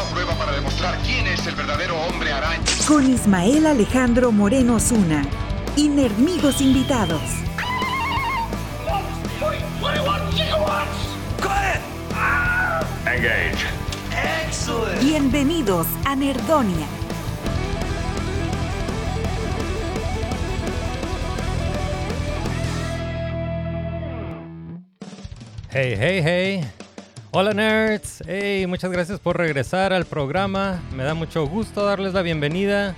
[0.00, 2.64] Una prueba para demostrar quién es el verdadero hombre araña.
[2.88, 5.22] Con Ismael Alejandro Moreno Zuna.
[5.76, 7.20] Y Nerdmigos invitados.
[13.04, 13.66] Engage.
[15.02, 16.86] Bienvenidos a Nerdonia.
[25.70, 26.79] Hey, hey, hey.
[27.32, 28.24] Hola nerds.
[28.26, 30.82] Hey, muchas gracias por regresar al programa.
[30.96, 32.96] Me da mucho gusto darles la bienvenida.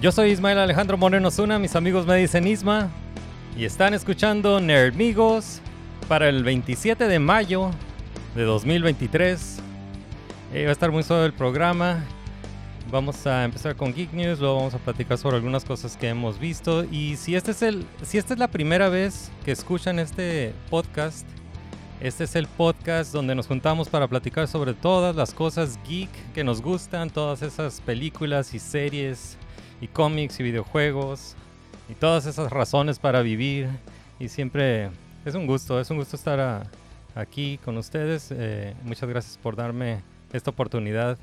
[0.00, 2.90] Yo soy Ismael Alejandro Moreno Zuna, mis amigos me dicen Isma.
[3.56, 5.60] Y están escuchando Nerdmigos
[6.06, 7.72] para el 27 de mayo
[8.36, 9.58] de 2023.
[10.54, 12.04] Eh, va a estar muy suave el programa.
[12.92, 16.38] Vamos a empezar con Geek News, luego vamos a platicar sobre algunas cosas que hemos
[16.38, 16.84] visto.
[16.84, 21.26] Y si este es el, si esta es la primera vez que escuchan este podcast,
[22.00, 26.44] este es el podcast donde nos juntamos para platicar sobre todas las cosas geek que
[26.44, 29.36] nos gustan, todas esas películas y series
[29.80, 31.34] y cómics y videojuegos
[31.88, 33.68] y todas esas razones para vivir.
[34.18, 34.90] Y siempre
[35.24, 36.62] es un gusto, es un gusto estar a-
[37.14, 38.28] aquí con ustedes.
[38.30, 40.02] Eh, muchas gracias por darme
[40.32, 41.18] esta oportunidad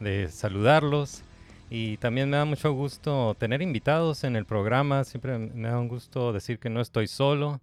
[0.00, 1.22] de saludarlos.
[1.70, 5.02] Y también me da mucho gusto tener invitados en el programa.
[5.04, 7.60] Siempre me da un gusto decir que no estoy solo.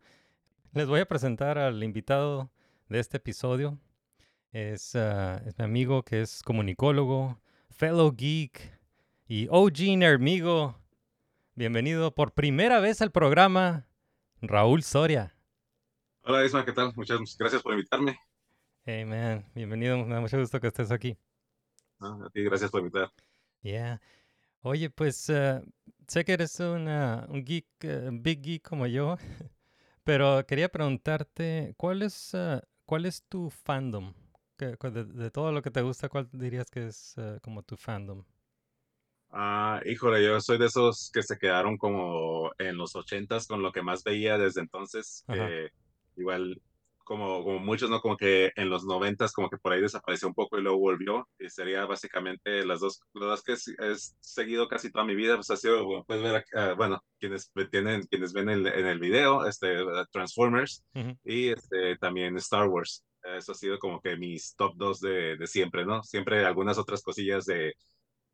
[0.74, 2.50] Les voy a presentar al invitado
[2.88, 3.78] de este episodio.
[4.54, 7.42] Es, ah, es mi amigo que es comunicólogo,
[7.72, 8.80] fellow geek
[9.28, 10.80] y OG Nerdmigo.
[11.56, 13.86] Bienvenido por primera vez al programa,
[14.42, 15.36] Raúl Soria.
[16.24, 16.94] Hola Isma, ¿qué tal?
[16.96, 18.18] Muchas gracias por invitarme.
[18.86, 21.18] Hey man, bienvenido, me da mucho gusto que estés aquí.
[22.00, 22.24] ¿no?
[22.24, 23.12] A ti, gracias por invitar.
[23.62, 24.02] Yeah.
[24.62, 25.62] Oye, pues eh,
[26.08, 29.18] sé que eres una, un geek, eh, big geek como yo,
[30.04, 34.14] pero quería preguntarte, ¿cuál es, eh, cuál es tu fandom?
[34.58, 37.64] ¿Qué- cu- De, de todo lo que te gusta, ¿cuál dirías que es eh, como
[37.64, 38.24] tu fandom?
[39.34, 43.72] Ah, híjole, yo soy de esos que se quedaron como en los ochentas con lo
[43.72, 45.26] que más veía desde entonces.
[45.30, 45.70] Que
[46.18, 46.62] igual,
[47.12, 48.00] como, como muchos, ¿no?
[48.00, 51.28] Como que en los noventas, como que por ahí desapareció un poco y luego volvió.
[51.38, 55.36] Y sería básicamente las dos, las dos que he seguido casi toda mi vida.
[55.36, 59.00] Pues ha sido, bueno, puedes ver, ah, bueno, quienes tienen, quienes ven el, en el
[59.00, 59.76] video, este,
[60.14, 60.86] Transformers.
[60.96, 61.18] Ujú.
[61.26, 63.04] y este, también Star Wars.
[63.24, 66.04] Eso ha sido como que mis top dos de, de siempre, ¿no?
[66.04, 67.74] Siempre algunas otras cosillas de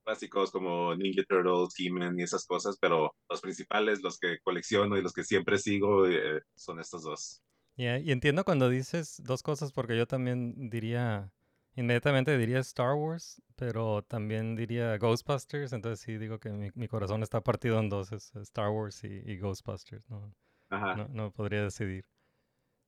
[0.06, 5.02] básicos como Ninja Turtles, He-Man y esas cosas, pero los principales, los que colecciono y
[5.02, 7.42] los que siempre sigo eh, son estos dos.
[7.78, 11.32] Yeah, y entiendo cuando dices dos cosas porque yo también diría,
[11.76, 17.22] inmediatamente diría Star Wars, pero también diría Ghostbusters, entonces sí digo que mi, mi corazón
[17.22, 20.34] está partido en dos, es Star Wars y, y Ghostbusters, no,
[20.70, 22.06] Ajá, no, no podría decidir.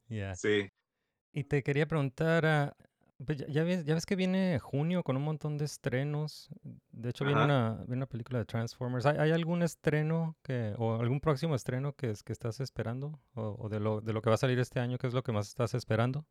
[0.10, 0.34] Yeah.
[0.36, 0.70] sí.
[1.34, 2.76] Y te quería preguntar, ah,
[3.25, 6.50] pues ya, ya ves, ya ves que viene junio con un montón de estrenos.
[6.91, 9.06] De hecho, viene una, viene una película de Transformers.
[9.06, 13.19] ¿Hay, hay algún estreno que, o algún próximo estreno que, que estás esperando?
[13.35, 15.24] O, o de lo, de lo que va a salir este año, ¿qué es lo
[15.24, 16.25] que más estás esperando?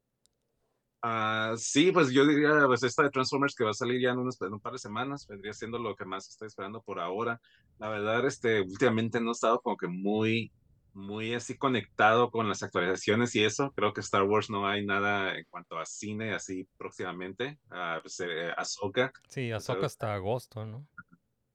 [1.01, 4.19] Ah, sí, pues yo diría, pues esta de Transformers que va a salir ya en,
[4.19, 7.41] unos- en un par de semanas, vendría siendo lo que más estoy esperando por ahora.
[7.79, 10.53] La verdad, este, últimamente no he estado como que muy,
[10.95, 13.73] muy así conectado con las actualizaciones y eso.
[13.77, 17.59] Creo que Star Wars no hay nada en cuanto a cine así próximamente.
[17.71, 20.87] Ah, pues eh, Ahsoka, Sí, Ahsoka ah, hasta agosto, ¿no?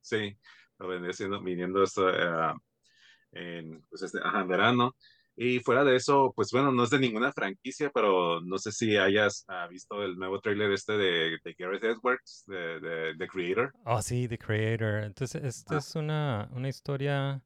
[0.02, 0.38] sí,
[0.80, 2.54] lo vendría siendo, viniendo esto eh,
[3.32, 4.96] en, pues este, ajá, verano.
[5.36, 8.98] Y fuera de eso, pues bueno, no es de ninguna franquicia, pero no sé si
[8.98, 13.74] hayas ah, visto el nuevo tráiler este de, de Gareth Edwards, de, de, de Creator.
[13.86, 15.04] Oh, sí, The Creator.
[15.06, 15.78] Entonces, esta Ah.
[15.78, 17.42] es una, una historia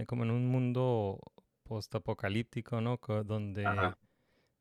[0.00, 1.20] eh, como en un mundo
[1.64, 2.98] postapocalíptico, ¿no?
[3.24, 3.98] Donde, Ajá.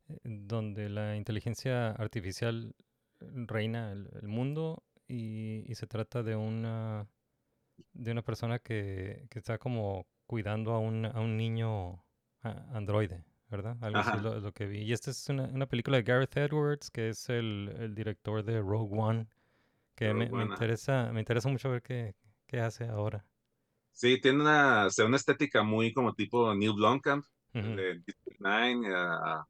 [0.09, 2.75] eh, donde la inteligencia artificial
[3.19, 7.07] reina el, el mundo y, y se trata de una,
[7.93, 12.03] de una persona que, que está como cuidando a un, a un niño
[12.41, 13.77] androide, ¿verdad?
[13.81, 14.17] Algo así Ajá.
[14.19, 14.79] lo, lo que vi.
[14.83, 18.59] Y esta es una, una película de Gareth Edwards, que es el, el director de
[18.61, 19.27] Rogue One,
[19.95, 22.15] que me, Rogue me interesa, me interesa mucho ver qué,
[22.47, 23.25] qué hace ahora.
[23.99, 27.75] Sí, tiene una, o sea, una estética muy como tipo Neil Blomkamp, el Ujú.
[27.75, 28.01] de
[28.39, 29.43] 9, ah,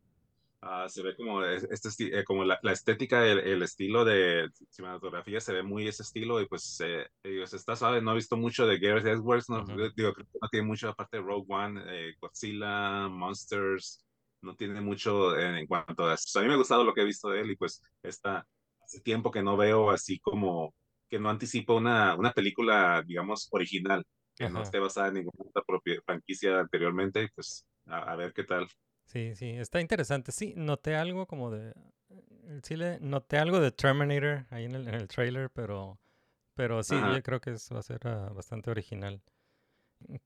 [0.61, 4.49] Ah, se ve como es- este eh, como la, la estética, el, el estilo de
[4.71, 8.01] cinematografía se ve muy ese estilo y pues eh, está suave.
[8.01, 11.17] No he visto mucho de Gareth Edwards, no, digo, creo que no tiene mucho aparte
[11.17, 14.05] de Rogue One, eh, Godzilla, Monsters,
[14.41, 16.39] no tiene mucho en, en cuanto a eso.
[16.39, 18.45] A mí me ha gustado lo que he visto de él y pues está
[18.83, 20.73] hace tiempo que no veo así como
[21.09, 24.03] que no anticipo una, una película, digamos, original,
[24.39, 28.33] que no esté basada en ninguna otra propia franquicia anteriormente y pues a, a ver
[28.33, 28.67] qué tal.
[29.05, 30.31] Sí, sí, está interesante.
[30.31, 31.73] Sí, noté algo como de...
[32.63, 35.99] Sí, le noté algo de Terminator ahí en el, en el trailer, pero,
[36.55, 37.15] pero sí, Ajá.
[37.15, 39.21] yo creo que es- va a ser ah, bastante original.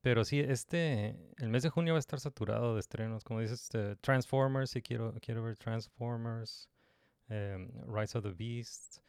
[0.01, 3.23] Pero sí, este, el mes de junio va a estar saturado de estrenos.
[3.23, 6.69] Como dices, este, Transformers, sí quiero, quiero ver Transformers,
[7.29, 8.99] em, Rise of the Beast.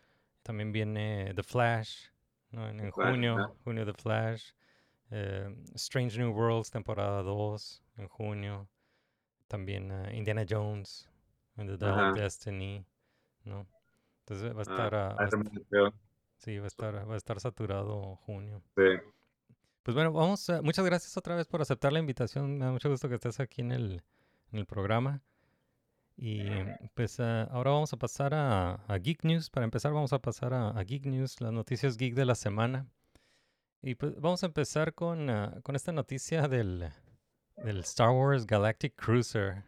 [0.43, 2.09] También viene The Flash,
[2.51, 2.69] ¿no?
[2.69, 4.53] En, en Flash, junio, junio The Flash.
[5.11, 8.69] Em, Strange New Worlds, temporada 2, en junio.
[9.49, 11.09] También ah, Indiana Jones,
[11.57, 12.17] and the Dial of.
[12.19, 12.85] Destiny,
[13.45, 13.67] ¿no?
[14.21, 15.29] Entonces va a Ah, estar, ah, a
[16.39, 18.63] sí, va a estar, va a estar saturado junio.
[18.77, 18.83] Sí.
[19.83, 22.59] Pues bueno, vamos a- muchas gracias otra vez por aceptar la invitación.
[22.59, 24.03] Me da mucho gusto que estés aquí en el,
[24.53, 25.21] en el programa.
[26.17, 26.45] Y
[26.95, 29.51] pues ah, ahora vamos a pasar a, a Geek News.
[29.51, 32.87] Para empezar, vamos a pasar a, a Geek News, las noticias geek de la semana.
[33.87, 36.89] Y pues vamos a empezar con, ah, con esta noticia del,
[37.57, 39.63] del Star Wars Galactic Cruiser.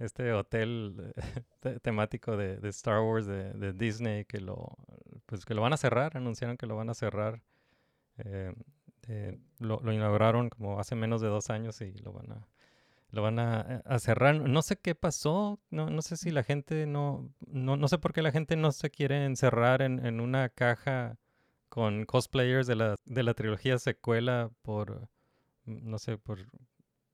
[0.00, 1.14] Este hotel
[1.60, 4.76] te- temático de, de Star Wars de, de Disney que lo,
[5.26, 6.16] pues que lo van a cerrar.
[6.16, 7.40] Anunciaron que lo van a cerrar.
[8.16, 8.52] Eh,
[9.06, 12.48] eh, lo, lo inauguraron como hace menos de dos años y lo van a,
[13.10, 14.34] lo van a, a cerrar.
[14.40, 18.12] No sé qué pasó, no, no sé si la gente no, no, no sé por
[18.12, 21.18] qué la gente no se quiere encerrar en, en una caja
[21.78, 25.02] con cosplayers de la, de la trilogía secuela por,
[25.64, 26.40] mm, no sé, por...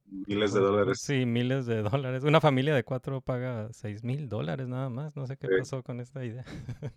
[0.07, 1.01] Miles de dólares.
[1.03, 2.25] Sí, miles de dólares.
[2.25, 5.15] Una familia de cuatro paga seis mil dólares nada más.
[5.17, 5.53] No sé qué Sí.
[5.59, 6.45] pasó con esta idea.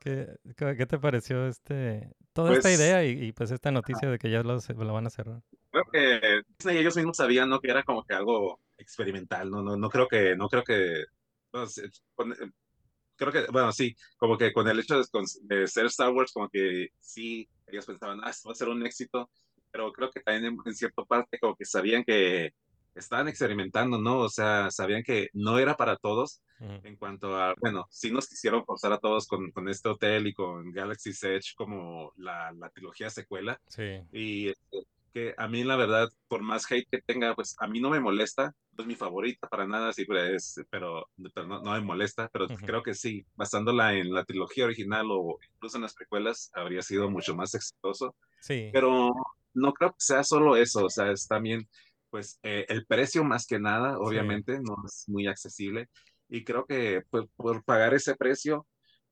[0.00, 4.18] ¿Qué, qué te pareció este toda esta Pues- idea y, y, pues esta noticia de
[4.20, 5.42] que ya lo, lo van a cerrar?
[5.72, 7.58] Creo que Disney ellos mismos sabían, ¿no?
[7.58, 9.60] Que era como que algo experimental, ¿no?
[9.62, 11.04] No, no creo que, no creo que,
[11.52, 11.64] no
[13.16, 15.04] creo que, bueno, sí, como que con el hecho de,
[15.42, 18.84] de ser Star Wars, como que sí, ellos pensaban, ah, esto va a ser un
[18.86, 19.30] éxito,
[19.70, 22.52] pero creo que también en, en cierta parte como que sabían que
[22.94, 24.20] estaban experimentando, ¿no?
[24.20, 28.28] O sea, sabían que no era para todos Ujú, en cuanto a, bueno, sí nos
[28.28, 32.70] quisieron forzar a todos con, con este hotel y con Galaxy's Edge como la, la
[32.70, 33.60] trilogía secuela.
[33.66, 34.86] Sí, Y este,
[35.16, 38.00] que a mí, la verdad, por más hate que tenga, pues a mí no me
[38.00, 38.54] molesta.
[38.72, 42.28] No es mi favorita para nada, sí, pues, pero, pero no, no me molesta.
[42.32, 42.66] Pero Ujú.
[42.66, 47.10] creo que sí, basándola en la trilogía original o incluso en las precuelas, habría sido
[47.10, 48.14] mucho más exitoso.
[48.40, 49.12] sí, Pero
[49.54, 51.68] no creo que sea solo eso, o sea, es también,
[52.10, 55.88] pues, eh, el precio más que nada, obviamente, no es muy accesible.
[56.28, 58.66] Y creo que pues, por pagar ese precio,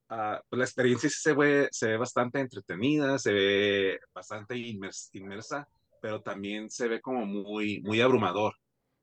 [0.09, 5.09] ah, pues, la experiencia sí se ve, se ve bastante entretenida, se ve bastante inmers-
[5.12, 5.69] inmersa,
[6.05, 8.53] pero también se ve como muy, muy abrumador.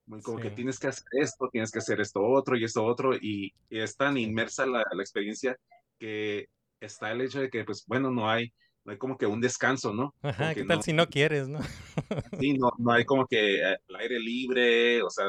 [0.06, 0.56] Muy como que Sí.
[0.58, 3.98] tienes que hacer esto, tienes que hacer esto otro y esto otro, y, y es
[3.98, 5.58] tan inmersa la, la experiencia
[5.98, 6.46] que
[6.80, 8.54] está el hecho de que, pues bueno, no hay,
[8.86, 10.14] no hay como que un descanso, ¿no?
[10.22, 11.58] Ajá, ¿qué que tal no- si no quieres, no?
[12.40, 15.26] Sí, no, no hay como que eh, el aire libre, o sea,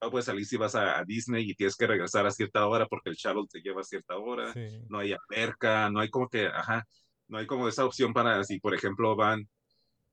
[0.00, 2.86] no puedes salir si vas a, a Disney y tienes que regresar a cierta hora
[2.86, 6.28] porque el shuttle te lleva a cierta hora, Sí, no hay alberca, no hay como
[6.28, 6.84] que, ajá,
[7.26, 9.48] no hay como esa opción para si, por ejemplo, van,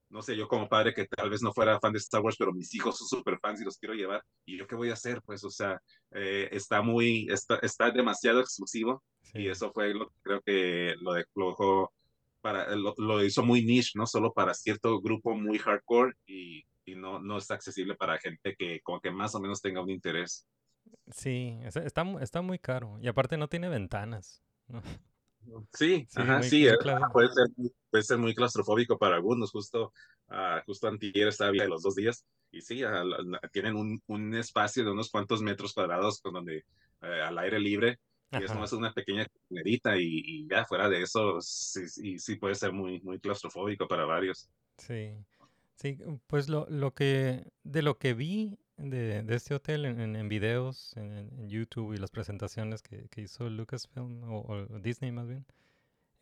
[0.08, 2.52] no sé, yo como padre que tal vez no fuera fan de Star Wars, pero
[2.52, 5.20] mis hijos son súper fans y los quiero llevar, ¿y yo qué voy a hacer?
[5.22, 5.80] Pues, o sea,
[6.12, 9.02] eh, está muy, está, está demasiado exclusivo
[9.34, 11.92] y eso fue lo que creo que lo dejó
[12.40, 16.94] para, lo, lo hizo muy niche, no solo para cierto grupo muy hardcore y, y
[16.94, 20.46] no, no está accesible para gente que como que más o menos tenga un interés.
[21.10, 22.98] Sí, es- está, está muy caro.
[23.00, 24.42] Y aparte no tiene ventanas.
[24.68, 24.82] ¿no?
[25.72, 26.74] Sí, Sí, ajá, sí, eh,
[27.12, 27.46] puede ser,
[27.90, 29.92] puede ser muy claustrofóbico para algunos, justo,
[30.28, 32.82] ah, justo antier estaba de los dos días, y sí,
[33.52, 36.64] tienen un, un espacio de unos cuantos metros cuadrados con donde
[37.02, 37.98] eh, al aire libre,
[38.32, 42.36] y es nomás una pequeña comerita, y, y ya fuera de eso, sí, sí, sí
[42.36, 44.48] puede ser muy, muy claustrofóbico para varios.
[44.78, 45.12] Sí,
[45.76, 50.16] sí, pues lo, lo que, de lo que vi de, de este hotel en, en-
[50.16, 55.12] en videos, en, en YouTube y las presentaciones que, que hizo Lucasfilm o, o Disney
[55.12, 55.46] más bien,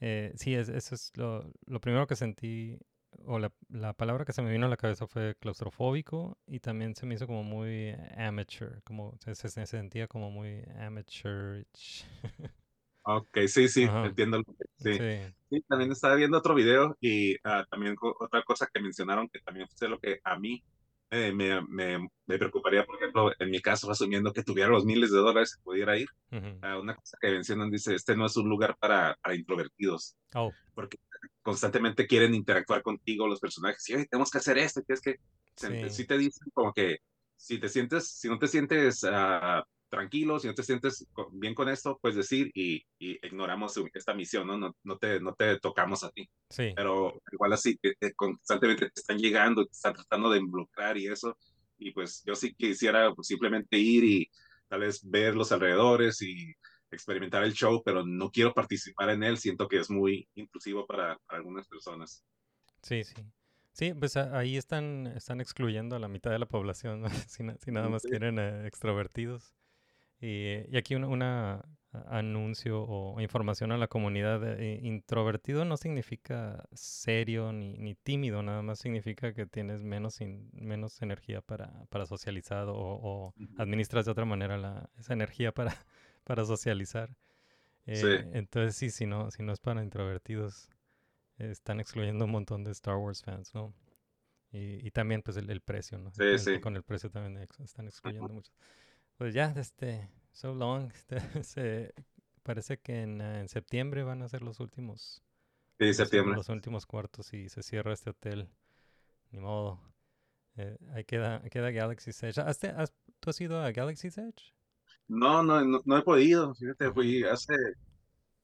[0.00, 2.78] eh, sí, es, eso es lo, lo primero que sentí,
[3.26, 6.96] o la, la palabra que se me vino a la cabeza fue claustrofóbico y también
[6.96, 11.66] se me hizo como muy amateur, como se, se- se sentía como muy amateur.
[13.02, 14.02] Ok, sí, sí, Ajá.
[14.02, 14.42] entiendo.
[14.76, 14.90] Sí.
[14.92, 19.40] Sí, Sí, también estaba viendo otro video y ah, también otra cosa que mencionaron que
[19.40, 20.64] también fue lo que a mí
[21.14, 25.10] me, me, me, me preocuparía, por ejemplo, en mi caso, asumiendo que tuviera los miles
[25.12, 26.08] de dólares, pudiera ir.
[26.32, 26.66] Ujú.
[26.66, 30.56] a una cosa que mencionan, dice, este no es un lugar para, para introvertidos, Oh,
[30.74, 30.98] porque
[31.42, 35.16] constantemente quieren interactuar contigo los personajes, y "Oye, tenemos que hacer esto, tienes que,
[35.56, 35.90] Sí.
[35.90, 36.98] si te dicen como que,
[37.36, 41.68] si te sientes, si no te sientes ah, tranquilo, si no te sientes bien con
[41.68, 44.58] esto, puedes decir, y, y ignoramos esta misión, ¿no?
[44.58, 46.74] No, no, te, no te tocamos a ti sí.
[46.74, 51.06] pero igual así, que, que constantemente te están llegando, te están tratando de involucrar y
[51.06, 51.36] eso,
[51.78, 54.28] y pues yo sí quisiera pues, simplemente ir y
[54.68, 56.52] tal vez ver los alrededores y
[56.90, 61.16] experimentar el show, pero no quiero participar en él, siento que es muy intrusivo para,
[61.26, 62.24] para algunas personas.
[62.82, 63.14] Sí, sí.
[63.72, 67.08] Sí, pues ahí están, están excluyendo a la mitad de la población, ¿no?
[67.28, 69.54] si, na- si nada más quieren eh, extrovertidos.
[70.20, 71.56] Y, y aquí un una,
[71.92, 74.42] a- anuncio o información a la comunidad.
[74.60, 80.50] eh, introvertido no significa serio ni, ni tímido, nada más significa que tienes menos, in-
[80.54, 82.74] menos energía para, para socializar o,
[83.56, 85.74] administras de otra manera la, esa energía para,
[86.24, 87.10] para socializar.
[87.92, 88.08] Sí.
[88.08, 90.70] Eh, Entonces sí, si no, si no es para introvertidos,
[91.38, 93.74] eh, están excluyendo un montón de Star Wars fans, ¿no?
[94.52, 96.12] Y, y también pues el, el precio, ¿no?
[96.12, 96.60] Sí, sí.
[96.60, 98.52] Con el precio también están excluyendo mucho.
[99.16, 101.94] Pues ya, este, so long, este, se-
[102.42, 105.22] parece que en, en septiembre van a ser los últimos,
[105.78, 106.36] Sí, septiembre.
[106.36, 108.48] los últimos cuartos y se cierra este hotel.
[109.30, 109.80] Ni modo.
[110.56, 112.40] Eh, ahí queda, queda Galaxy's Edge.
[112.40, 112.60] ¿Has
[113.20, 114.54] ¿Tú has ido a Galaxy's Edge?
[115.08, 117.54] No, no, no, no he podido, fíjate, fui hace,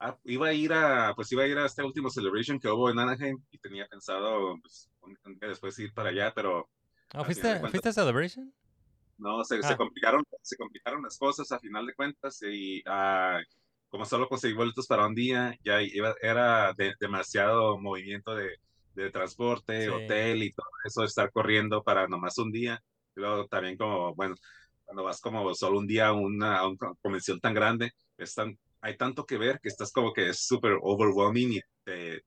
[0.00, 2.91] ah, iba a ir a, pues iba a ir a este último celebration que hubo
[2.91, 6.69] en Anaheim y tenía pensado, pues, un- un día después ir para allá, pero
[7.12, 8.53] Al ¿fuiste, ¿fuiste a Celebration?
[9.21, 9.62] No, se, Ah.
[9.62, 13.41] se complicaron, se complicaron las cosas a final de cuentas y ah,
[13.89, 18.57] como solo conseguí boletos para un día, ya iba, era de- demasiado movimiento de,
[18.95, 19.89] de transporte, Sí.
[19.91, 22.83] hotel y todo eso, estar corriendo para nomás un día.
[23.17, 24.35] Y luego también como, bueno,
[24.85, 28.97] cuando vas como solo un día a una, a una convención tan grande, están, hay
[28.97, 32.23] tanto que ver que estás como que es súper overwhelming y te,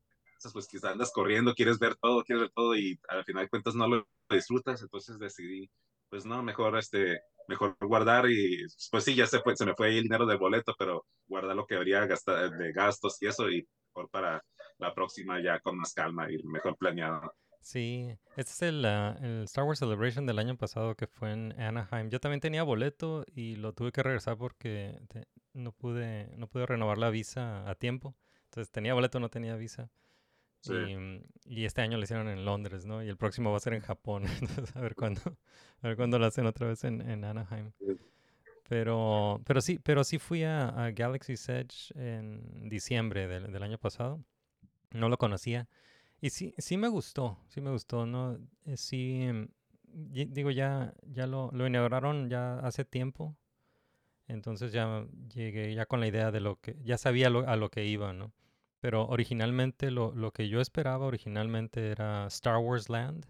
[0.51, 3.75] pues quizás andas corriendo, quieres ver todo, quieres ver todo y al final de cuentas
[3.75, 5.69] no lo disfrutas, entonces decidí
[6.13, 8.59] pues no, mejor este, mejor guardar y
[8.91, 11.55] pues sí, ya se fue, se me fue ahí el dinero del boleto, pero guardar
[11.55, 14.43] lo que habría gastado de gastos y eso y mejor para
[14.77, 17.33] la próxima ya con más calma y mejor planeado.
[17.61, 21.59] Sí, este es el, ah, el Star Wars Celebration del año pasado que fue en
[21.59, 22.09] Anaheim.
[22.09, 26.65] Yo también tenía boleto y lo tuve que regresar porque te- no pude, no pude
[26.65, 28.15] renovar la visa a tiempo.
[28.45, 29.89] Entonces tenía boleto, no tenía visa.
[30.63, 30.73] Sí.
[30.73, 33.03] Y, mm, y este año lo hicieron en Londres, ¿no?
[33.03, 34.23] Y el próximo va a ser en Japón.
[34.41, 35.21] Entonces, a ver cuándo,
[35.81, 37.71] a ver cuándo lo hacen otra vez en, en Anaheim.
[37.79, 37.97] Sí.
[38.69, 43.77] Pero, pero sí, pero sí fui a, a Galaxy's Edge en diciembre del, del año
[43.77, 44.23] pasado.
[44.91, 45.67] No lo conocía.
[46.21, 48.37] Y sí, sí me gustó, sí me gustó, ¿no?
[48.65, 49.27] Eh, sí,
[50.13, 53.35] y- digo, ya, ya lo, lo inauguraron ya hace tiempo.
[54.27, 57.69] Entonces ya llegué ya con la idea de lo que, ya sabía lo- a lo
[57.69, 58.31] que iba, ¿no?
[58.83, 63.25] Pero originalmente lo, lo que yo esperaba originalmente era Star Wars Land.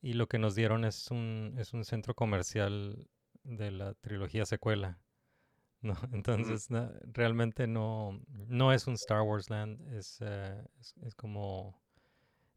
[0.00, 3.08] Y lo que nos dieron es un, es un centro comercial
[3.42, 4.98] de la trilogía secuela.
[5.82, 5.96] ¿no?
[6.12, 6.68] Entonces,
[7.12, 11.80] realmente no, no es un Star Wars Land, es, eh, es, es como...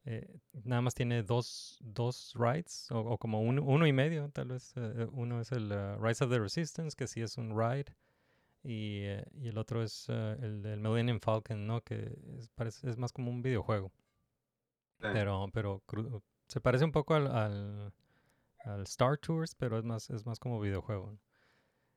[0.05, 4.49] eh, nada más tiene dos, dos rides, o, o como uno, uno y medio, tal
[4.49, 4.73] vez.
[4.77, 7.95] eh, uno es el eh, Rise of the Resistance, que sí es un ride,
[8.63, 11.81] y, eh, y el otro es eh, el del Millennium Falcon, ¿no?
[11.81, 13.91] Que es, parece, es más como un videojuego.
[14.99, 15.07] Sí.
[15.13, 15.83] Pero, pero
[16.47, 17.93] se parece un poco al, al,
[18.59, 21.11] al Star Tours, pero es más, es más como videojuego.
[21.11, 21.19] ¿no?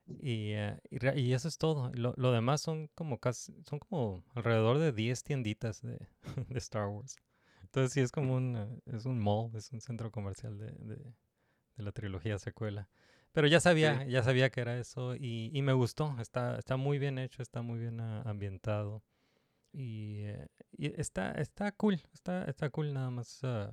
[0.07, 1.91] Y, eh, y, eso es todo.
[1.95, 5.99] Lo, lo demás son como casi, son como alrededor de 10 tienditas de,
[6.49, 7.17] de Star Wars.
[7.63, 10.97] Entonces sí es como un, es un mall, es un centro comercial de, de,
[11.77, 12.89] de la trilogía secuela.
[13.35, 16.17] Pero ya sabía, ya sabía que era eso y, y me gustó.
[16.21, 19.05] Está, está muy bien hecho, está muy bien ah, ambientado.
[19.73, 23.41] Y, eh, y está, está cool, está, está cool nada más.
[23.45, 23.73] ah,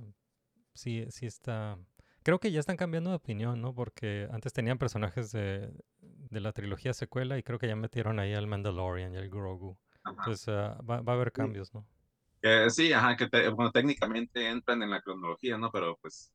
[0.74, 1.78] sí, sí está.
[2.24, 3.74] Creo que ya están cambiando de opinión, ¿no?
[3.74, 8.34] Porque antes tenían personajes de, de la trilogía secuela y creo que ya metieron ahí
[8.34, 9.78] al Mandalorian y al Grogu.
[10.04, 10.14] Ajá.
[10.16, 11.86] Entonces ah, va, va a haber cambios, ¿no?
[12.42, 15.70] Eh, sí, ajá, que te- bueno, técnicamente entran en la cronología, ¿no?
[15.70, 16.32] Pero pues,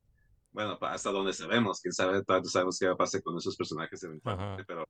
[0.52, 4.04] bueno, hasta donde sabemos, quién sabe, tanto sabemos qué va a pasar con esos personajes
[4.04, 4.66] eventualmente, Ajá.
[4.68, 4.88] pero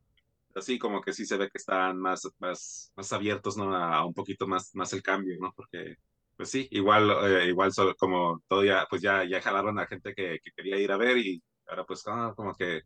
[0.56, 3.76] así como que sí se ve que están más, más, más abiertos, ¿no?
[3.76, 5.54] A, a un poquito más, más el cambio, ¿no?
[5.56, 5.96] Porque,
[6.36, 10.14] pues sí, igual, eh, igual solo, como todo ya, pues ya, ya jalaron a gente
[10.16, 12.82] que, que quería ir a ver y ahora pues ah, como que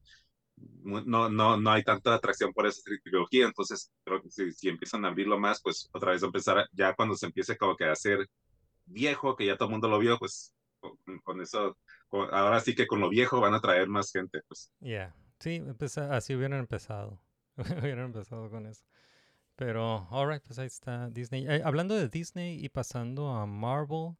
[0.83, 5.05] no, no, no hay tanta atracción por esa trilogía, entonces creo que si, si empiezan
[5.05, 8.27] a abrirlo más, pues otra vez empezar, ya cuando se empiece como que a hacer
[8.85, 11.77] viejo, que ya todo el mundo lo vio, pues con, con eso
[12.11, 14.71] ahora sí que con lo viejo van a traer más gente, pues.
[14.79, 15.15] Yeah.
[15.39, 17.19] Sí, pues así hubieran empezado.
[17.57, 18.83] hubieran empezado con eso.
[19.55, 21.45] Pero, alright, pues ahí está Disney.
[21.47, 24.15] Eh, hablando de Disney y pasando a Marvel,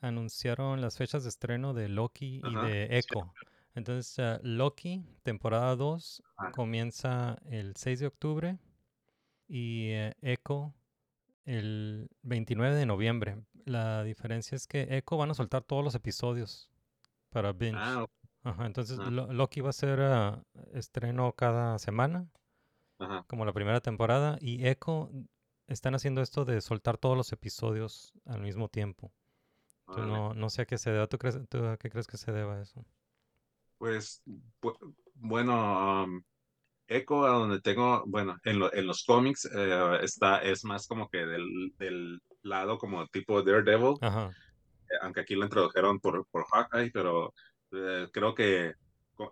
[0.00, 2.94] anunciaron las fechas de estreno de Loki y Ajá, de sí.
[2.96, 3.32] Echo.
[3.74, 6.52] Entonces, eh, Loki, temporada 2, Ajá.
[6.52, 8.58] comienza el 6 de octubre
[9.48, 10.74] y eh, Echo
[11.44, 13.38] el 29 de noviembre.
[13.64, 16.70] La diferencia es que Echo van a soltar todos los episodios
[17.36, 17.76] para binge.
[17.78, 18.10] Ah, ok,
[18.44, 19.10] Ajá, entonces Ah.
[19.10, 22.26] Lo- Loki va a ser ah, estreno cada semana,
[22.98, 23.24] ajá.
[23.26, 25.10] como la primera temporada, y Echo
[25.66, 29.12] están haciendo esto de soltar todos los episodios al mismo tiempo.
[29.88, 31.06] Entonces no, no sé a qué se deba.
[31.08, 32.84] ¿Tú, crees, tú a qué crees que se deba eso?
[33.78, 34.22] Pues,
[34.62, 36.22] bu- bueno, um,
[36.88, 41.08] Echo, a donde tengo, bueno, en, lo- en los cómics eh, está, es más como
[41.10, 44.30] que del, del lado como tipo Daredevil, Ajá.
[45.02, 47.32] Aunque aquí lo introdujeron por, por Hawkeye, pero
[47.72, 48.74] eh, creo que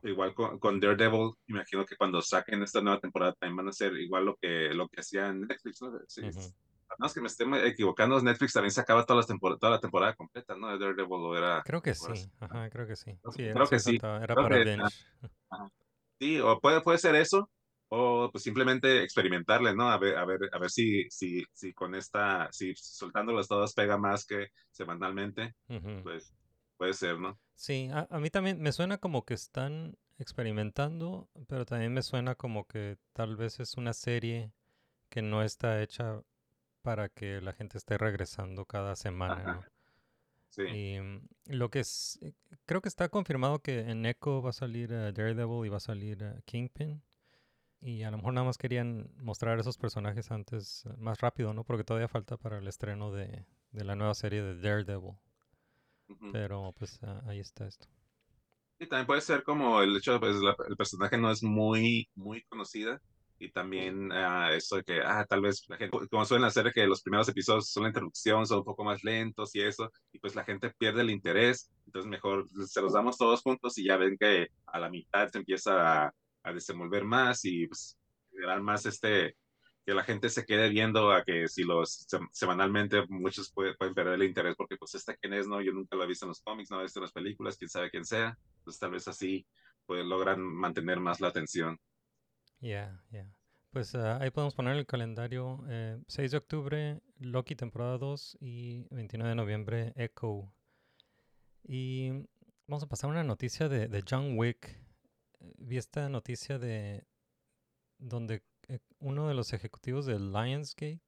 [0.03, 3.93] igual con, con Daredevil, imagino que cuando saquen esta nueva temporada también van a hacer
[3.95, 5.93] igual lo que, lo que hacía Netflix, ¿no?
[6.09, 6.41] Sí, Ujú.
[6.99, 10.15] No es que me esté equivocando, Netflix también sacaba todas las tempor- toda la temporada
[10.15, 10.69] completa, ¿no?
[10.69, 11.63] De Daredevil era...
[11.65, 12.31] Creo que sí.
[12.41, 13.17] Ajá, creo que sí.
[13.21, 15.05] Creo Sí, creo que sí, era Creo para que- binge.
[16.21, 17.51] Sí, o puede, puede ser eso,
[17.95, 19.89] o pues simplemente experimentarle, ¿no?
[19.89, 23.97] A ver, a ver, a ver si, si, si con esta, si soltándolas todas pega
[23.97, 25.55] más que semanalmente,
[26.03, 26.35] pues
[26.77, 27.39] puede ser, ¿no?
[27.55, 32.35] Sí, a, a mí también me suena como que están experimentando, pero también me suena
[32.35, 34.53] como que tal vez es una serie
[35.09, 36.21] que no está hecha
[36.83, 39.55] para que la gente esté regresando cada semana, Ajá.
[39.55, 39.65] ¿no?
[40.51, 40.63] Sí.
[40.63, 42.33] Y mm, lo que es, eh,
[42.67, 45.81] creo que está confirmado que en Echo va a salir eh, Daredevil y va a
[45.81, 47.03] salir eh, Kingpin.
[47.85, 51.63] Y a lo mejor nada más querían mostrar esos personajes antes, eh, más rápido, ¿no?
[51.65, 55.19] Porque todavía falta para el estreno de, de la nueva serie de Daredevil.
[56.09, 56.31] Ujú.
[56.33, 57.87] Pero pues ah, ahí está esto.
[58.79, 62.43] Y también puede ser como el hecho, pues la- el personaje no es muy, muy
[62.45, 63.01] conocida.
[63.39, 66.87] Y también ah, eso de que, ah, tal vez la gente, como suelen hacer que
[66.87, 70.35] los primeros episodios son la introducción, son un poco más lentos y eso, y pues
[70.37, 71.71] la gente pierde el interés.
[71.87, 75.39] Entonces mejor se los damos todos juntos y ya ven que a la mitad se
[75.39, 77.99] empieza a, a desenvolver más y pues
[78.33, 79.37] generar más este,
[79.87, 83.95] que la gente se quede viendo a que si los sem- semanalmente muchos puede- pueden
[83.95, 86.31] perder el interés porque pues este quién es, no, yo nunca lo he visto en
[86.31, 88.39] los cómics, no lo he visto en las películas, quién sabe quién sea.
[88.59, 89.47] Entonces tal vez así
[89.87, 91.79] pues logran mantener más la atención.
[92.61, 93.27] Ya, ya.
[93.71, 95.65] Pues ah, ahí podemos poner el calendario.
[95.69, 100.53] eh, 6 de octubre, Loki temporada 2 y 29 de noviembre, Echo.
[101.67, 102.11] Y
[102.67, 104.79] vamos a pasar una noticia de, de John Wick.
[105.45, 107.05] Eh, Vi esta noticia de
[107.99, 111.01] donde eh, uno de los ejecutivos de Lionsgate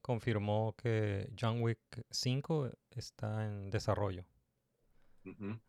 [0.00, 4.24] confirmó que John Wick 5 está en desarrollo.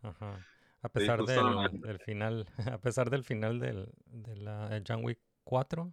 [0.02, 0.46] Ajá.
[0.82, 5.92] A pesar del, final, a pesar del final del, de la el John Wick 4,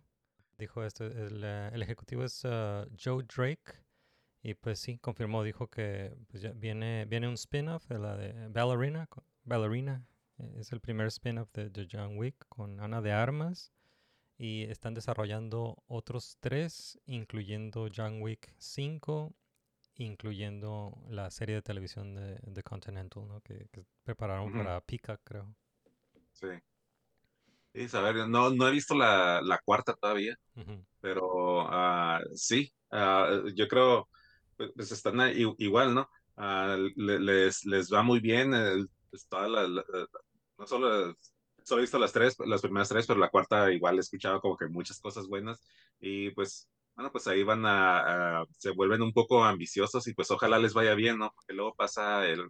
[0.59, 3.85] dijo esto, el, eh, el ejecutivo es Joe Drake
[4.43, 8.49] y pues sí, confirmó, dijo que pues, ya viene, viene un spin-off de la de
[8.49, 9.09] Ballerina,
[9.43, 10.14] Ballerina, eh,
[10.59, 13.73] es el primer spin-off de, de John Wick con Ana de Armas
[14.39, 19.35] y están desarrollando otros tres, incluyendo John Wick 5
[19.97, 23.41] incluyendo la serie de televisión de, de Continental, ¿no?
[23.43, 25.55] Que, que prepararon para Peacock, creo.
[26.33, 26.49] Sí.
[27.73, 30.37] Sí, a ver, no, no he visto la, la cuarta todavía,
[31.01, 34.09] pero ah, sí, ah, yo creo,
[34.57, 35.17] pues, pues están
[35.59, 36.09] igual, ¿no?
[36.37, 39.85] Ah, le- les, les va muy bien, el- pues, toda la-
[40.59, 41.15] no solo,
[41.65, 44.57] solo he visto las tres, las primeras tres, pero la cuarta igual he escuchado como
[44.57, 45.61] que muchas cosas buenas
[46.01, 50.31] y pues, bueno, pues ahí van a, a- se vuelven un poco ambiciosos y pues
[50.31, 51.31] ojalá les vaya bien, ¿no?
[51.35, 52.49] Porque luego pasa, el,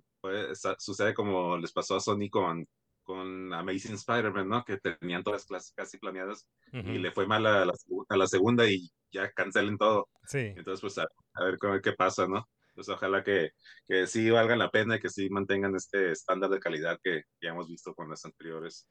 [0.78, 2.66] sucede como les pasó a Sony con,
[3.02, 4.64] con Amazing Spider-Man, ¿no?
[4.64, 6.48] Que tenían todas las clases casi planeadas
[6.80, 10.08] y le fue mal a la, segu- a la segunda y ya cancelen todo.
[10.26, 12.48] Sí, Entonces, pues a, a ver qué pasa, ¿no?
[12.74, 13.52] Pues ojalá que,
[13.86, 17.50] que sí valgan la pena y que sí mantengan este estándar de calidad que ya
[17.50, 18.88] hemos visto con las anteriores.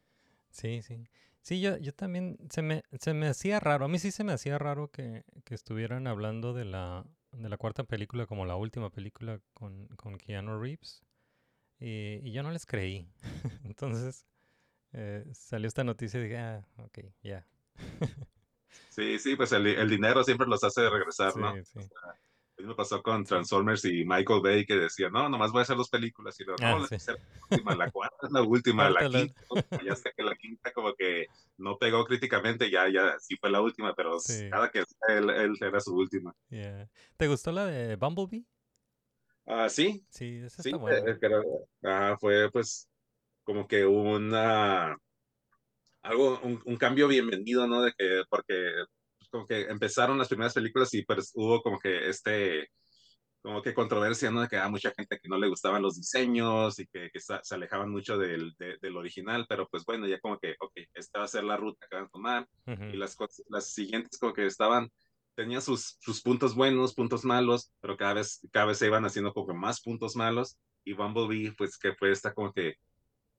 [0.50, 1.08] sí, sí.
[1.42, 4.32] Sí, yo, yo también, se me, se me hacía raro, a mí sí se me
[4.32, 8.90] hacía raro que, que estuvieran hablando de la, de la cuarta película como la última
[8.90, 11.04] película con, con Keanu Reeves.
[11.80, 13.10] Y, y yo no les creí.
[13.68, 14.26] ន្ធ
[14.94, 17.46] eh, salió esta noticia y dije, ah, ok, ya.
[18.90, 21.54] Sí, sí, pues el, el dinero siempre los hace regresar, Sí, ¿no?
[21.66, 21.80] sí.
[22.56, 25.76] Lo mismo pasó con Transformers y Michael Bay que decía, no, nomás voy a hacer
[25.76, 26.40] dos películas.
[26.40, 27.12] Y luego, Ah, no, la sí.
[27.50, 29.42] última, la cuarta es la última, la quinta,
[29.84, 31.26] ya sé que la quinta como que
[31.58, 34.50] no pegó críticamente, ya, ya, sí fue la última, pero Sí.
[34.52, 36.34] cada que él, él era su última.
[36.50, 36.88] Yeah.
[37.18, 38.46] ¿Te gustó la de Bumblebee?
[39.46, 41.12] Ah, sí, Sí, esa sí, está buena.
[41.12, 41.42] eh, pero,
[41.84, 42.88] ah, fue pues
[43.44, 44.96] como que una,
[46.02, 47.82] algo, un, un cambio bienvenido, ¿no?
[47.82, 48.54] De que, porque
[49.34, 52.70] como que empezaron las primeras películas y pues hubo como que este,
[53.42, 54.42] como que controversia, ¿no?
[54.42, 57.56] De que a mucha gente que no le gustaban los diseños y que, que se
[57.56, 61.26] alejaban mucho del, de- del original, pero pues bueno, ya como que, ok, esta va
[61.26, 62.84] a ser la ruta que van a tomar Ujú.
[62.86, 64.90] y las, cosas- las siguientes como que estaban,
[65.36, 69.34] tenían sus, sus puntos buenos, puntos malos, pero cada vez, cada vez se iban haciendo
[69.34, 72.76] como que más puntos malos y Bumblebee, pues que fue esta como que,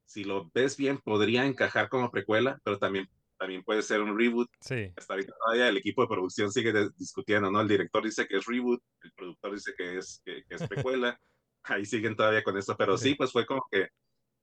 [0.06, 4.48] si lo ves bien, podría encajar como precuela, pero también, también puede ser un reboot.
[4.60, 7.60] Sí, hasta ahorita todavía el equipo de producción sigue de- discutiendo, ¿no?
[7.60, 11.18] El director dice que es reboot, el productor dice que es, que, que es precuela,
[11.64, 13.14] ahí siguen todavía con eso, pero sí, Sí.
[13.16, 13.88] pues fue como que,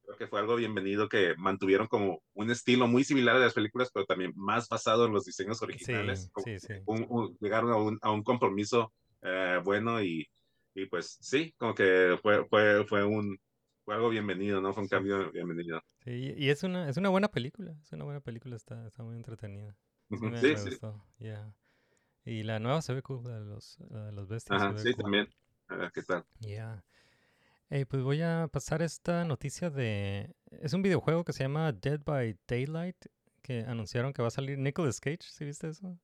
[0.04, 3.92] creo que fue algo bienvenido que mantuvieron como un estilo muy similar a las películas,
[3.94, 8.12] pero también más basado en los diseños originales, Sí, un- un- llegaron a un, a
[8.12, 10.28] un compromiso eh, bueno y,
[10.74, 13.40] y pues sí, como que fue, fue, fue un...
[13.86, 14.74] Fue algo bienvenido, ¿no?
[14.74, 14.96] Fue un Sí.
[14.96, 15.82] cambio bienvenido.
[16.04, 17.76] Sí, y es una, es una buena película.
[17.84, 19.76] Es una buena película, está, está muy entretenida.
[20.10, 20.70] Sí, me, Sí, me sí.
[20.70, 21.04] gustó.
[21.18, 21.54] yeah.
[22.26, 24.62] Y la nueva se ve cool, la de los, la de los bestias.
[24.62, 25.04] Ajá, sí, cool.
[25.04, 25.30] también.
[25.68, 26.24] A ver qué tal.
[26.40, 26.84] Yeah.
[27.70, 30.36] Hey, pues voy a pasar esta noticia de...
[30.52, 32.98] Es un videojuego que se llama Dead by Daylight,
[33.42, 35.98] que anunciaron que va a salir Nicolas Cage, ¿sí viste eso?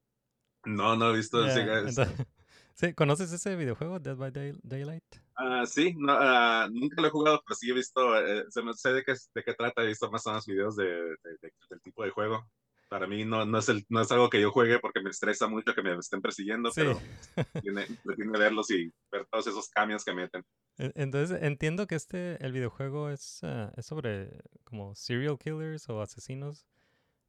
[0.66, 1.44] No, no he visto.
[1.46, 2.28] Yeah, sí, es- entonces-
[2.74, 5.04] sí, ¿Conoces ese videojuego, Dead by Day- Daylight?
[5.40, 8.74] Ah, sí, no, ah, nunca lo he jugado, pero sí he visto, eh, se me-
[8.74, 11.54] sé de qué, de qué trata, he visto más o menos videos de, de- de-
[11.70, 12.44] del tipo de juego.
[12.90, 15.48] Para mí no, no, es el, no es algo que yo juegue porque me estresa
[15.48, 16.82] mucho que me estén persiguiendo, Sí.
[16.82, 17.00] pero
[17.64, 20.44] tiene, tiene verlos y ver todos esos cambios que meten.
[20.80, 26.02] E- Entonces entiendo que este, el videojuego es, ah, es sobre como serial killers o
[26.02, 26.66] asesinos.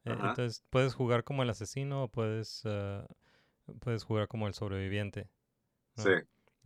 [0.04, 0.30] Ajá.
[0.30, 3.06] entonces puedes jugar como el asesino o puedes, ah,
[3.80, 5.28] puedes jugar como el sobreviviente.
[5.96, 6.04] ¿no?
[6.04, 6.10] Sí,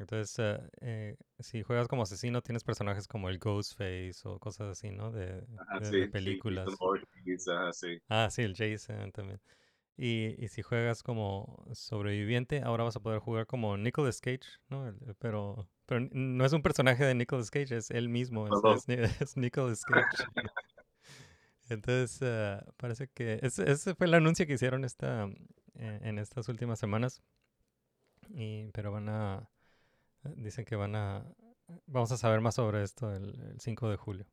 [0.03, 4.91] Entonces, ah, eh, si juegas como asesino, tienes personajes como el Ghostface o cosas así,
[4.91, 5.13] ¿no?
[5.13, 6.69] De, ajá, de- sí, de sí, películas.
[6.79, 7.99] Voorhees, ajá, sí.
[8.09, 9.41] Ah, sí, el Jason también.
[9.97, 14.89] Y, y si juegas como sobreviviente, ahora vas a poder jugar como Nicolas Cage, ¿no?
[14.89, 18.89] Eh, pero, pero no es un personaje de Nicolas Cage, es él mismo, es, es
[19.23, 20.27] es Nicolas Cage.
[21.69, 25.29] Entonces, ah, parece que ese, ese fue el anuncio que hicieron esta,
[25.77, 27.23] eh, en estas últimas semanas.
[28.31, 29.49] Y, pero van a,
[30.37, 31.25] dicen que van a,
[31.87, 34.27] vamos a saber más sobre esto el, el 5 de julio.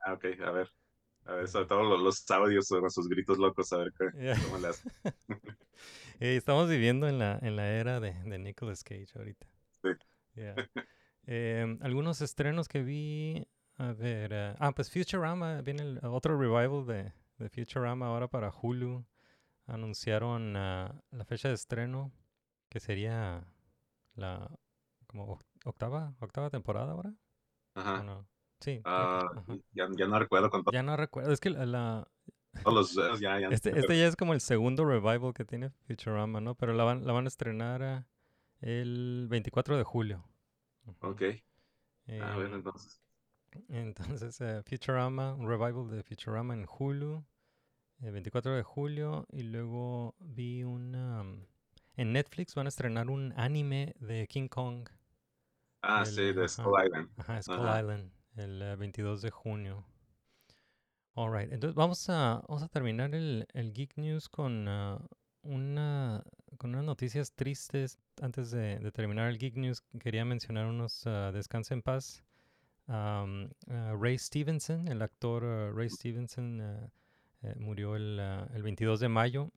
[0.00, 0.70] Ah, ok, a ver.
[1.24, 4.38] A ver, sobre todo los, los audios con sus gritos locos, a ver qué, Yeah.
[4.42, 4.68] cómo le.
[6.20, 9.46] Eh, estamos viviendo en la, en la era de, de Nicolas Cage ahorita.
[9.82, 9.88] Sí.
[10.34, 10.54] Yeah.
[11.30, 13.46] Em, algunos estrenos que vi,
[13.76, 18.50] a ver, eh, ah, pues Futurama, viene el, otro revival de, de Futurama ahora para
[18.50, 19.04] Hulu.
[19.66, 22.10] Anunciaron ah, la fecha de estreno,
[22.70, 23.44] que sería
[24.14, 24.50] la
[25.08, 27.10] como oc- octava, octava temporada ahora.
[27.74, 28.02] ¿o Ajá.
[28.04, 28.26] no?
[28.60, 28.80] Sí.
[28.84, 29.28] Ah,
[29.72, 32.08] ya, ya no recuerdo con Ya no recuerdo, es que la- la,
[32.64, 33.20] todos los...
[33.20, 36.54] Ya, ya, Este, este ya es como el segundo revival que tiene Futurama, ¿no?
[36.54, 38.06] Pero la van, la van a estrenar ah,
[38.60, 40.24] el 24 de julio.
[41.00, 41.22] Ok,
[42.20, 43.00] a ver, Eh, entonces.
[43.68, 47.24] entonces, eh, Futurama, un revival de Futurama en Hulu,
[48.02, 49.26] el 24 de julio.
[49.32, 51.22] Y luego vi una...
[51.24, 51.46] mm,
[51.96, 54.88] En Netflix van a estrenar un anime de King Kong.
[55.82, 56.48] Ah, el- sí, de ajá.
[56.48, 57.10] Skull Island.
[57.18, 57.80] Ajá, Skull Ajá.
[57.80, 59.84] Island, el eh, 22 de junio.
[61.14, 65.00] Alright, entonces vamos a, vamos a terminar el, el Geek News con, ah,
[65.42, 66.22] una,
[66.58, 67.98] con unas noticias tristes.
[68.22, 72.22] Antes de, de terminar el Geek News, quería mencionar unos uh, Descansa en paz.
[72.86, 76.90] Am, ah, Ray Stevenson, el actor ah, Ray Stevenson, ah,
[77.42, 79.50] eh, murió el, ah, el 22 de mayo.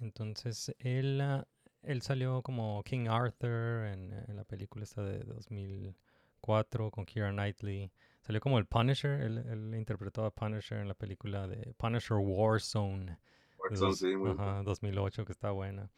[0.00, 1.46] Entonces, él, ah,
[1.86, 7.90] él salió como King Arthur en, en la película esta de 2004 con Keira Knightley.
[8.22, 13.18] Salió como el Punisher, él, él interpretó a Punisher en la película de Punisher Warzone
[13.58, 15.90] Warzone, dos- sí, muy ajá, 2008, que está buena.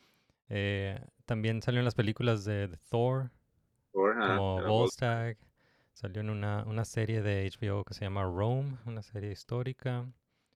[0.51, 3.31] Eh, también salió en las películas de, de Thor,
[3.93, 5.37] Thor, como era Volstagg.
[5.95, 10.07] Salió en una, una serie de HBO que se llama Rome, una serie histórica.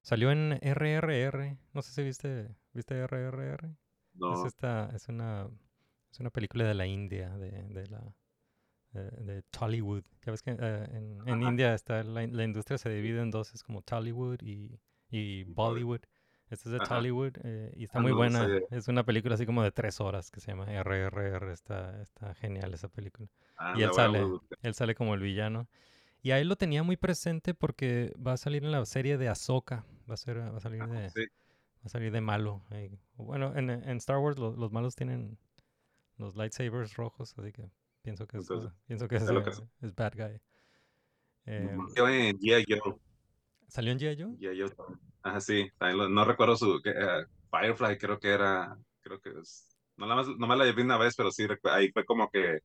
[0.03, 3.71] Salió en RRR, no sé si viste, ¿viste RRR?
[4.15, 5.49] Es, esta, es, una,
[6.13, 8.15] es una película de la India, de, de la
[8.93, 10.05] de, de Tollywood.
[10.25, 11.43] Ya ves que eh, en, en.
[11.43, 14.79] India está la, la industria se divide en dos, es como Tollywood y,
[15.11, 16.01] y Bollywood.
[16.51, 16.97] Esta es de Ajá.
[16.97, 18.49] Tollywood eh, y está Ah, muy no, buena.
[18.71, 21.53] Es una película así como de tres horas que se llama RRR.
[21.53, 23.29] Está, está genial esa película.
[23.57, 24.25] ah, y él sale,
[24.63, 25.69] él sale como el villano.
[26.23, 29.29] Y a él lo tenía muy presente porque va a salir en la serie de
[29.29, 29.85] Ahsoka.
[30.11, 31.25] Va a, ser, va a salir Ah, de, sí,
[31.83, 32.63] Va a salir de malo.
[32.71, 32.91] ahí.
[33.17, 35.39] Bueno, en, en Star Wars lo- los malos tienen
[36.19, 37.71] los lightsabers rojos, así que
[38.03, 40.41] Pienso que es, Entonces, pienso que es, es lo que eh, es bad guy.
[41.47, 42.65] Eh, Yo en G.I.
[42.67, 42.95] Joe.
[43.69, 44.17] ¿Salió en G.I.
[44.23, 44.37] Joe?
[44.39, 44.61] G.I.
[44.61, 45.01] Joe también.
[45.23, 45.69] Ajá, sí.
[45.81, 46.81] no recuerdo su...
[46.85, 48.77] eh, Firefly creo que era...
[49.03, 49.77] Creo que es...
[49.97, 52.61] No la más, nomás la vi una vez, pero sí, ahí fue como que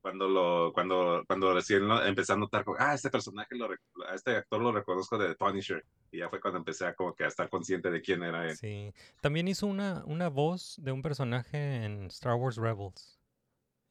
[0.00, 4.14] cuando lo cuando cuando recién lo, empecé a notar como, ah este personaje lo a
[4.14, 7.28] este actor lo reconozco de Punisher y ya fue cuando empecé a como que a
[7.28, 8.92] estar consciente de quién era él Sí.
[9.20, 13.18] También hizo una, una voz de un personaje en Star Wars Rebels.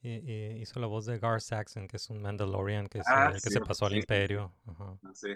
[0.02, 3.34] Y, y hizo la voz de Gar Saxon, que es un Mandalorian que, se, Ah,
[3.34, 3.98] que se pasó al.
[3.98, 4.54] Imperio.
[4.66, 4.98] Ajá.
[5.04, 5.36] Ah, sí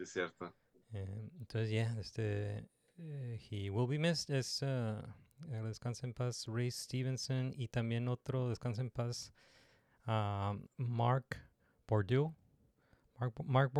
[0.00, 0.54] sí es cierto
[0.92, 4.34] Eh, entonces, ya, este, eh, he will be missed.
[4.34, 5.02] Es, uh,
[5.64, 7.52] descansa en paz, Ray Stevenson.
[7.56, 9.32] Y también otro, descansa en paz,
[10.10, 11.24] ah, Mark
[11.86, 12.34] Bordeaux.
[13.18, 13.72] Mark, Mark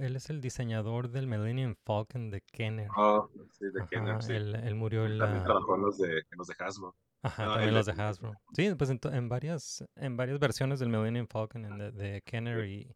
[0.00, 2.88] él es el diseñador del Millennium Falcon de Kenner.
[2.96, 5.44] oh sí de Ajá, Kenner sí él, él murió en también la...
[5.44, 8.34] trabajó en los de en los de Hasbro Ajá, No, también el los de- Hasbro.
[8.54, 12.94] Sí, pues en, varias, en varias versiones del Millennium Falcon en de, de Kenner y,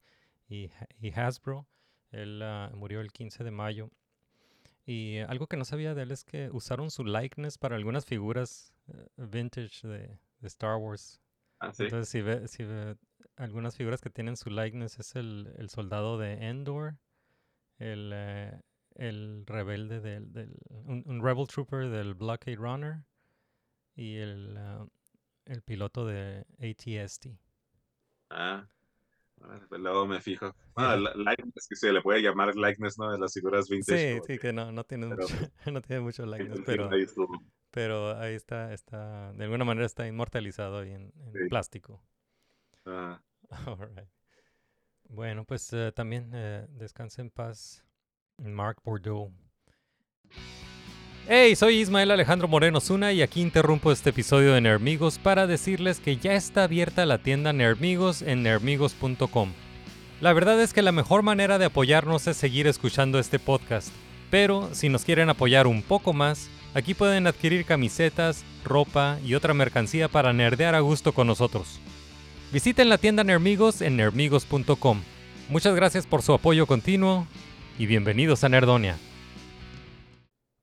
[0.48, 1.66] y, Ha- y Hasbro.
[2.10, 3.88] Él ah, murió el 15 de mayo.
[4.84, 8.72] Y algo que no sabía de él es que usaron su likeness para algunas figuras
[8.88, 9.98] eh, vintage de,
[10.40, 11.20] de Star Wars.
[11.60, 12.96] Ah sí Entonces, si ve, si ve
[13.36, 16.96] algunas figuras que tienen su likeness, es el, el soldado de Endor,
[17.78, 18.60] el, eh,
[18.94, 23.02] el rebelde del, del un, un rebel trooper del Blockade Runner
[23.94, 24.86] y el, ah,
[25.44, 27.26] el piloto de ATST.
[28.30, 28.66] ah
[29.68, 33.34] pues luego me fijo la- likeness que se le puede llamar likeness no de las
[33.34, 35.34] figuras vintage Sí, sí, que no, no tiene pero- mucho,
[35.72, 36.90] no tiene mucho likeness, pero.
[37.76, 41.48] Pero ahí está, está, de alguna manera está inmortalizado ahí en, en Sí.
[41.50, 42.00] plástico.
[42.86, 43.20] Ah,
[43.66, 44.08] Alright.
[45.10, 47.84] Bueno, pues eh, también eh, descanse en paz
[48.38, 49.30] Mark Bordeaux.
[51.28, 56.00] Hey, soy Ismael Alejandro Moreno Zuna y aquí interrumpo este episodio de Nermigos para decirles
[56.00, 59.52] que ya está abierta la tienda Nermigos en nermigos.com.
[60.22, 63.92] La verdad es que la mejor manera de apoyarnos es seguir escuchando este podcast,
[64.30, 69.54] pero si nos quieren apoyar un poco más, aquí pueden adquirir camisetas, ropa y otra
[69.54, 71.80] mercancía para nerdear a gusto con nosotros.
[72.52, 75.00] Visiten la tienda Nermigos en nermigos.com.
[75.48, 77.26] Muchas gracias por su apoyo continuo
[77.78, 78.98] y bienvenidos a Nerdonia.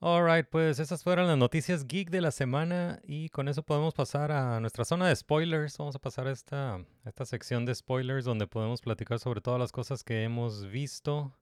[0.02, 4.32] Alright, pues esas fueron las noticias geek de la semana y con eso podemos pasar
[4.32, 5.80] a nuestra zona de spoilers.
[5.80, 9.72] Vamos a pasar esta, a esta sección de spoilers donde podemos platicar sobre todas las
[9.72, 11.34] cosas que hemos visto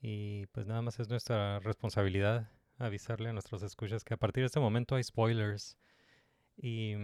[0.00, 2.48] y pues nada más es nuestra responsabilidad
[2.84, 5.76] avisarle a nuestros escuchas que a partir de este momento hay spoilers.
[6.56, 6.94] Y,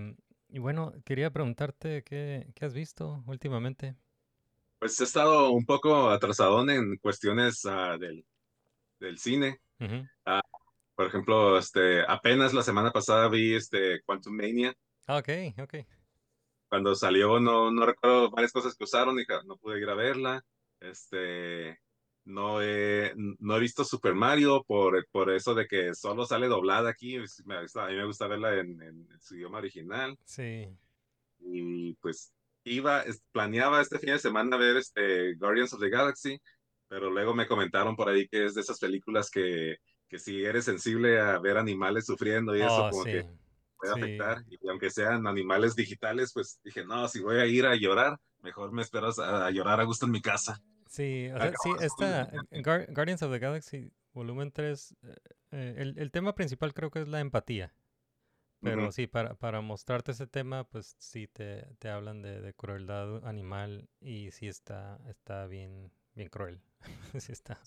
[0.49, 3.97] y bueno, quería preguntarte qué, qué has visto últimamente.
[4.79, 8.25] Pues he estado un poco atrasadón en cuestiones ah, del,
[9.01, 9.61] del cine.
[9.81, 10.07] Ujú.
[10.95, 14.75] Por ejemplo, este, apenas la semana pasada vi este Quantum Mania.
[15.07, 15.29] Ah, ok,
[15.63, 15.75] ok.
[16.69, 19.95] Cuando salió, no, no recuerdo varias cosas que usaron y ja- no pude ir a
[19.95, 20.45] verla.
[20.81, 21.79] Este,
[22.29, 26.91] no he, no he visto Super Mario por, por eso de que solo sale doblada
[26.91, 27.17] aquí.
[27.17, 30.17] Es- me gusta- a mí me gusta verla en, en su idioma original.
[30.25, 30.69] Sí.
[31.41, 32.33] y pues
[32.65, 36.39] iba, planeaba este fin de semana ver este Guardians of the Galaxy,
[36.89, 39.77] pero luego me comentaron por ahí que es de esas películas que,
[40.09, 43.11] que si eres sensible a ver animales sufriendo y eso Oh, como sí.
[43.13, 43.27] que
[43.79, 44.01] puede sí.
[44.01, 48.19] afectar, y aunque sean animales digitales, pues dije, no, si voy a ir a llorar,
[48.43, 50.61] mejor me espero a, a llorar a gusto en mi casa.
[50.89, 52.31] Sí, o sea, sí, esta
[52.93, 55.15] Guardians of the Galaxy volumen 3, eh,
[55.53, 57.73] eh, el, el tema principal creo que es la empatía.
[58.61, 63.25] Pero sí, para, para mostrarte ese tema, pues sí te, te hablan de, de crueldad
[63.27, 66.61] animal y sí está, está bien, bien cruel.
[67.21, 67.59] sí está,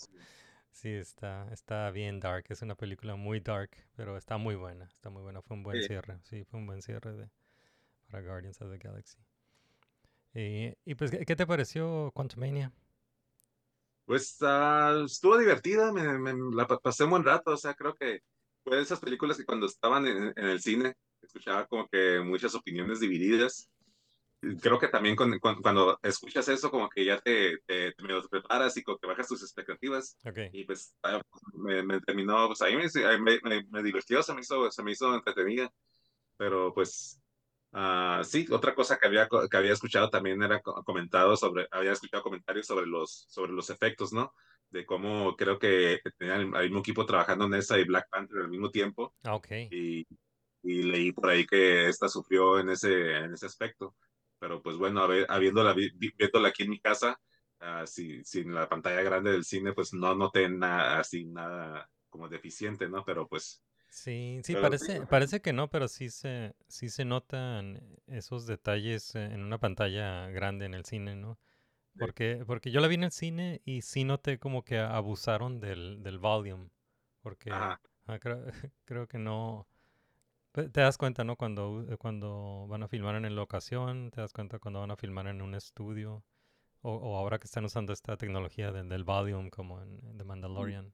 [0.71, 2.45] sí está, está bien dark.
[2.49, 5.41] Es una película muy dark, pero está muy buena, está muy buena.
[5.41, 5.88] Fue un buen Sí.
[5.88, 7.29] cierre, sí, fue un buen cierre de,
[8.10, 9.17] para Guardians of the Galaxy.
[10.34, 12.71] Y, y pues, ¿qué, qué te pareció Quantumania?
[14.05, 17.95] Pues ah, estuvo divertida, me, me- la pa- pasé un buen rato, o sea, creo
[17.95, 18.21] que
[18.63, 22.53] fue de esas películas que cuando estaban en, en el cine escuchaba como que muchas
[22.55, 23.69] opiniones divididas.
[24.61, 28.23] Creo que también con- cuan- cuando, escuchas eso como que ya te, te, te medio
[28.27, 30.39] preparas y como que bajas tus expectativas Ok.
[30.51, 31.21] y pues ah,
[31.53, 34.83] me, me terminó, pues ahí me, ahí me, me- me divirtió, se me hizo, se
[34.83, 35.71] me hizo entretenida,
[36.37, 37.20] pero pues
[37.73, 41.91] ah, sí, otra cosa que había, que había escuchado también era co- comentado sobre, había
[41.93, 44.34] escuchado comentarios sobre los, sobre los efectos, ¿no?
[44.69, 48.49] De cómo creo que tenían el mismo equipo trabajando en esa y Black Panther al
[48.49, 49.51] mismo tiempo Ah, ok.
[49.69, 50.05] y,
[50.63, 53.95] y leí por ahí que esta sufrió en ese, en ese aspecto.
[54.39, 57.19] Pero pues bueno, habiéndola, vi- vi- viéndola aquí en mi casa,
[57.60, 62.27] ah, si- sin la pantalla grande del cine, pues no noté nada así, nada como
[62.29, 63.03] deficiente, ¿no?
[63.05, 65.06] Pero pues Sí, sí, Pero parece, sí.
[65.10, 70.27] parece que no, pero sí se, sí se notan esos detalles eh, en una pantalla
[70.30, 71.38] grande en el cine, ¿no?
[71.99, 76.01] Porque, porque yo la vi en el cine y sí noté como que abusaron del,
[76.04, 76.69] del volume.
[77.19, 77.82] Porque ah,
[78.21, 78.45] creo,
[78.86, 79.67] creo que no.
[80.54, 81.36] Te das cuenta, ¿no?
[81.36, 85.27] Cuando, eh, cuando van a filmar en locación, te das cuenta cuando van a filmar
[85.27, 86.23] en un estudio.
[86.82, 90.23] O, o ahora que están usando esta tecnología del, del volume como en, en The
[90.23, 90.93] Mandalorian.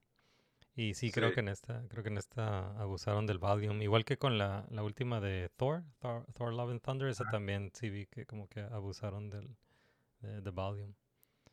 [0.78, 1.34] Y sí, creo Sí.
[1.34, 3.82] que en esta, creo que en esta abusaron del volume.
[3.82, 7.70] Igual que con la, la última de Thor, Thor, Thor Love and Thunder, esa también
[7.74, 9.56] sí vi que como que abusaron del,
[10.20, 10.94] de, de volume.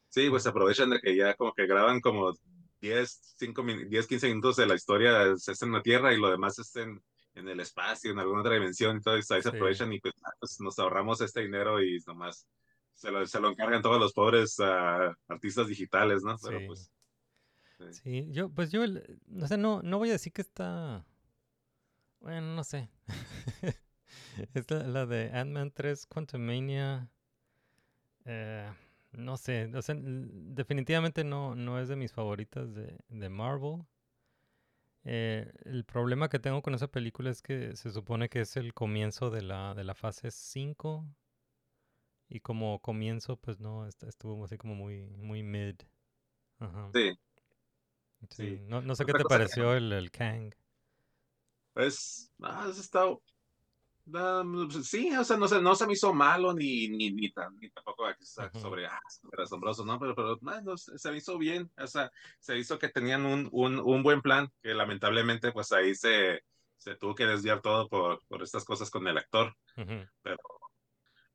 [0.09, 2.33] Sí, pues aprovechan de que ya como que graban como
[2.79, 6.19] 10, 5, min- 10, 15 minutos de la historia se hace en la Tierra y
[6.19, 8.95] lo demás es en, en el espacio, en alguna otra dimensión.
[8.97, 9.57] Entonces ahí se Sí.
[9.57, 12.47] aprovechan y pues, ah, pues, nos ahorramos este dinero y nomás
[12.93, 16.37] se lo, se lo encargan todos los pobres ah, artistas digitales, ¿no?
[16.41, 16.65] Pero Sí.
[16.65, 16.91] pues
[17.77, 18.01] sí.
[18.03, 18.81] Sí, yo, pues yo,
[19.27, 21.05] no sé, no, no voy a decir que está,
[22.19, 22.89] bueno, no sé.
[24.53, 27.09] Es la, la de Ant-Man 3 Quantumania,
[28.25, 28.69] eh,
[29.13, 33.83] no sé, o sea, definitivamente no, no es de mis favoritas de, de Marvel.
[35.05, 38.73] Eh, el problema que tengo con esa película es que se supone que es el
[38.73, 41.05] comienzo de la, de la fase 5
[42.29, 45.75] y como comienzo, pues no, est- estuvo así como muy, muy mid.
[46.59, 46.93] Ajá.
[46.93, 47.15] Sí,
[48.29, 50.51] Sí, no, no sé qué te que- pareció el, el Kang.
[51.73, 53.03] pues, ah, eso está,
[54.15, 57.31] ah, pues, sí, o sea, no se, no se me hizo malo ni, ni, ni,
[57.31, 58.59] tan, ni tampoco aquí está Ujú.
[58.59, 59.99] sobre, ah, súper asombroso, ¿no?
[59.99, 62.09] Pero, pero ah, no, se me hizo bien, o sea,
[62.39, 66.41] se hizo que tenían un, un, un buen plan, que lamentablemente pues ahí se,
[66.77, 69.53] se tuvo que desviar todo por, por estas cosas con el actor,
[70.21, 70.37] pero,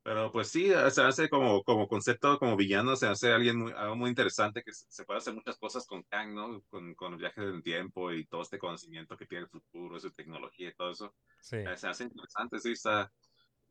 [0.03, 3.95] pero pues sí, se hace como, como concepto, como villano, se hace alguien muy, algo
[3.95, 6.61] muy interesante, que se, se puede hacer muchas cosas con Kang, ¿no?
[6.69, 10.11] Con, con el viaje del tiempo y todo este conocimiento que tiene el futuro, su
[10.11, 11.15] tecnología y todo eso.
[11.41, 13.11] Sí, Eh, se hace interesante, sí, está.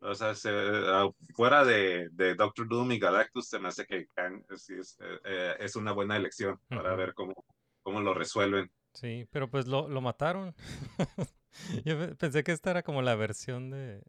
[0.01, 4.07] O sea, se- ah, fuera de, de Doctor Doom y Galactus, se me hace que
[4.09, 6.97] Kang sí es, eh, eh, es una buena elección para Ujú.
[6.97, 7.35] ver cómo,
[7.83, 8.71] cómo lo resuelven.
[8.95, 10.55] sí, pero pues lo, lo mataron.
[11.85, 14.03] Yo pe- pensé que esta era como la versión de,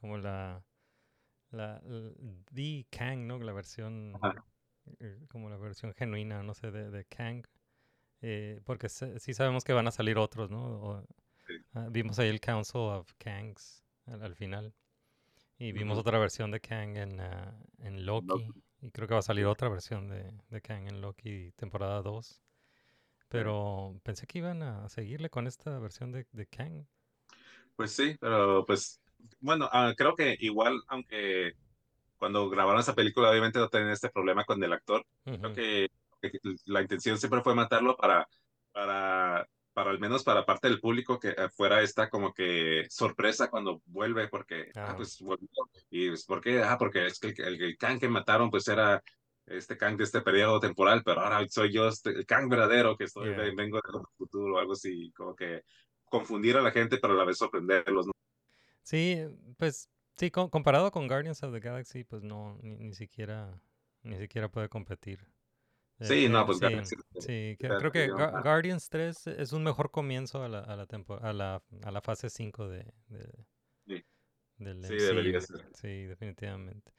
[0.00, 0.64] como la,
[1.50, 2.14] la, l-
[2.52, 3.38] The Kang, ¿no?
[3.38, 4.44] La versión, Ajá.
[5.00, 7.44] eh, como la versión genuina, no sé, de, de Kang.
[8.22, 10.64] Eh, porque se- sí sabemos que van a salir otros, ¿no?
[10.82, 11.04] O-
[11.46, 11.54] Sí.
[11.74, 14.74] ah, vimos ahí el Council of Kangs al, al final.
[15.58, 18.52] Y vimos otra versión de Kang en, ah, en Loki.
[18.80, 22.40] Y creo que va a salir otra versión de, de Kang en Loki temporada 2.
[23.28, 26.86] Pero pensé que iban a seguirle con esta versión de, de Kang.
[27.76, 29.00] Pues sí, pero pues,
[29.40, 31.52] bueno, ah, creo que igual, aunque
[32.16, 35.04] cuando grabaron esa película, obviamente no tenían este problema con el actor.
[35.40, 35.88] Creo Ujú, que,
[36.22, 38.26] que la intención siempre fue matarlo para,
[38.72, 43.50] para, para al menos para parte del público que eh, fuera esta como que sorpresa
[43.50, 44.96] cuando vuelve, porque, ah, Ah.
[44.96, 45.48] pues volvió.
[45.90, 46.62] Y pues, ¿por qué?
[46.62, 49.02] Ah, porque es que el, el, el Kang que mataron, pues era
[49.46, 53.04] este Kang de este periodo temporal, pero ahora soy yo este, el Kang verdadero que
[53.04, 53.54] estoy, Yeah.
[53.54, 55.62] vengo del futuro o algo así, como que
[56.04, 58.12] confundir a la gente, pero a la vez sorprenderlos, ¿no?
[58.88, 59.18] Sí,
[59.58, 63.60] pues sí, co- comparado con Guardians of the Galaxy, pues no, ni, ni siquiera,
[64.02, 65.20] ni siquiera puede competir.
[65.98, 69.52] Eh, Sí, eh, no, pues sí, Guardians, sí, que- creo que una- Guardians 3 es
[69.52, 72.90] un mejor comienzo a la, a la, tempo- a la, a la fase 5 de,
[73.08, 73.44] de-
[73.86, 74.04] Sí.
[74.56, 75.66] del Sí, debería ser.
[75.74, 76.90] Sí, definitivamente.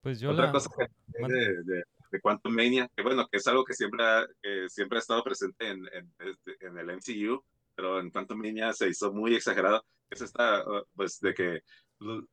[0.00, 0.52] Pues yo Otra la...
[0.52, 0.88] cosa que
[1.20, 4.68] man- de, de, de Quantum Mania, que bueno, que es algo que siempre ha, que
[4.68, 7.40] siempre ha estado presente en, en, este- en el MCU,
[7.76, 11.60] pero en Quantum Mania se hizo muy exagerado, es esta, uh, pues, de que
[11.98, 12.26] lo-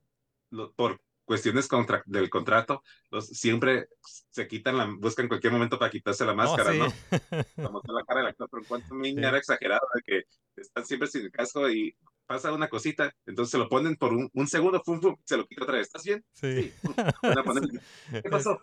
[0.52, 3.88] lo- por cuestiones contra, del contrato, los, siempre
[4.30, 6.80] se quitan la, buscan cualquier momento para quitarse la Oh, máscara, sí.
[6.80, 6.86] ¿no?
[7.72, 9.26] Mostrar la cara del actor, pero en Quantum Mania Sí.
[9.28, 10.24] era exagerado, de que
[10.62, 14.30] están siempre sin el casco y pasa una cosita, entonces se lo ponen por un,
[14.34, 16.24] un segundo, fum, fum, se lo quita otra vez, ¿estás bien?
[16.34, 16.74] Sí.
[16.98, 17.82] A poner-
[18.12, 18.60] ¿Qué pasó?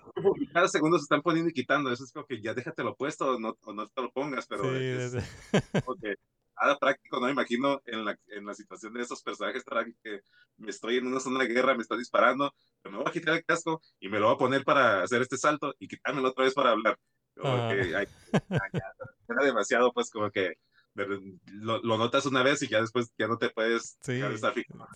[0.53, 1.91] Cada segundo se están poniendo y quitando.
[1.93, 4.65] Eso es como que ya déjatelo puesto o no, o no te lo pongas, pero
[4.65, 6.15] sí, es es- como que
[6.61, 9.65] nada práctico, no me imagino en la, en la situación de esos personajes
[10.03, 10.21] que
[10.59, 13.35] me estoy en una zona de guerra, me está disparando, pero me voy a quitar
[13.35, 16.45] el casco y me lo voy a poner para hacer este salto y quitármelo otra
[16.45, 16.99] vez para hablar.
[17.35, 17.71] Como Ah.
[17.71, 20.55] que, era demasiado, pues como que
[20.95, 24.21] lo, lo notas una vez y ya después ya no te puedes Sí,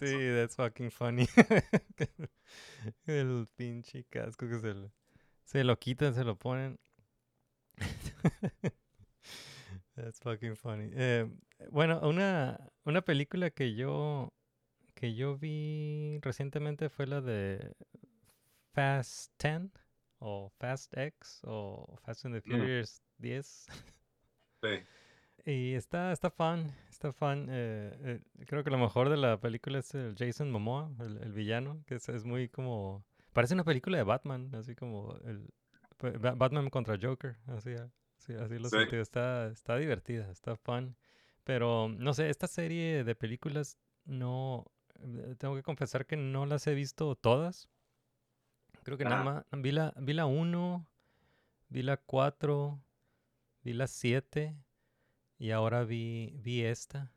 [0.00, 1.26] sí, that's fucking funny.
[3.06, 4.92] El pinche casco que se lo,
[5.44, 6.78] se lo quitan, se lo ponen.
[9.94, 10.90] That's fucking funny.
[10.94, 11.28] Eh,
[11.70, 14.32] bueno, una, una película que yo
[14.94, 17.74] que yo vi recientemente fue la de
[18.72, 19.70] Fast 10
[20.18, 22.58] o Fast X o Fast and the Mm.
[22.58, 23.66] Furious 10.
[24.62, 24.68] Sí.
[25.46, 27.48] Y está, está fun, está fun.
[27.50, 31.32] eh, eh, creo que lo mejor de la película es el Jason Momoa, el, el
[31.34, 33.04] villano, que es, es muy como...
[33.34, 35.46] Parece una película de Batman, así como el
[36.00, 37.90] Batman contra Joker, así, ah,
[38.26, 38.76] sí, así lo Sí.
[38.78, 38.96] sentí.
[38.96, 40.96] Está, está divertida, está fun.
[41.44, 44.64] Pero, no sé, esta serie de películas no...
[45.00, 47.68] eh, Tengo que confesar que no las he visto todas.
[48.82, 49.24] Creo que nada Ajá.
[49.50, 49.62] más...
[49.62, 50.86] Vi la, vi la 1,
[51.68, 52.82] vi la 4,
[53.62, 54.56] vi la 7
[55.38, 57.12] y ahora vi, vi esta.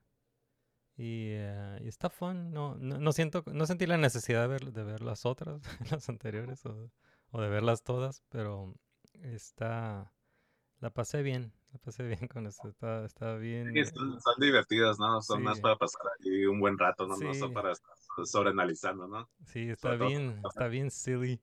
[0.98, 2.52] Y, eh, y está fun.
[2.52, 6.10] No, no, no siento, no sentí la necesidad de ver, de ver las otras, las
[6.10, 6.92] anteriores, o,
[7.32, 8.74] o de verlas todas, pero
[9.14, 10.12] está.
[10.80, 11.52] La pasé bien.
[11.74, 12.68] La pasé bien con esto.
[12.70, 13.74] Está, está bien.
[13.74, 15.22] Sí, eh, son, son divertidas, ¿no?
[15.22, 15.62] Son más Sí.
[15.62, 17.18] para pasar ahí un buen rato, ¿no?
[17.18, 17.40] No Sí.
[17.40, 19.30] son para estar sobreanalizando, ¿no?
[19.46, 21.42] Sí, está sobre todo- bien, está bien silly.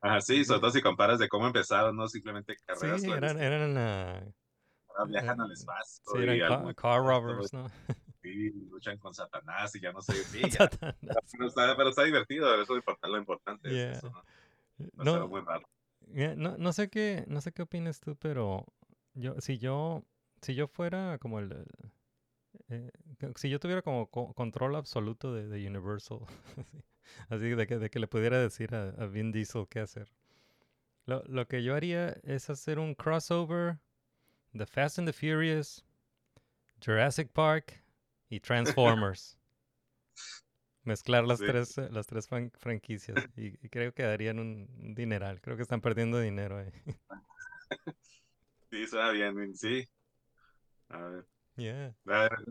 [0.00, 2.08] Ajá, sí, sobre todo si comparas de cómo empezaron, ¿no?
[2.08, 4.22] Simplemente Sí, carreras eran, eran, ah,
[4.88, 6.02] ahora viajan al eh, espacio.
[6.04, 7.68] sí, eran al ca- mundo, car todo, robbers, ¿no?
[8.22, 10.40] sí, luchan con Satanás y ya no sé, sí.
[10.50, 10.98] Satanás.
[11.32, 13.90] Pero está, pero está divertido, eso es lo importante, Yeah.
[13.92, 14.22] es eso, ¿no?
[14.96, 15.28] Pasar No,
[16.08, 18.66] No, no sé qué, no sé qué opinas tú, pero
[19.14, 20.04] yo, si yo,
[20.42, 21.66] si yo fuera como el,
[22.68, 22.90] eh,
[23.36, 26.20] si yo tuviera como co- control absoluto de, de Universal,
[27.28, 30.12] así, así de que, de que le pudiera decir a, a Vin Diesel qué hacer,
[31.06, 33.78] lo, lo que yo haría es hacer un crossover
[34.52, 35.84] de Fast and the Furious,
[36.84, 37.82] Jurassic Park
[38.30, 39.36] y Transformers.
[40.84, 41.46] Mezclar las Sí.
[41.46, 45.40] tres, eh, las tres fran- franquicias y, y creo que darían un dineral.
[45.40, 46.72] Creo que están perdiendo dinero ahí.
[48.70, 49.84] Sí, suena bien, sí.
[50.88, 51.26] A ver,
[51.56, 51.94] Yeah.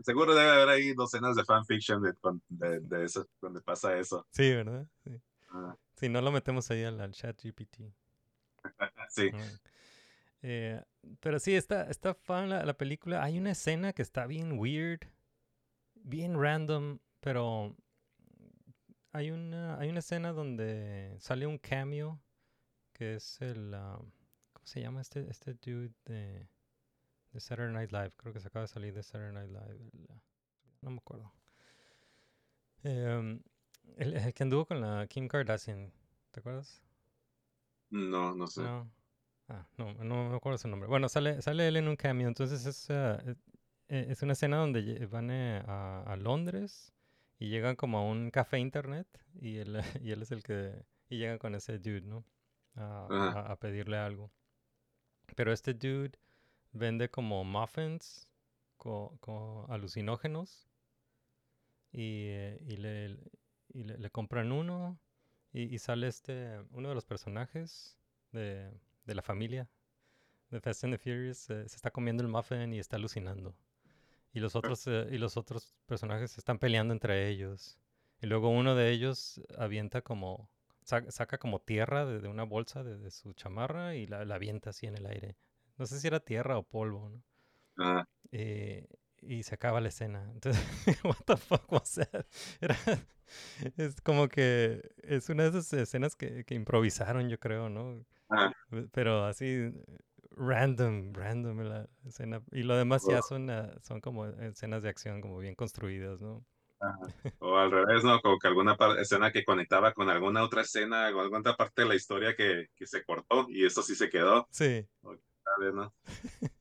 [0.02, 2.14] seguro debe haber ahí docenas de fanfiction de,
[2.48, 4.26] de, de eso, donde pasa eso.
[4.30, 4.86] Sí, ¿verdad?
[5.04, 5.20] Sí.
[5.50, 7.92] Ah, Si no lo metemos ahí al, al chat GPT.
[9.10, 9.30] sí,
[10.42, 10.82] Eh,
[11.20, 13.22] pero sí, está, está fan la, la película.
[13.22, 15.00] Hay una escena que está bien weird,
[15.94, 17.76] bien random, pero
[19.14, 22.20] hay una, hay una escena donde sale un cameo
[22.92, 23.96] que es el, ah,
[24.52, 26.48] ¿cómo se llama este, este dude de,
[27.32, 28.12] de Saturday Night Live?
[28.16, 29.88] Creo que se acaba de salir de Saturday Night Live.
[29.92, 30.20] el, ah,
[30.80, 31.32] no me acuerdo.
[32.82, 33.40] Em,
[33.96, 35.92] el, el que anduvo con la Kim Kardashian,
[36.32, 36.82] ¿te acuerdas?
[37.90, 38.62] no, no sé.
[38.62, 38.90] No.
[39.48, 40.88] Ah, no, no me acuerdo su nombre.
[40.88, 42.26] Bueno, sale, sale él en un cambio.
[42.26, 43.36] Entonces es, eh,
[43.86, 46.93] es una escena donde van eh, a, a Londres
[47.38, 49.06] y llegan como a un café internet
[49.40, 50.84] y él, y él es el que...
[51.10, 52.24] Y llegan con ese dude, ¿no?
[52.76, 54.32] A, a- a pedirle algo.
[55.36, 56.12] Pero este dude
[56.72, 58.28] vende como muffins
[58.78, 59.18] con,
[59.70, 60.68] alucinógenos
[61.92, 63.16] y, eh, y le,
[63.72, 64.98] y le, le compran uno
[65.52, 67.98] y, y sale este, uno de los personajes
[68.32, 68.72] de,
[69.04, 69.68] de la familia
[70.50, 73.56] de Fast and the Furious eh, se está comiendo el muffin y está alucinando.
[74.34, 77.78] Y los otros, eh, y los otros personajes se están peleando entre ellos.
[78.20, 80.50] Y luego uno de ellos avienta como,
[80.84, 84.36] sa- saca como tierra de, de una bolsa de, de su chamarra y la, la
[84.36, 85.36] avienta así en el aire.
[85.78, 87.22] No sé si era tierra o polvo, ¿no?
[87.78, 88.86] Ah, Eh,
[89.22, 90.30] y se acaba la escena.
[90.32, 90.62] Entonces,
[91.04, 92.26] what the fuck was that?
[92.60, 92.76] Era,
[93.76, 98.04] es como que es una de esas escenas que, que improvisaron, yo creo, ¿no?
[98.30, 99.72] ah, Pe- Pero así,
[100.36, 102.42] random, random la escena.
[102.52, 106.44] Y lo demás ya son, ah, son como escenas de acción como bien construidas, ¿no?
[107.38, 108.20] o al revés, ¿no?
[108.20, 111.88] Como que alguna escena que conectaba con alguna otra escena o alguna otra parte de
[111.88, 115.94] la historia que, que se cortó y eso sí se quedó, Sí, ¿sabes, no?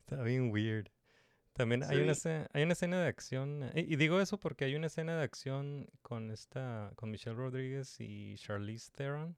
[0.00, 0.88] está bien weird.
[1.52, 4.64] También hay una, escena, hay una escena de acción, eh, y, y digo eso porque
[4.64, 9.36] hay una escena de acción con esta, con Michelle Rodríguez y Charlize Theron.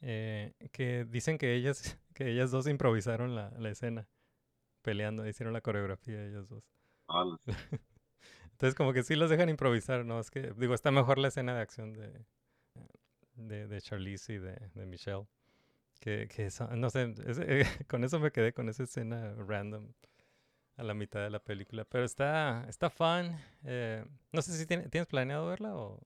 [0.00, 4.08] Eh, que dicen que ellas, que ellas dos improvisaron la, la escena,
[4.82, 6.64] peleando, hicieron la coreografía ellas dos.
[8.52, 10.20] Entonces como que sí los dejan improvisar, ¿no?
[10.20, 12.24] Es que, digo, está mejor la escena de acción de,
[13.36, 15.26] de, de Charlize y de, de Michelle.
[16.00, 19.92] Que, que no sé, es- eh, con eso me quedé con esa escena random
[20.76, 21.84] a la mitad de la película.
[21.86, 23.36] Pero está, está fun.
[23.64, 26.00] eh, no sé si tiene- tienes planeado verla o...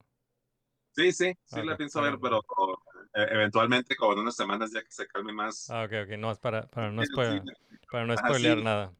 [0.94, 2.42] Sí, sí, sí la pienso ver, pero
[3.14, 5.68] eventualmente, como en unas semanas ya que se calme más.
[5.70, 7.42] Ah, ok, ok, no, es para, para no, spoiler,
[7.90, 8.64] para no Ajá, spoilear sí.
[8.64, 8.92] nada.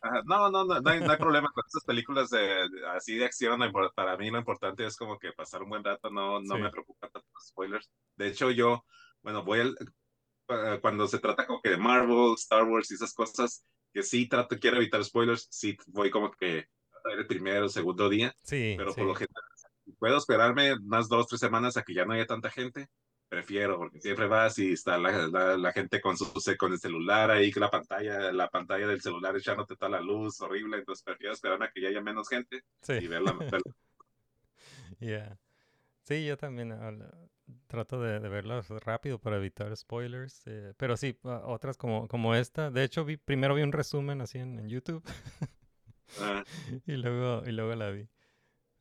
[0.00, 3.16] Ajá, No, no, no, no hay, no hay problema con estas películas de, de- así
[3.16, 3.60] de acción.
[3.94, 6.60] Para mí lo importante es como que pasar un buen rato, no, no Sí.
[6.60, 7.90] me preocupan tanto los spoilers.
[8.16, 8.84] De hecho, yo,
[9.22, 9.76] bueno, voy al,
[10.80, 14.58] cuando se trata como que de Marvel, Star Wars y esas cosas, que sí trato,
[14.58, 16.66] quiero evitar spoilers, sí voy como que
[17.04, 19.00] a ver el primero, segundo día, Sí, pero sí.
[19.00, 19.42] por lo general
[19.98, 22.88] puedo esperarme unas dos, tres semanas a que ya no haya tanta gente
[23.28, 27.30] prefiero, porque siempre vas y está la, la, la gente con, su, con el celular
[27.30, 31.32] ahí, con la pantalla, la pantalla del celular echándote toda la luz horrible, entonces prefiero
[31.32, 32.92] esperar a que ya haya menos gente Sí.
[32.94, 33.32] y verla.
[33.62, 33.74] verla.
[35.00, 35.38] Yeah.
[36.04, 37.30] Sí, yo también al-
[37.66, 40.42] trato de, de verlas rápido para evitar spoilers.
[40.46, 42.70] eh, pero sí, a- otras como, como esta.
[42.70, 45.02] De hecho, vi, primero vi un resumen así en, en YouTube
[46.20, 46.44] Ah,
[46.86, 48.08] y luego, y luego la vi.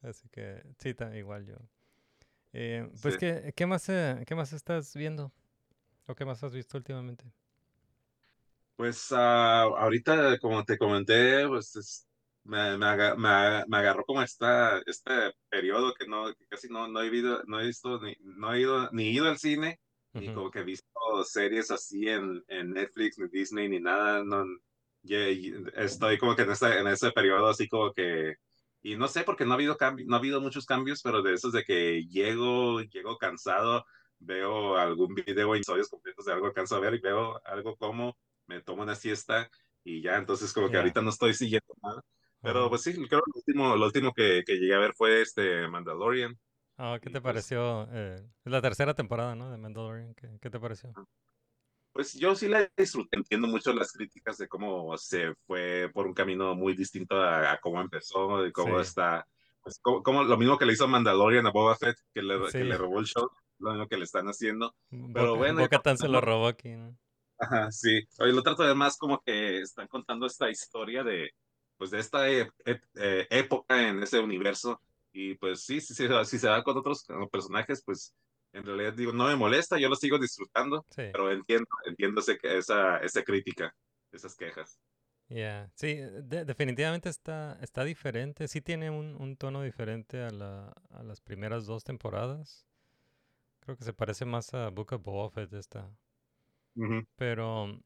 [0.02, 1.56] Así que sí, igual yo.
[2.54, 3.20] Eh, pues, Sí.
[3.20, 5.32] ¿qué, qué más, eh, ¿qué más estás viendo?
[6.08, 7.26] ¿O qué más has visto últimamente?
[8.76, 12.08] Pues ah, ahorita, como te comenté, pues es-
[12.44, 15.12] me, me, aga- me me agarró como esta, este
[15.50, 18.62] periodo que no, que casi no, no he visto, no he visto, ni, no he
[18.62, 19.80] ido, ni ido al cine,
[20.18, 20.90] ni como que he visto
[21.24, 24.44] series así en, en Netflix, ni Disney, ni nada, no,
[25.76, 28.36] estoy como que en ese, en ese periodo así como que,
[28.84, 31.54] y no sé, porque no ha habido no ha habido muchos cambios, pero de esos
[31.54, 33.86] de que llego, llego cansado,
[34.20, 38.18] veo algún video, episodios completos de algo alcanzo a ver y veo algo como,
[38.48, 39.50] me tomo una siesta
[39.84, 42.02] y ya, entonces como que ahorita no estoy siguiendo nada.
[42.42, 45.22] Pero pues sí, creo que lo último, lo último que, que llegué a ver fue
[45.22, 46.38] este Mandalorian.
[46.78, 47.88] Ah, ¿qué y te pues- pareció?
[47.92, 49.50] eh, es la tercera temporada, ¿no?
[49.50, 50.14] De Mandalorian.
[50.16, 50.94] ¿Qué, qué te pareció?
[51.94, 56.14] Pues yo sí la disfruté, entiendo mucho las críticas de cómo se fue por un
[56.16, 58.82] camino muy distinto a, a cómo empezó, de cómo Sí.
[58.88, 59.28] está,
[59.62, 62.58] pues como, como lo mismo que le hizo Mandalorian a Boba Fett, que le, Sí.
[62.58, 63.30] que le robó el show,
[63.60, 64.76] lo mismo que le están haciendo.
[64.90, 66.98] Boca, bueno, Bo-Katan se lo robó aquí, ¿no?
[67.38, 68.02] Ajá, sí.
[68.20, 71.32] Oye, lo trato de más como que están contando esta historia de,
[71.78, 74.82] pues, de esta e- e- eh, época en ese universo.
[75.12, 78.16] Y pues sí, sí, sí, si se da con otros personajes, pues
[78.54, 81.04] en realidad digo, no me molesta, yo lo sigo disfrutando, Sí.
[81.12, 83.76] pero entiendo, entiendo ese- esa, esa crítica,
[84.12, 84.80] esas quejas.
[85.30, 88.48] Yeah, sí, de- definitivamente está, está diferente.
[88.48, 92.66] Sí tiene un, un tono diferente a, la, a las primeras dos temporadas.
[93.62, 95.90] Creo que se parece más a Book of Boba Fett esta.
[97.16, 97.80] Pero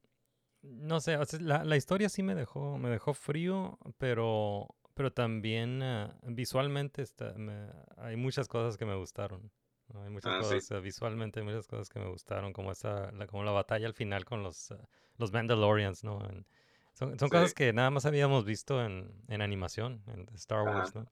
[0.62, 5.12] no sé, o sea, la, la historia sí me dejó, me dejó frío, pero, pero
[5.14, 9.52] también ah, visualmente está, me- hay muchas cosas que me gustaron.
[9.98, 10.04] ¿No?
[10.04, 10.56] Hay muchas Ah, sí.
[10.60, 13.88] cosas, ah, visualmente hay muchas cosas que me gustaron, como esa, la, como la batalla
[13.88, 14.88] al final con los, ah,
[15.18, 16.24] los Mandalorians, ¿no?
[16.30, 16.46] En-
[16.94, 17.56] son son cosas Sí.
[17.56, 20.66] que nada más habíamos visto en, en animación, en Star Ajá.
[20.66, 21.08] Wars, ¿no?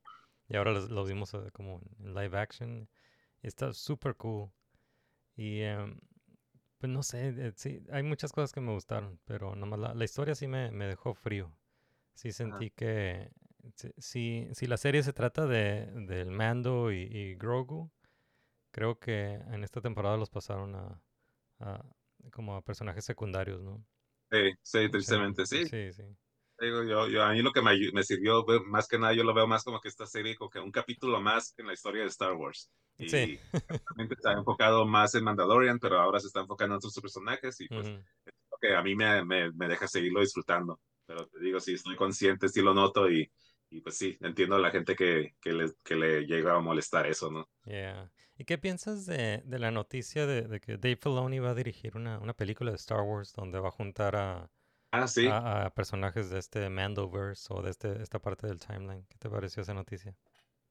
[0.50, 2.90] Y ahora los, los vimos ah, como en live action.
[3.44, 4.52] Está súper cool.
[5.36, 6.00] Y em,
[6.80, 10.06] pues no sé, eh, sí, hay muchas cosas que me gustaron, pero nomás la, la
[10.06, 11.58] historia sí me, me dejó frío.
[12.16, 13.32] Sí sentí que
[13.76, 17.92] si, si, si la serie se trata de, del Mando y, y Grogu,
[18.76, 21.02] creo que en esta temporada los pasaron a,
[21.60, 21.86] a-
[22.34, 23.86] como a personajes secundarios, ¿no?
[24.32, 25.64] Sí, sí, tristemente, sí.
[25.64, 26.04] Sí, sí.
[26.60, 29.24] Digo, yo, yo, a mí lo que me, me sirvió, ve- más que nada, yo
[29.24, 32.04] lo veo más como que esta serie, como que un capítulo más en la historia
[32.04, 32.72] de Star Wars.
[32.98, 33.40] Y Sí.
[33.88, 37.70] realmente está enfocado más en Mandalorian, pero ahora se está enfocando en otros personajes y
[37.70, 38.06] pues Ujú.
[38.52, 40.82] lo que a mí me, me, me deja seguirlo disfrutando.
[41.06, 43.32] Pero te digo, sí, estoy consciente, sí lo noto y,
[43.70, 47.08] y pues sí, entiendo a la gente que, que, le, que le llega a molestar
[47.08, 47.50] eso, ¿no?
[47.66, 48.08] Yeah.
[48.38, 51.96] ¿Y qué piensas de, de la noticia de, de que Dave Filoni va a dirigir
[51.98, 54.52] una, una película de Star Wars donde va a juntar a,
[54.92, 55.40] Ah, sí.
[55.40, 59.06] a, a personajes de este Mandoverse o de este, esta parte del timeline?
[59.10, 60.16] ¿Qué te pareció esa noticia?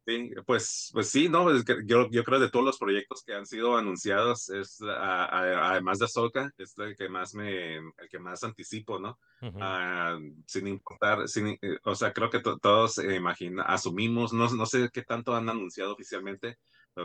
[0.07, 3.33] Sí, pues, pues sí, no, es que yo, yo creo de todos los proyectos que
[3.33, 8.09] han sido anunciados, es a- a- además de Ahsoka, es el que más me, el
[8.11, 9.19] que más anticipo, ¿no?
[9.59, 14.47] Ah, sin importar, sin, eh, o sea, creo que to- todos eh, imagina, asumimos, no,
[14.51, 16.59] no sé qué tanto han anunciado oficialmente,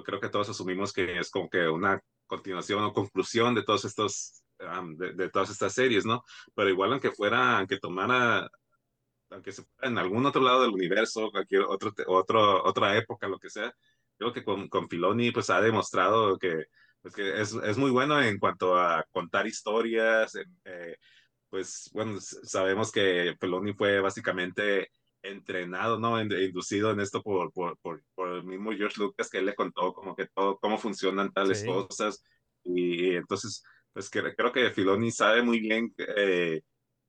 [0.03, 4.43] creo que todos asumimos que es como que una continuación o conclusión de todos estos,
[4.59, 6.23] am, de, de todas estas series, ¿no?
[6.55, 8.49] Pero igual aunque fuera, aunque tomara
[9.31, 13.39] aunque se fuera en algún otro lado del universo, cualquier otro, otro, otra época, lo
[13.39, 13.73] que sea,
[14.17, 16.65] creo que con, con Filoni pues ha demostrado que,
[17.01, 20.97] pues, que es, es muy bueno en cuanto a contar historias, en, eh,
[21.49, 26.19] pues bueno, sabemos que Filoni fue básicamente entrenado, ¿no?
[26.19, 29.55] En- inducido en esto por, por, por, por el mismo George Lucas, que él le
[29.55, 31.65] contó como que todo, cómo funcionan tales Sí.
[31.65, 32.23] cosas,
[32.63, 33.63] y, entonces,
[33.93, 36.61] pues que, creo que Filoni sabe muy bien eh,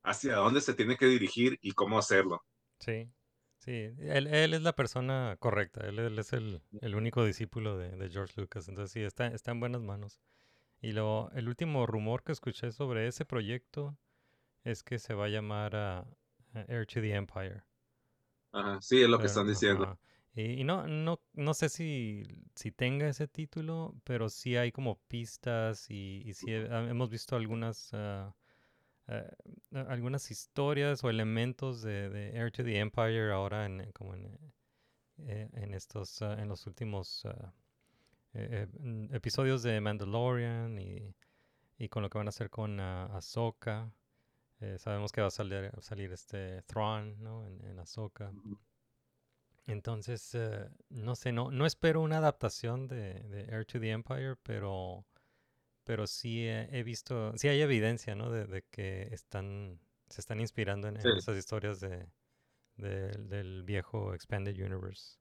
[0.03, 2.43] hacia dónde se tiene que dirigir y cómo hacerlo.
[2.79, 3.13] Sí,
[3.59, 7.91] sí, él, él es la persona correcta, él, él es el, el único discípulo de,
[7.91, 10.19] de George Lucas, entonces sí, está, está en buenas manos.
[10.81, 13.99] Y luego, el último rumor que escuché sobre ese proyecto
[14.65, 16.01] es que se va a llamar a,
[16.55, 17.65] a Heir to the Empire.
[18.53, 19.89] Ajá, sí, es lo que están diciendo.
[19.89, 19.99] ajá.
[20.35, 22.23] Y, y no, no, no sé si,
[22.55, 27.11] si tenga ese título, pero sí hay como pistas y, y sí he- ah, hemos
[27.11, 28.35] visto algunas, ah,
[29.89, 34.39] algunas historias o elementos de, de Heir to the Empire ahora en, en como en,
[35.19, 37.27] eh, en estos, en los últimos
[38.35, 38.67] eh,
[39.13, 41.15] episodios de Mandalorian y,
[41.79, 43.93] y con lo que van a hacer con ah, Ahsoka.
[44.61, 47.47] Eh, sabemos que va a salir, salir este Thrawn, ¿no?
[47.47, 48.33] En, en Ahsoka.
[49.67, 54.37] Entonces, eh, no sé, no, no espero una adaptación de, de Air to the Empire,
[54.43, 55.07] pero,
[55.85, 58.31] pero sí he, he visto, sí hay evidencia, ¿no?
[58.31, 62.09] De, de que están, se están inspirando en, esas historias de,
[62.77, 65.19] del- del viejo Expanded Universe.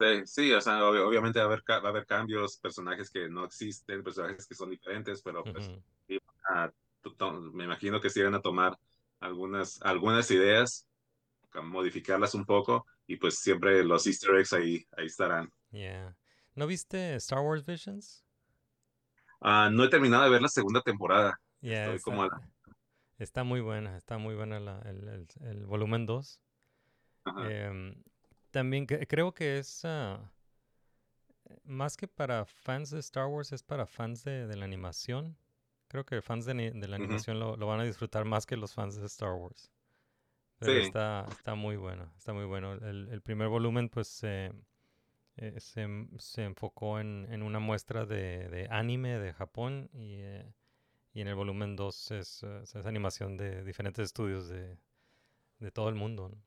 [0.00, 3.10] Sí, sí, o sea, obvi- obviamente va a haber, ca- va a haber cambios, personajes
[3.10, 6.18] que no existen, personajes que son diferentes, pero pues to- to-
[7.52, 8.78] me imagino que sí van a tomar
[9.20, 10.86] algunas, algunas ideas,
[11.62, 15.50] modificarlas un poco, y pues siempre los easter eggs ahí, ahí estarán.
[15.70, 16.16] Yeah.
[16.54, 18.24] ¿No viste Star Wars Visions?
[19.40, 21.40] Ah, no he terminado de ver la segunda temporada.
[21.60, 22.40] Yeah, Estoy está, como a la-
[23.18, 26.40] está muy buena, está muy buena la- el, el- el volumen 2.
[27.24, 27.50] Ajá.
[27.50, 28.02] Em,
[28.50, 30.30] también cre- creo que es ah,
[31.64, 35.36] más que para fans de Star Wars, es para fans de, de la animación.
[35.88, 38.74] Creo que fans de, de la animación lo, lo van a disfrutar más que los
[38.74, 39.70] fans de Star Wars.
[40.58, 40.80] Pero Sí.
[40.80, 42.74] está, está muy bueno, está muy bueno.
[42.74, 44.52] El, el primer volumen pues se,
[45.36, 50.16] eh, se, en- se enfocó en, en una muestra de, de anime de Japón y,
[50.20, 50.52] eh,
[51.14, 54.78] y en el volumen 2 es, es animación de diferentes estudios de,
[55.60, 56.30] de todo el mundo.
[56.30, 56.38] ¿no?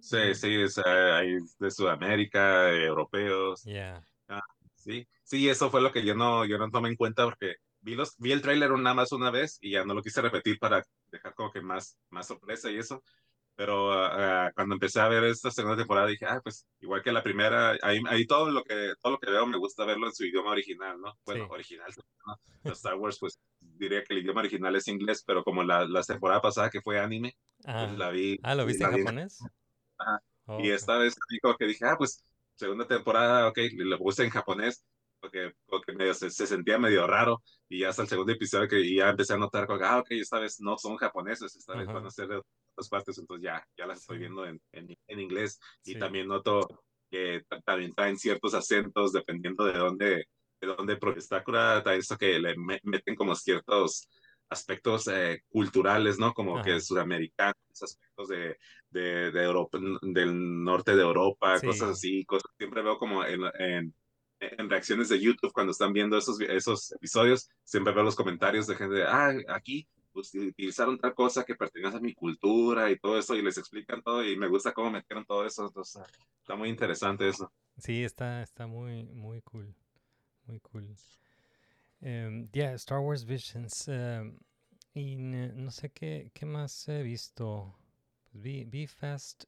[0.00, 3.64] Sí, sí, es, hay de Sudamérica, europeos.
[3.64, 4.00] Yeah.
[4.74, 7.94] Sí, sí, eso fue lo que yo no, yo no tomé en cuenta porque vi
[7.94, 10.82] los, vi el tráiler nada más una vez y ya no lo quise repetir para
[11.10, 13.02] dejar como que más, más sorpresa y eso.
[13.56, 17.22] Pero ah, cuando empecé a ver esta segunda temporada dije, ah, pues igual que la
[17.22, 20.24] primera, ahí, ahí todo lo que, todo lo que veo me gusta verlo en su
[20.24, 21.18] idioma original, ¿no?
[21.26, 21.50] Bueno, Sí.
[21.52, 21.90] original,
[22.26, 22.40] ¿no?
[22.64, 26.02] Los Star Wars, pues diría que el idioma original es inglés, pero como la, la
[26.02, 28.38] temporada pasada que fue anime, Ah, pues la vi.
[28.42, 29.40] ah, ¿lo viste en japonés?
[29.98, 30.22] Ajá.
[30.46, 32.24] Oh, y esta vez vi como que dije, ah, pues
[32.54, 34.84] segunda temporada, ok, lo puse en japonés,
[35.20, 38.94] porque, porque medio se, se sentía medio raro, y ya hasta el segundo episodio que
[38.94, 41.94] ya empecé a notar, que, ah, ok, esta vez no son japoneses, esta vez Ajá.
[41.94, 44.20] van a ser de otras partes, entonces ya, ya las estoy Sí.
[44.20, 45.98] viendo en, en, en inglés, y Sí.
[45.98, 46.66] también noto
[47.10, 50.24] que ta- también traen ciertos acentos dependiendo de dónde,
[50.60, 54.08] de dónde está curada, eso que le me- meten como ciertos
[54.48, 56.32] aspectos eh, culturales, ¿no?
[56.34, 56.64] Como Ajá.
[56.64, 58.56] que sudamericanos, aspectos de,
[58.90, 61.66] de, de Europa, del norte de Europa, Sí.
[61.66, 63.94] cosas así, cosas, siempre veo como en, en,
[64.40, 68.76] en reacciones de YouTube cuando están viendo esos, esos episodios, siempre veo los comentarios de
[68.76, 73.34] gente ah, aquí pues, utilizaron tal cosa que pertenece a mi cultura y todo eso,
[73.34, 77.52] y les explican todo, y me gusta cómo metieron todo eso, está muy interesante eso.
[77.78, 79.74] Sí, está, está muy, muy cool.
[80.46, 80.96] Muy cool.
[82.00, 83.88] Em, yeah, Star Wars Visions.
[83.88, 84.38] em,
[84.92, 87.78] y no sé qué, qué más he visto.
[88.24, 89.44] Pues vi, vi Fast,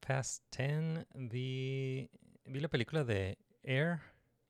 [0.00, 2.08] Fast 10, vi,
[2.44, 4.00] vi la película de Air,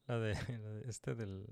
[0.07, 1.47] la de, la de este del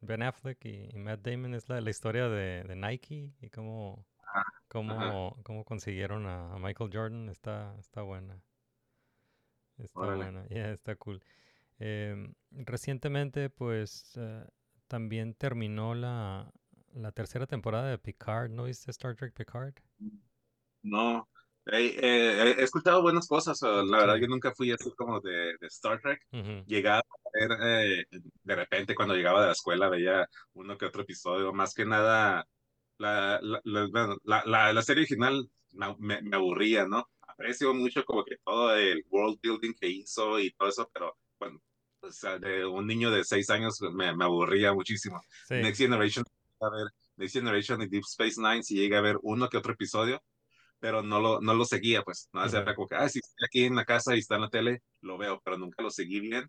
[0.00, 4.06] Ben Affleck y, y Matt Damon, es la, la historia de, de Nike y cómo,
[4.68, 7.28] cómo, cómo consiguieron a, a Michael Jordan.
[7.28, 8.42] Está, está buena.
[9.78, 10.24] Está Órale.
[10.24, 11.22] buena, yeah, está cool.
[11.78, 14.44] Em, recientemente, pues, eh,
[14.86, 16.52] también terminó la,
[16.94, 18.50] la tercera temporada de Picard.
[18.50, 19.74] ¿No viste Star Trek Picard?
[20.82, 21.28] No,
[21.66, 25.66] eh, eh, he escuchado buenas cosas, la verdad yo nunca fui así como de, de
[25.68, 28.04] Star Trek, Ujú, llegaba a ver, eh,
[28.42, 32.46] de repente cuando llegaba de la escuela veía uno que otro episodio, más que nada
[32.98, 35.48] la, la, la, la, serie original
[35.98, 37.06] me, me- aburría, ¿no?
[37.22, 41.60] Aprecio mucho como que todo el world building que hizo y todo eso, pero bueno,
[42.00, 45.20] o sea, de un niño de seis años me, me aburría muchísimo.
[45.42, 46.24] Sí, Next Generation,
[46.60, 46.86] a ver,
[47.16, 50.22] Next Generation y Deep Space Nine, si llegué a ver uno que otro episodio,
[50.82, 53.64] pero no lo, no lo seguía, pues, no, era como que, ah, si estoy aquí
[53.66, 56.48] en la casa y está en la tele, lo veo, pero nunca lo seguí bien.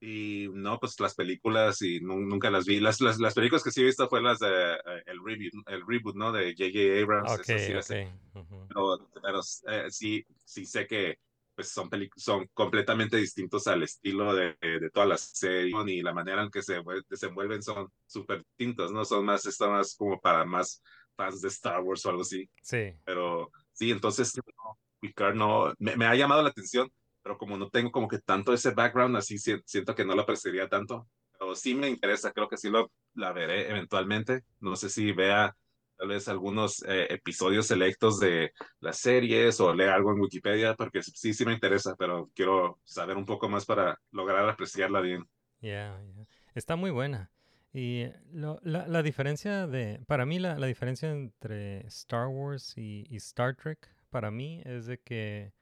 [0.00, 2.80] Y no, pues las películas y nu- nunca las vi.
[2.80, 5.82] Las, las, las películas que sí he visto fue las de eh, el, reboot, el
[5.86, 6.32] reboot, ¿no?
[6.32, 7.02] De J.J.
[7.02, 7.32] Abrams.
[7.34, 8.08] ok, esas sí las he- ok.
[8.34, 11.16] ujú, pero, pero, eh, sí, sí sé que
[11.54, 16.42] pues son, son completamente distintos al estilo de, de, todas las series y la manera
[16.42, 19.04] en que se vuel- desenvuelven son súper distintos, ¿no?
[19.04, 20.82] Son más, están más como para más
[21.16, 22.48] fans de Star Wars o algo así.
[22.62, 23.50] Sí, Pero
[23.80, 26.90] sí, entonces no, Picard no, me, me ha llamado la atención,
[27.22, 30.22] pero como no tengo como que tanto ese background, así si- siento que no lo
[30.22, 31.08] apreciaría tanto.
[31.38, 34.42] Pero sí me interesa, creo que sí lo la veré eventualmente.
[34.60, 35.56] No sé si vea
[35.96, 41.02] tal vez algunos eh, episodios selectos de las series o lea algo en Wikipedia, porque
[41.02, 45.24] sí, sí me interesa, pero quiero saber un poco más para lograr apreciarla bien.
[45.60, 46.26] yeah, yeah.
[46.54, 47.30] Está muy buena.
[47.72, 53.06] Y lo- la, la diferencia de, para mí la, la diferencia entre Star Wars y,
[53.08, 55.52] y Star Trek, para mí es de que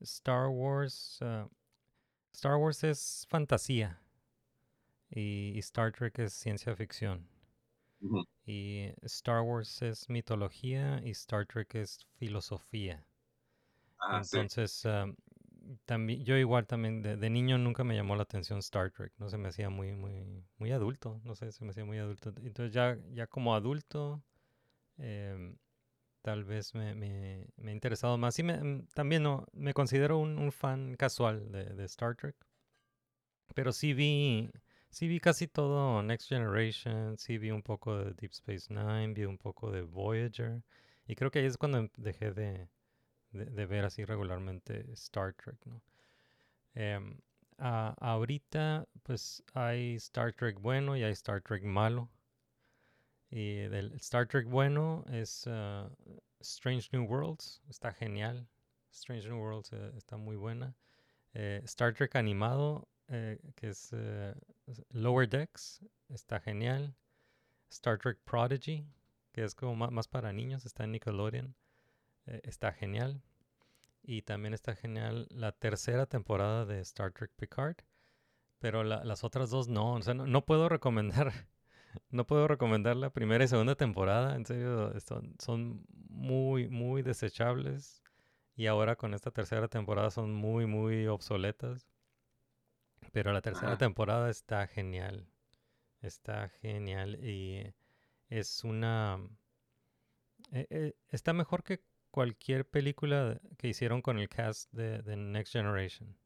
[0.00, 1.48] Star Wars, ah,
[2.32, 4.00] Star Wars es fantasía.
[5.10, 7.28] y, y Star Trek es ciencia ficción.
[8.46, 13.04] Y Star Wars es mitología y Star Trek es filosofía.
[13.98, 14.38] Ah, sí.
[14.38, 15.16] Entonces, am,
[15.84, 19.28] también, yo igual también de, de niño nunca me llamó la atención Star Trek, no
[19.28, 22.30] se me hacía muy, muy, muy adulto, no sé, se me hacía muy adulto.
[22.42, 24.22] Entonces ya, ya como adulto,
[24.98, 25.56] em,
[26.22, 28.34] tal vez me, me, me ha interesado más.
[28.36, 32.36] Sí, me, mm, también no, me considero un, un fan casual de, de Star Trek,
[33.54, 34.50] pero sí vi,
[34.90, 39.24] sí vi casi todo Next Generation, sí vi un poco de Deep Space Nine, vi
[39.24, 40.62] un poco de Voyager,
[41.06, 42.68] y creo que ahí es cuando em- dejé de,
[43.32, 45.82] de, ver así regularmente Star Trek, ¿no?
[46.74, 47.18] Em,
[47.58, 52.10] ahorita, pues hay Star Trek bueno y hay Star Trek malo.
[53.30, 55.88] Y del Star Trek bueno es ah,
[56.40, 58.46] Strange New Worlds, está genial.
[58.92, 60.74] Strange New Worlds eh, está muy buena.
[61.34, 63.94] Eh, Star Trek animado, eh, que es
[64.90, 66.94] Lower Decks, está genial.
[67.70, 68.86] Star Trek Prodigy,
[69.32, 71.54] que es como más, para niños, está en Nickelodeon,
[72.26, 73.22] eh, está genial.
[74.02, 77.76] Y también está genial la tercera temporada de Star Trek Picard.
[78.58, 79.94] Pero la- las otras dos no.
[79.94, 81.32] O sea, no, no puedo recomendar.
[82.08, 84.34] No puedo recomendar la primera y segunda temporada.
[84.36, 88.02] En serio, son, son muy, muy desechables.
[88.56, 91.92] Y ahora con esta tercera temporada son muy, muy obsoletas.
[93.12, 93.78] Pero la tercera Ajá.
[93.78, 95.28] temporada está genial.
[96.00, 97.22] Está genial.
[97.22, 97.74] Y
[98.30, 99.18] es una...
[100.52, 101.82] eh, eh, está mejor que
[102.12, 106.16] cualquier película que hicieron con el cast de, de Next Generation.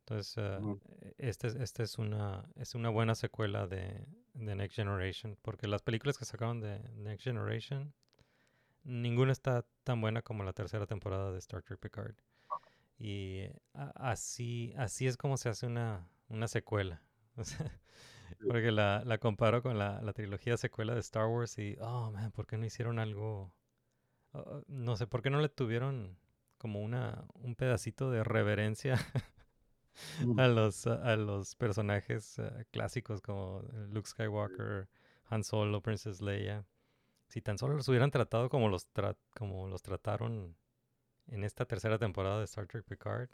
[0.00, 0.80] Entonces, ah, Ujú.
[1.02, 5.68] e- este, es- este es, una, es una buena secuela de, de Next Generation, porque
[5.68, 7.94] las películas que sacaron de Next Generation,
[8.84, 12.14] ninguna está tan buena como la tercera temporada de Star Trek Picard.
[12.98, 17.02] Y a- así, así es como se hace una, una secuela.
[18.46, 22.32] Porque la, la comparo con la, la trilogía secuela de Star Wars y, oh, man,
[22.32, 23.52] ¿por qué no hicieron algo?
[24.36, 26.16] Ah, no sé, ¿por qué no le tuvieron
[26.58, 28.94] como una, un pedacito de reverencia
[30.38, 34.88] a los, a los personajes ah, clásicos como Luke Skywalker,
[35.28, 36.64] Han Solo, Princess Leia?
[37.28, 40.56] Si tan solo los hubieran tratado como los, tra- como los trataron
[41.26, 43.28] en esta tercera temporada de Star Trek Picard,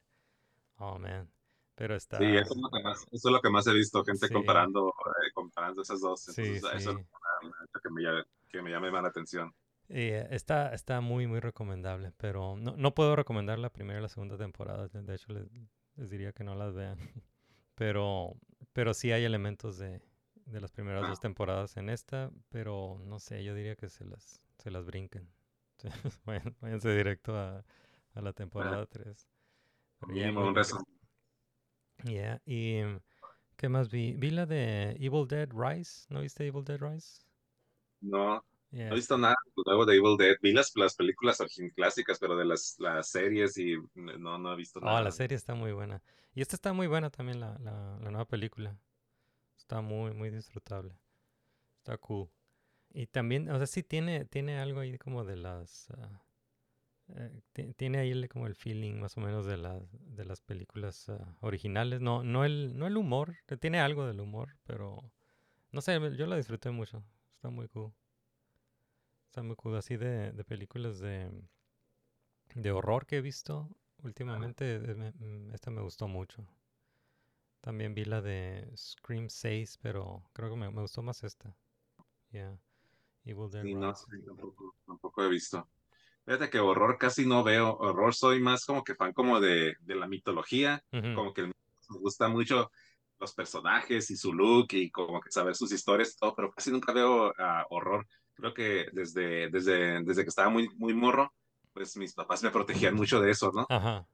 [0.79, 1.31] oh, man.
[1.75, 2.19] Pero está...
[2.19, 4.33] Sí, eso es lo que más, eso es lo que más he visto, gente Sí.
[4.33, 6.23] comparando, eh, comparando esas dos.
[6.23, 7.03] Sí, Entonces, eso es sí.
[7.73, 9.55] lo que- me, llama- que me llama la atención.
[9.89, 14.09] Eh, está, está muy, muy recomendable, pero no, no puedo recomendar la primera y la
[14.09, 14.89] segunda temporada.
[14.89, 15.47] De hecho, les,
[15.97, 16.99] les diría que no las vean.
[17.75, 18.37] Pero,
[18.75, 20.03] pero sí hay elementos de,
[20.45, 21.09] de las primeras Ah.
[21.09, 25.27] dos temporadas en esta, pero no sé, yo diría que se las, se las brinquen.
[26.27, 27.65] Vayan- Váyanse directo a,
[28.15, 29.27] a la temporada 3.
[30.07, 30.85] Mínimo un resumen.
[32.05, 32.83] Yeah, y
[33.57, 34.15] ¿qué más vi?
[34.17, 37.23] Vi la de Evil Dead Rise, ¿no viste Evil Dead Rise?
[38.03, 40.37] No, Yeah, no he visto nada nuevo de Evil Dead.
[40.43, 41.39] Vi las, las películas
[41.75, 45.01] clásicas, pero de las, las series y no, no he visto Oh, nada.
[45.01, 46.03] la serie está muy buena.
[46.35, 48.77] Y esta está muy buena también, la, la, la nueva película.
[49.59, 50.95] Está muy, muy disfrutable.
[51.79, 52.31] Está cool.
[52.95, 55.91] Y también, o sea, sí tiene, tiene algo ahí como de las...
[55.93, 56.23] ah,
[57.17, 61.09] eh, ti- tiene ahí como el feeling más o menos de, las de las películas
[61.11, 62.01] ah, originales.
[62.01, 65.01] No, no, el, no el humor, tiene algo del humor, pero...
[65.73, 67.05] No sé, yo la disfruté mucho.
[67.33, 67.93] Está muy cool.
[69.33, 69.75] Está muy cool.
[69.77, 71.31] Así de, de películas de,
[72.55, 73.69] de horror que he visto
[74.05, 76.47] últimamente, eh, me- mm, esta me gustó mucho.
[77.61, 81.57] También vi la de Scream 6, pero creo que me, me gustó más esta.
[82.31, 82.59] Yeah.
[83.25, 85.69] Evil Dead Sí, no, sí, tampoco, tampoco he visto.
[86.25, 87.77] Fíjate que horror casi no veo.
[87.79, 91.53] Horror soy más como que fan como de, de la mitología, como que me
[92.01, 92.71] gusta mucho
[93.19, 96.71] los personajes y su look y como que saber sus historias y todo, pero casi
[96.73, 98.07] nunca veo ah, horror.
[98.43, 101.33] Creo que desde, desde, desde que estaba muy, muy morro,
[101.73, 103.69] pues mis papás me protegían mucho de eso, ¿no?
[103.69, 104.05] Ajá.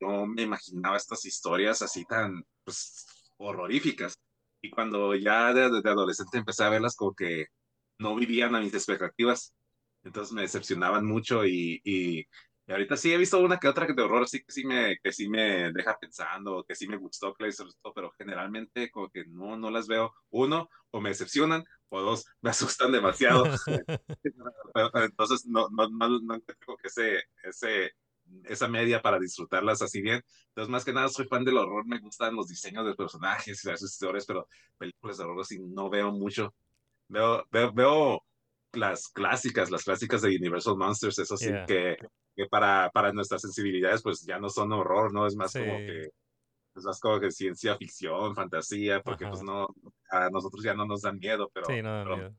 [0.00, 3.06] no me imaginaba estas historias así tan, pues,
[3.38, 4.18] horroríficas.
[4.60, 7.46] Y cuando ya de, de adolescente empecé a verlas como que
[7.98, 9.54] no vivían a mis expectativas,
[10.04, 12.26] entonces me decepcionaban mucho y, y,
[12.68, 15.10] y ahorita sí he visto una que otra de horror, sí que sí me, que
[15.10, 19.24] sí me deja pensando, que sí me gustó, que les gustó, pero generalmente como que
[19.24, 20.12] no, no las veo.
[20.28, 23.44] Uno, o me decepcionan, o dos, me asustan demasiado.
[24.94, 27.92] Entonces no, no, no, no encuentro que ese, ese,
[28.44, 30.22] esa media para disfrutarlas así bien.
[30.48, 33.68] Entonces, más que nada, soy fan del horror, me gustan los diseños de personajes y
[33.68, 34.46] las historias, pero
[34.76, 36.54] películas de horror sí no veo mucho.
[37.08, 38.22] Veo, veo, veo
[38.74, 41.64] las clásicas, las clásicas de Universal Monsters, eso sí, Yeah.
[41.64, 41.96] que,
[42.38, 45.26] que para, para nuestras sensibilidades, pues ya no son horror, ¿no?
[45.28, 46.10] Es más como que
[46.76, 49.28] es más como que ciencia ficción, fantasía, porque Ajá.
[49.28, 49.68] pues no,
[50.10, 52.34] a nosotros ya no nos dan miedo, pero, Sí, no pero miedo.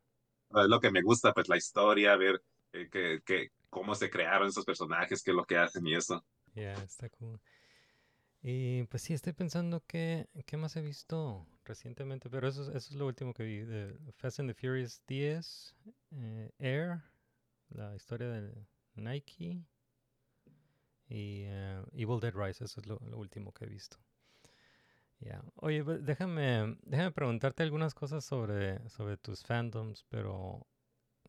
[0.64, 2.42] es lo que me gusta, pues la historia, ver
[2.74, 6.24] eh, que, que, cómo se crearon esos personajes, qué es lo que hacen y eso.
[6.56, 7.40] Ya, está cool.
[8.42, 12.30] Y pues sí, estoy pensando que, ¿qué más he visto recientemente?
[12.30, 13.60] Pero eso, es- eso es lo último que vi.
[13.62, 15.76] De Fast and the Furious 10,
[16.12, 17.04] eh, Air,
[17.70, 19.64] la historia de Nike
[21.10, 22.64] y eh, Evil Dead Rise.
[22.64, 23.98] Eso es lo, último que he visto.
[25.20, 25.42] Ya.
[25.56, 30.66] Oye, déjame, déjame preguntarte algunas cosas sobre, sobre tus fandoms, pero...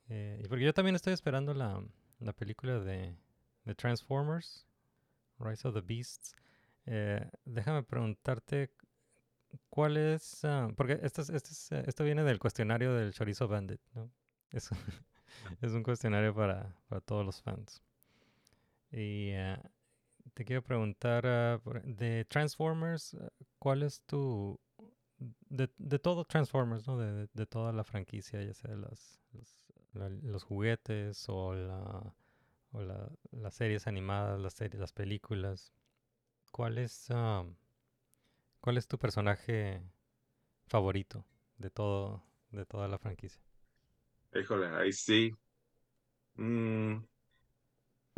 [0.09, 1.83] eh, porque yo también estoy esperando la,
[2.21, 3.17] la película de,
[3.65, 4.67] de Transformers,
[5.41, 6.35] Rise of the Beasts.
[6.87, 8.71] Eh, déjame preguntarte
[9.71, 13.49] cuál es, ah, porque esto, es- esto, es, eh, esto viene del cuestionario del Chorizo
[13.49, 14.11] Bandit, ¿no?
[14.51, 14.71] Es,
[15.63, 17.83] es un cuestionario para, para todos los fans.
[18.93, 19.61] Y ah,
[20.35, 24.59] te quiero preguntar por- de Transformers, ah, ¿cuál es tu,
[25.49, 26.99] de, de todo Transformers, ¿no?
[26.99, 29.21] De, de- toda la franquicia, ya sea las,
[29.95, 32.15] los, juguetes o la
[32.73, 35.73] o la- las series animadas, las series, las películas.
[36.53, 37.45] ¿Cuál es, ah,
[38.61, 39.83] cuál es tu personaje
[40.69, 41.27] favorito
[41.59, 43.43] de todo, de toda la franquicia?
[44.35, 45.33] Híjole, ahí sí.
[46.39, 47.05] Mm,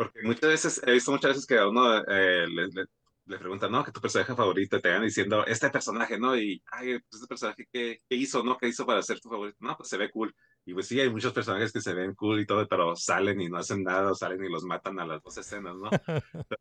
[0.05, 2.85] porque muchas veces, he visto muchas veces que a uno eh, le, le,
[3.27, 3.85] le preguntan, ¿no?
[3.85, 4.81] ¿Qué tu personaje favorito?
[4.81, 6.37] Te van diciendo, este personaje, ¿no?
[6.37, 8.59] Y, ay, pues este personaje, ¿qué, qué hizo, no?
[8.59, 9.59] ¿Qué hizo para ser tu favorito?
[9.61, 10.35] No, pues se ve cool.
[10.65, 13.49] Y pues sí, hay muchos personajes que se ven cool y todo, pero salen y
[13.49, 15.91] no hacen nada, o salen y los matan a las dos escenas, ¿no?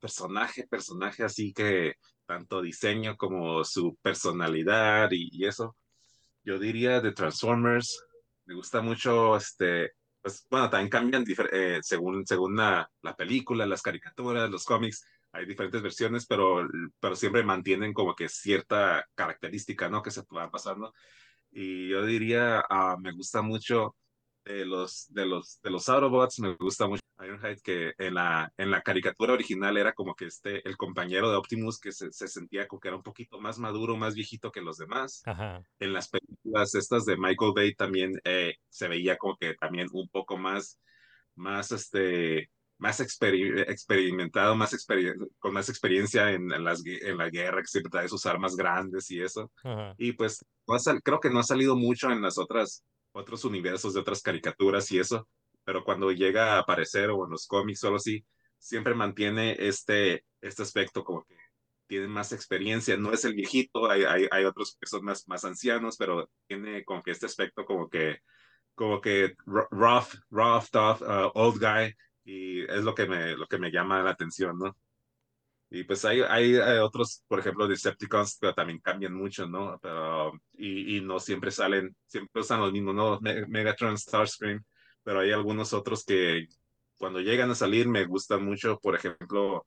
[0.00, 1.94] personaje, personaje así que
[2.26, 5.76] tanto diseño como su personalidad y, y eso.
[6.42, 8.04] Yo diría de Transformers,
[8.46, 13.82] me gusta mucho, este, pues bueno, también cambian eh, según, según la, la película, las
[13.82, 16.66] caricaturas, los cómics, hay diferentes versiones, pero,
[16.98, 20.02] pero siempre mantienen como que cierta característica, ¿no?
[20.02, 20.92] Que se va pasando.
[21.50, 23.96] Y yo diría, ah, me gusta mucho
[24.44, 28.70] de los, de los, de los Autobots, me gusta mucho Ironhide, que en la, en
[28.70, 32.66] la caricatura original era como que este, el compañero de Optimus que se, se sentía
[32.66, 35.22] como que era un poquito más maduro, más viejito que los demás.
[35.26, 35.62] Ajá.
[35.78, 40.08] En las películas estas de Michael Bay también eh, se veía como que también un
[40.08, 40.78] poco más,
[41.34, 47.28] más este, más experi- experimentado, más experi- con más experiencia en, en las, en la
[47.28, 49.52] guerra, que siempre trae sus armas grandes y eso.
[49.62, 49.94] Ajá.
[49.98, 52.82] Y pues no ha sal- creo que no ha salido mucho en las otras,
[53.12, 55.28] otros universos de otras caricaturas y eso,
[55.64, 58.24] pero cuando llega a aparecer o en los cómics solo sí,
[58.58, 61.36] siempre mantiene este, este aspecto como que
[61.86, 65.44] tienen más experiencia, no es el viejito, hay, hay, hay otros que son más, más
[65.44, 68.20] ancianos, pero tiene como que este aspecto como que,
[68.76, 71.92] como que rough, rough, tough, uh, old guy,
[72.24, 74.76] y es lo que me, lo que me llama la atención, ¿no?
[75.72, 79.78] Y pues hay, hay, hay otros, por ejemplo, Decepticons que también cambian mucho, ¿no?
[79.80, 83.20] Pero, y, y no siempre salen, siempre usan los mismos, ¿no?
[83.20, 84.62] Me- Megatron, Starscream,
[85.04, 86.46] pero hay algunos otros que
[86.98, 89.64] cuando llegan a salir me gustan mucho, por ejemplo,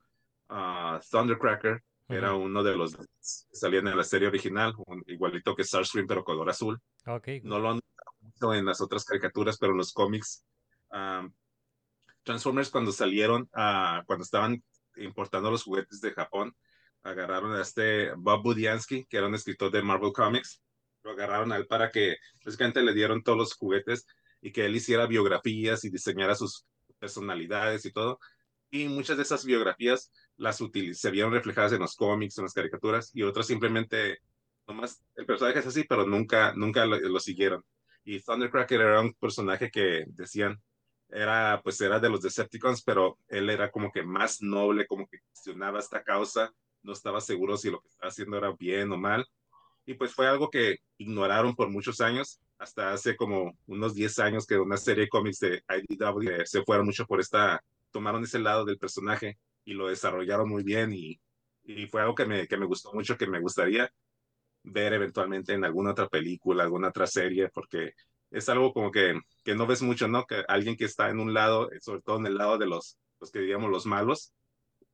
[0.49, 5.55] ah, Thundercracker, que era uno de los que salían en la serie original, un- igualito
[5.55, 6.79] que Starscream, pero color azul.
[7.07, 7.29] Ok.
[7.43, 7.79] No lo han
[8.19, 10.43] mucho en las otras caricaturas, pero en los cómics,
[10.91, 11.27] ah,
[12.23, 14.63] Transformers cuando salieron, ah, cuando estaban
[14.97, 16.55] importando los juguetes de Japón,
[17.03, 20.61] agarraron a este Bob Budiansky, que era un escritor de Marvel Comics,
[21.03, 22.15] lo agarraron a él para que
[22.45, 24.05] básicamente le dieron todos los juguetes
[24.41, 26.65] y que él hiciera biografías y diseñara sus
[26.99, 28.19] personalidades y todo.
[28.71, 32.53] Y muchas de esas biografías las utiliz- se vieron reflejadas en los cómics, en las
[32.53, 34.19] caricaturas, y otras simplemente,
[34.67, 37.63] nomás el personaje es así, pero nunca, nunca lo, lo siguieron.
[38.03, 40.61] Y Thundercracker era un personaje que decían,
[41.14, 45.20] era, pues era de los Decepticons, pero él era como que más noble, como que
[45.20, 49.26] cuestionaba esta causa, no estaba seguro si lo que estaba haciendo era bien o mal.
[49.86, 54.45] Y pues fue algo que ignoraron por muchos años, hasta hace como unos 10 años
[54.45, 58.66] que una serie de cómics de IDW se fueron mucho por esta, tomaron ese lado
[58.66, 61.20] del personaje y lo desarrollaron muy bien y,
[61.64, 63.91] y fue algo que me, que me gustó mucho, que me gustaría
[64.64, 67.93] ver eventualmente en alguna otra película, alguna otra serie, porque
[68.34, 70.25] es algo como que, que no ves mucho, ¿no?
[70.25, 73.31] Que alguien que está en un lado, sobre todo en el lado de los, los
[73.31, 74.34] que digamos los malos,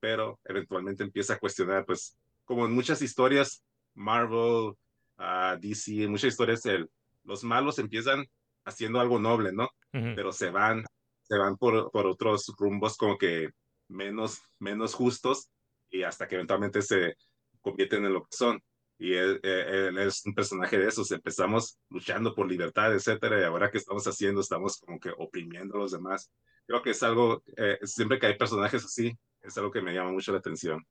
[0.02, 3.64] pero eventualmente empieza a cuestionar, pues, como en muchas historias,
[3.96, 4.74] Marvel,
[5.18, 6.90] uh, DC, en muchas historias, el,
[7.24, 8.26] los malos empiezan
[8.66, 9.70] haciendo algo noble, ¿no?
[9.92, 10.84] Pero se van,
[11.24, 13.50] se van por, por otros rumbos como que
[13.88, 15.50] menos, menos justos
[15.90, 17.16] y hasta que eventualmente se
[17.62, 18.62] convierten en lo que son.
[19.02, 21.10] Y él, él es un personaje de esos.
[21.12, 25.80] Empezamos luchando por libertad, etcétera, y ahora que estamos haciendo, estamos como que oprimiendo a
[25.80, 26.30] los demás.
[26.68, 30.12] Creo que es algo, eh, siempre que hay personajes así, es algo que me llama
[30.12, 30.86] mucho la atención.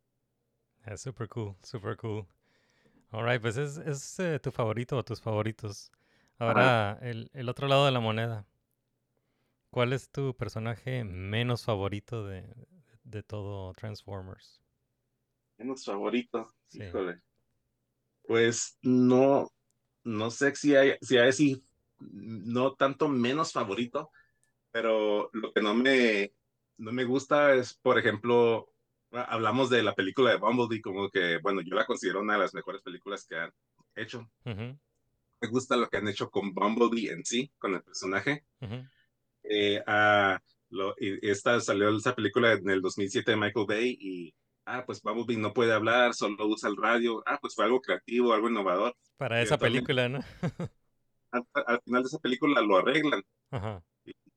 [0.86, 2.26] Es super cool, super cool.
[3.10, 5.92] Alright, pues es, es eh, tu favorito o tus favoritos.
[6.38, 8.46] Ahora, el, el otro lado de la moneda.
[9.70, 12.54] ¿Cuál es tu personaje menos favorito de,
[13.02, 14.62] de todo Transformers?
[15.58, 16.48] Menos favorito.
[16.68, 16.82] Sí.
[16.82, 17.20] Híjole.
[18.28, 19.48] Pues no,
[20.04, 21.64] no sé si hay, si hay así,
[21.98, 24.10] no tanto menos favorito,
[24.70, 26.34] pero lo que no me,
[26.76, 28.70] no me gusta es, por ejemplo,
[29.12, 32.52] hablamos de la película de Bumblebee, como que, bueno, yo la considero una de las
[32.52, 33.52] mejores películas que han
[33.96, 34.30] hecho.
[34.44, 34.78] Ujú,
[35.40, 38.44] Me gusta lo que han hecho con Bumblebee en sí, con el personaje.
[38.60, 38.84] ujú.
[39.42, 44.34] Eh, ah, lo- y esta salió esa película en el 2007 de Michael Bay y,
[44.68, 47.22] ah, pues Bumblebee no puede hablar, solo usa el radio.
[47.26, 48.94] Ah, pues fue algo creativo, algo innovador.
[49.16, 50.20] Para Y esa película, ¿no?
[51.30, 53.82] Al, al final de esa película lo arreglan Ajá.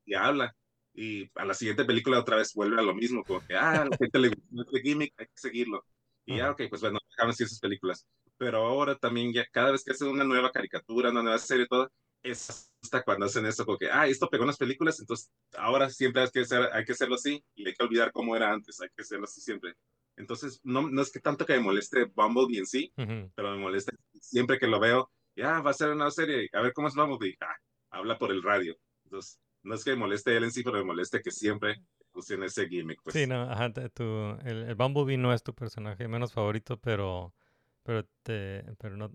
[0.04, 0.54] y habla.
[0.94, 3.84] Y a la siguiente película otra vez vuelve a lo mismo, como que, ah, a
[3.86, 5.84] la gente le gustó este gimmick, hay que seguirlo.
[6.26, 6.52] Y ya, Ajá.
[6.52, 8.06] ok, pues bueno, dejamos así esas películas.
[8.36, 11.90] Pero ahora también ya cada vez que hacen una nueva caricatura, una nueva serie, todo,
[12.22, 16.22] es hasta cuando hacen eso, porque, ah, esto pegó en las películas, entonces ahora siempre
[16.22, 18.88] hay que, hacer, hay que hacerlo así y hay que olvidar cómo era antes, hay
[18.94, 19.74] que hacerlo así siempre.
[20.16, 22.92] Entonces, no, no es que tanto que me moleste Bumblebee en sí,
[23.34, 26.72] pero me molesta siempre que lo veo, ya va a ser una serie, a ver
[26.72, 27.56] cómo es Bumblebee, ah,
[27.90, 28.76] habla por el radio.
[29.04, 31.82] Entonces, no es que me moleste él en sí, pero me moleste que siempre
[32.14, 33.00] usen ese gimmick.
[33.02, 33.14] Pues.
[33.14, 34.04] Sí, no, ajá, tu,
[34.44, 37.34] el, el Bumblebee no es tu personaje menos favorito, pero,
[37.82, 39.10] pero te, pero no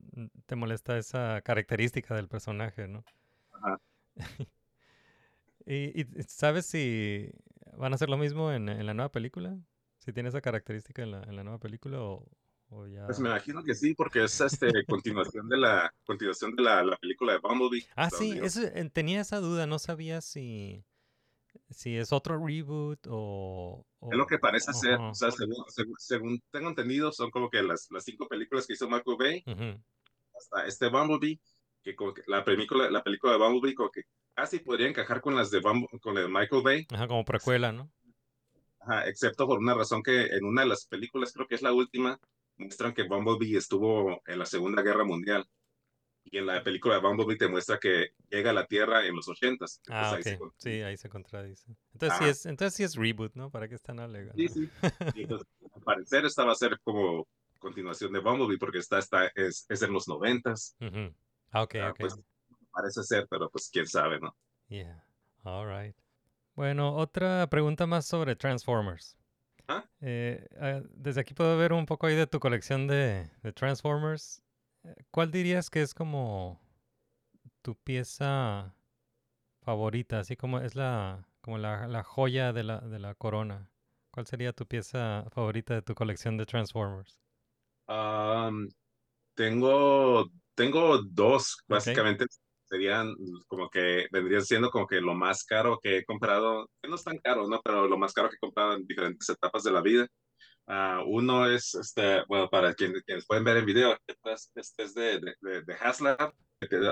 [0.46, 3.04] te molesta esa característica del personaje, ¿no?
[3.54, 3.80] Ajá.
[5.66, 7.30] ¿Y, y sabes si
[7.76, 9.58] van a hacer lo mismo en, en la nueva película?
[10.08, 12.26] Si tiene esa característica en la, en la nueva película o,
[12.70, 13.06] o ya...
[13.08, 16.96] Pues me imagino que sí, porque es este, continuación de la continuación de la, la
[16.96, 17.86] película de Bumblebee.
[17.94, 20.82] Ah, sí, eso, eh, tenía esa duda, no sabía si,
[21.70, 23.86] si es otro reboot o...
[24.00, 24.98] o- Es lo que parece ser.
[24.98, 28.76] O sea, según, según, según tengo entendido, son como que las, las cinco películas que
[28.76, 29.44] hizo Michael Bay,
[30.38, 31.42] hasta este Bumblebee,
[31.84, 34.04] que, como que la, película, la película de Bumblebee como que
[34.34, 37.74] casi podría encajar con las de, Bumble- con la de Michael Bay, Ajá, como precuela,
[37.74, 37.92] ¿no?
[38.88, 41.74] Ajá, excepto por una razón que en una de las películas, creo que es la
[41.74, 42.18] última,
[42.58, 45.46] muestran que Bumblebee estuvo en la Segunda Guerra Mundial.
[46.24, 49.28] Y en la película de Bumblebee te muestra que llega a la Tierra en los
[49.28, 49.82] ochentas.
[49.90, 51.66] Ah, Entonces, ahí se- Sí, ahí se contradice.
[51.94, 52.32] Entonces sí Ajá.
[52.32, 53.50] es, entonces sí es reboot, ¿no?
[53.50, 54.36] ¿Para qué están alegando?
[54.38, 54.70] Sí, sí.
[55.14, 57.28] Y entonces, al parecer esta va a ser como
[57.60, 60.76] continuación de Bumblebee porque esta, esta es, es en los noventas.
[60.80, 61.14] Ujú.
[61.52, 62.00] Ah, ok, Ah, ok.
[62.00, 62.20] pues,
[62.72, 64.36] parece ser, pero pues quién sabe, ¿no?
[64.70, 65.04] Yeah.
[65.44, 65.96] All right.
[66.58, 69.16] Bueno, otra pregunta más sobre Transformers.
[69.68, 69.86] Ah.
[70.02, 74.42] Eh, ah, desde aquí puedo ver un poco ahí de tu colección de, de Transformers.
[74.84, 76.60] Eh, ¿Cuál dirías que es como
[77.62, 78.74] tu pieza
[79.62, 80.18] favorita?
[80.18, 83.70] Así como es la, como la, la joya de la, de la corona.
[84.10, 87.20] ¿Cuál sería tu pieza favorita de tu colección de Transformers?
[87.86, 88.68] Am,
[89.36, 92.26] tengo, tengo dos, básicamente
[92.68, 93.16] serían
[93.48, 97.04] como que vendrían siendo como que lo más caro que he comprado, que no es
[97.04, 97.62] tan caro, ¿no?
[97.64, 100.08] Pero lo más caro que he comprado en diferentes etapas de la vida.
[100.68, 105.20] Ah, uno es, este, bueno, para quienes, quienes pueden ver el video, este, es de,
[105.20, 106.34] de, de, de Haslab.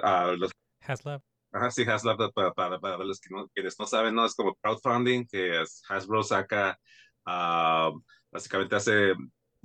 [0.01, 0.51] Ah, los
[0.81, 1.21] Haslab.
[1.51, 4.25] Ajá, sí, Haslab, para, para, para los que no, quienes no saben, ¿no?
[4.25, 6.77] Es como crowdfunding, que es- Hasbro saca,
[7.25, 7.91] ah,
[8.31, 9.13] básicamente hace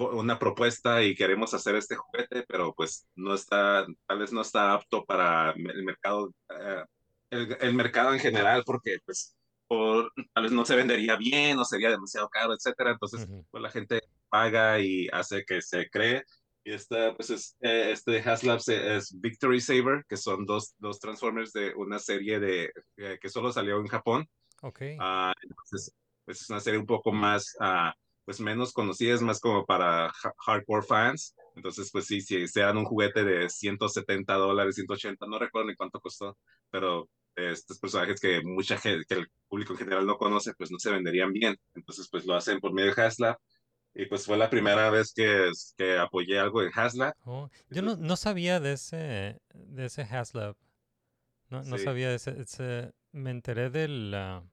[0.01, 4.73] una propuesta y queremos hacer este juguete, pero pues no está, tal vez no está
[4.73, 6.85] apto para el mercado, eh,
[7.31, 9.37] el, el mercado en general, porque pues
[9.69, 12.91] por, tal vez no se vendería bien o sería demasiado caro, etcétera.
[12.93, 13.47] Entonces, Ujú.
[13.51, 16.25] pues la gente paga y hace que se cree.
[16.65, 20.99] Y esta, pues es, eh, este Haslab se- es Victory Saber, que son dos, dos
[20.99, 24.29] Transformers de una serie de, eh, que solo salió en Japón.
[24.63, 24.83] Ok.
[24.99, 25.95] Ah, entonces,
[26.25, 27.95] pues es una serie un poco más, ah,
[28.25, 30.13] pues menos conocida, es más como para ha-
[30.47, 31.35] hardcore fans.
[31.55, 36.01] Entonces, pues sí, si sean un juguete de 170 dólares, 180, no recuerdo ni cuánto
[36.01, 36.37] costó,
[36.71, 40.79] pero estos personajes que mucha gente, que el público en general no conoce, pues no
[40.79, 41.57] se venderían bien.
[41.75, 43.37] Entonces, pues lo hacen por medio de Haslab.
[43.95, 47.15] Y pues fue la primera vez que, que apoyé algo en Haslab.
[47.25, 50.55] Oh, yo no, no sabía de ese, de ese Haslab.
[51.49, 54.13] No, no sabía de ese, ese- Me enteré del...
[54.15, 54.45] ah,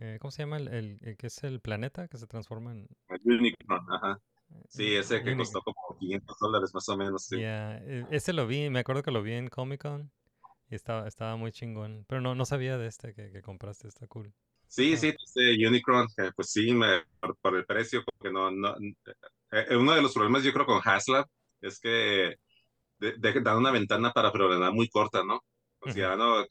[0.00, 0.56] eh, ¿Cómo se llama?
[0.56, 2.88] El, el- el que es el planeta que se transforma en...
[3.24, 4.20] Unicron, ajá.
[4.68, 7.24] Sí, ese que costó como 500 dólares más o menos.
[7.24, 7.36] Sí.
[7.36, 10.10] Yeah, e- ese lo vi, me acuerdo que lo vi en Comic Con
[10.68, 12.04] y estaba, estaba muy chingón.
[12.08, 14.32] Pero no, no sabía de este que, que compraste, está cool.
[14.66, 15.00] Sí, Ajá.
[15.00, 18.74] sí, este Unicron, que, pues sí, me, por, por el precio, porque no, no,
[19.52, 21.26] eh, uno de los problemas yo creo con Haslab
[21.60, 22.36] es que
[22.98, 25.40] de- de- dan una ventana para programar muy corta, ¿no?
[25.80, 26.44] O sea, no,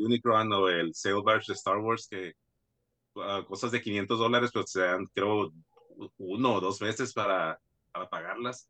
[0.00, 2.34] Unicron o el Sail Barge de Star Wars, que
[3.16, 5.52] ah, cosas de 500 dólares, pues se dan, creo,
[6.18, 7.60] uno o dos meses para,
[7.92, 8.68] para pagarlas.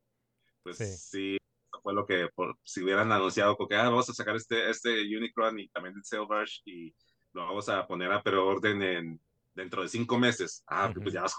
[0.63, 0.87] Pues Sí.
[0.87, 1.39] sí,
[1.83, 5.59] fue lo que, por, si hubieran anunciado, porque ah, vamos a sacar este, este Unicron
[5.59, 6.95] y también el Sailrush y
[7.33, 9.21] lo vamos a poner a preorden en,
[9.55, 10.63] dentro de cinco meses.
[10.67, 11.01] Ah, Ujú.
[11.03, 11.35] pues ya vas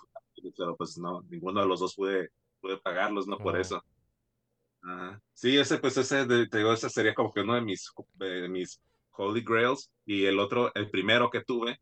[0.57, 2.31] pero pues no, ninguno de los dos pude,
[2.61, 3.59] pude pagarlos, no por Oh.
[3.59, 3.83] eso.
[4.83, 5.21] Ajá.
[5.33, 8.81] Sí, ese, pues ese, te digo, ese sería como que uno de mis, de mis
[9.11, 9.91] Holy Grails.
[10.05, 11.79] Y el otro, el primero que tuve,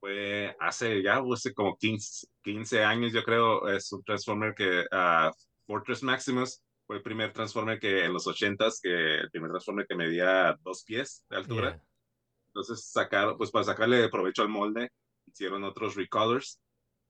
[0.00, 5.32] fue hace ya, hace como 15, 15 años, yo creo, es un Transformer que, ah,
[5.66, 9.94] Fortress Maximus, fue el primer Transformer que en los 80s, que el primer Transformer que
[9.96, 11.70] medía dos pies de altura.
[11.70, 11.82] Yeah.
[12.48, 14.90] Entonces sacaron, pues para sacarle provecho al molde,
[15.26, 16.60] hicieron otros recolors.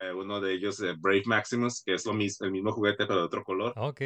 [0.00, 3.20] Eh, uno de ellos, eh, Brave Maximus, que es lo mis- el mismo juguete pero
[3.20, 3.72] de otro color.
[3.76, 4.00] Ok.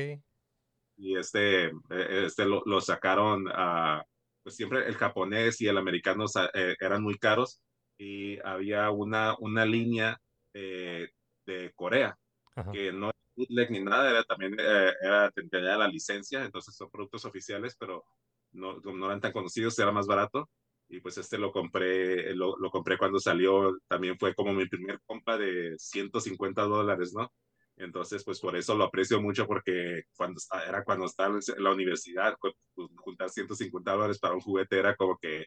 [0.99, 4.05] Y este, eh, este lo, lo sacaron a,
[4.43, 7.61] pues siempre el japonés y el americano eh, eran muy caros
[7.99, 10.19] y había una, una línea
[10.55, 11.09] eh,
[11.47, 12.19] de Corea
[12.55, 12.73] Ajá.
[12.73, 16.91] que no era bootleg ni nada, era también eh, era, tenía la licencia, entonces son
[16.91, 18.05] productos oficiales, pero
[18.53, 20.51] no, no eran tan conocidos, era más barato.
[20.89, 25.01] Y pues este lo compré, lo, lo compré cuando salió, también fue como mi primer
[25.07, 27.33] compra de 150 dólares, ¿no?
[27.77, 30.39] Entonces, pues por eso lo aprecio mucho porque cuando
[30.69, 32.55] era cuando estaba en la universidad, pues,
[32.97, 35.47] juntar 150 dólares para un juguete era como que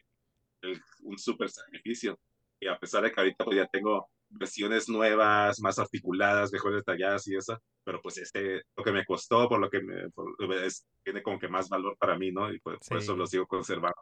[0.62, 2.18] el- un súper sacrificio.
[2.60, 7.26] Y a pesar de que ahorita pues ya tengo versiones nuevas, más articuladas, mejor detalladas
[7.28, 10.34] y eso, pero pues este, lo que me costó, por lo que me, por-
[10.64, 12.52] es- tiene como que más valor para mí, ¿no?
[12.52, 13.96] Y pues, por eso lo sigo conservando.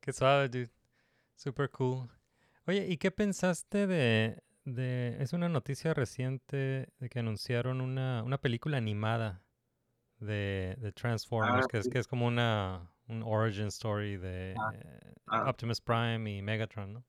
[0.00, 0.70] Qué suave, dude.
[1.36, 2.08] Super cool.
[2.66, 5.16] Oye, ¿y qué pensaste de, de...
[5.22, 9.44] Es una noticia reciente de que anunciaron una, una película animada
[10.18, 14.72] de, de Transformers, Ah, que, es, que es como una un origin story de Ah,
[14.74, 15.50] eh, ah.
[15.50, 17.04] Optimus Prime y Megatron, ¿no?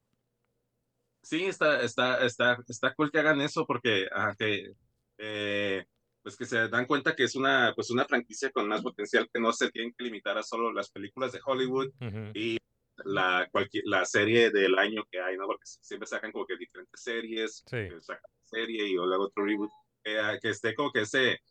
[1.28, 4.72] Sí, está, está, está, está cool que hagan eso porque ajá, que,
[5.18, 5.86] eh,
[6.22, 9.38] pues que se dan cuenta que es una, pues una franquicia con más potencial que
[9.42, 12.32] no se tienen que limitar a solo las películas de Hollywood Ujú.
[12.34, 12.58] y
[13.04, 15.48] la, cualquier, la serie del año que hay, ¿no?
[15.48, 17.90] Porque siempre sacan como que diferentes series, Sí.
[17.90, 19.70] que sacan serie y luego otro reboot,
[20.02, 21.42] que, ah, que esté como que ese,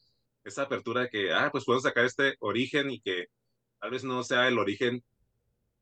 [0.43, 3.27] esa apertura de que, ah, pues podemos sacar este origen y que
[3.79, 5.05] tal vez no sea el origen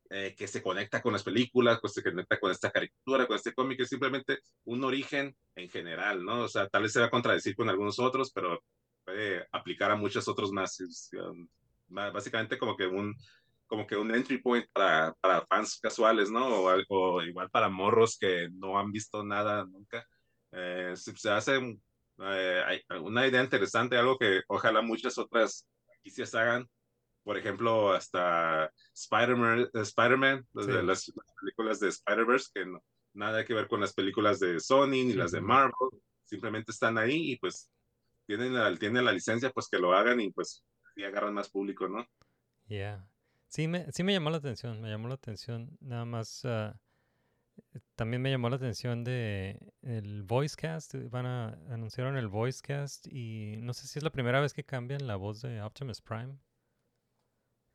[0.09, 3.53] eh, que se conecta con las películas, que se conecta con esta caricatura, con este
[3.53, 6.43] cómic, es simplemente un origen en general, ¿no?
[6.43, 8.59] O sea, tal vez se va a contradecir con algunos otros, pero
[9.03, 10.79] puede aplicar a muchos otros más.
[10.79, 11.47] Es, um,
[11.87, 13.15] básicamente como que un
[13.67, 16.47] como que un entry point para, para fans casuales, ¿no?
[16.47, 20.05] O, al- o igual para morros que no han visto nada nunca.
[20.51, 21.57] Eh, se, se hace
[22.19, 26.69] eh, una idea interesante, algo que ojalá muchas otras franquicias hagan.
[27.25, 30.71] Por ejemplo, hasta Spider-Man, Spider-Man, las, Sí.
[30.71, 32.81] las- las películas de Spider-Verse, que no,
[33.13, 35.41] nada que ver con las películas de Sony ni las de.
[35.41, 35.73] Marvel,
[36.23, 37.69] simplemente están ahí y pues
[38.27, 40.63] tienen la, tienen la licencia, pues que lo hagan y pues
[40.95, 42.07] y agarran más público, ¿no?
[42.67, 43.05] Yeah.
[43.47, 45.77] Sí me, sí me llamó la atención, me llamó la atención.
[45.81, 46.73] Nada más, eh,
[47.95, 50.93] también me llamó la atención de el voice cast.
[50.95, 54.53] eh, Van a anunciaron el voice cast y no sé si es la primera vez
[54.53, 56.37] que cambian la voz de Optimus Prime.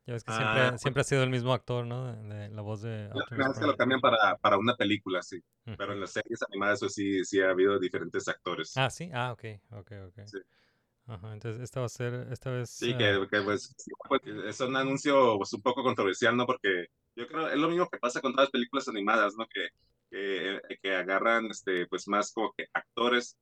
[0.05, 2.11] Ya ves que siempre, Ah, siempre ha sido el mismo actor, ¿no?
[2.11, 5.39] De, de la voz de La vez que lo cambian para, para una película, sí.
[5.63, 5.91] Pero Ujú.
[5.93, 8.75] en las series animadas, eso sí, sí ha habido diferentes actores.
[8.75, 10.19] Ah, sí, ah, ok, ok, ok.
[10.25, 10.37] Sí.
[11.07, 12.69] Ajá, entonces esta va a ser, esta vez.
[12.69, 13.75] Sí, ah, que, que, pues,
[14.07, 16.45] pues, es un anuncio pues, un poco controversial, ¿no?
[16.45, 19.45] Porque yo creo es lo mismo que pasa con todas las películas animadas, ¿no?
[19.47, 19.67] Que,
[20.09, 23.37] que, que agarran, este, pues, más como que actores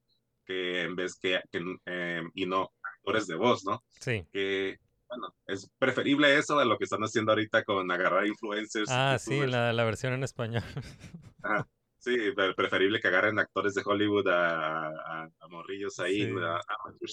[0.45, 3.83] que en vez que, que eh, y no actores de voz, ¿no?
[3.99, 4.25] sí.
[4.31, 4.79] Que,
[5.09, 8.89] bueno, es preferible eso a lo que están haciendo ahorita con agarrar influencers.
[8.89, 10.63] Ah, sí, la, la versión en español.
[11.43, 11.67] Ajá.
[11.97, 16.33] Sí, pre- preferible que agarren actores de Hollywood a, a, a morrillos ahí, Sí.
[16.41, 16.61] a-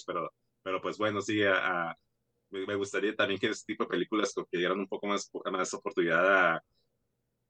[0.06, 1.40] pero, pero pues bueno, sí,
[2.50, 6.54] me, gustaría también que este tipo de películas que dieran un poco más, más oportunidad
[6.54, 6.64] a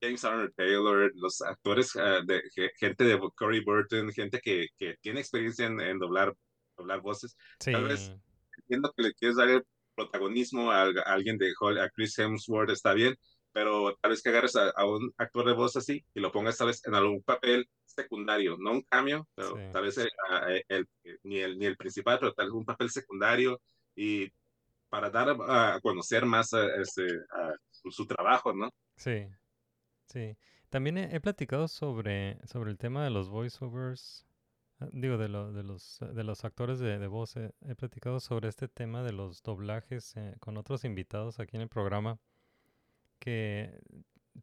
[0.01, 4.97] James Arnold Taylor, los actores, ah, de, ge- gente de Corey Burton, gente que, que
[5.03, 6.35] tiene experiencia en, en doblar,
[6.77, 7.37] doblar voces.
[7.61, 7.73] Sí.
[7.73, 8.15] Tal vez
[8.59, 9.63] entiendo que le quieres dar el
[9.97, 13.17] protagonismo a, a alguien de Hol- a Chris Hemsworth, está bien,
[13.53, 16.59] pero tal vez que agarres a, a un actor de voz así y lo pongas
[16.59, 19.63] tal vez en algún papel secundario, no un cambio, pero Sí.
[19.73, 20.11] tal vez el,
[20.69, 20.89] el-
[21.25, 23.61] ni, el, ni el principal, pero tal vez un papel secundario
[23.97, 24.29] y
[24.89, 28.71] para dar a, conocer más a, este, a su, su trabajo, ¿no?
[28.97, 29.27] Sí,
[30.07, 30.37] sí.
[30.71, 34.27] También he, he platicado sobre, sobre el tema de los voiceovers,
[34.93, 37.37] digo, de, lo- de, los, de los actores de, de voz.
[37.37, 41.63] He, he platicado sobre este tema de los doblajes eh, con otros invitados aquí en
[41.63, 42.19] el programa,
[43.19, 43.81] que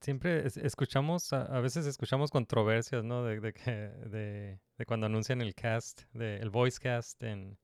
[0.01, 3.23] siempre es- escuchamos, a, a veces escuchamos controversias, ¿no?
[3.23, 7.57] De, de, que, de, de cuando anuncian el cast, el voice cast en,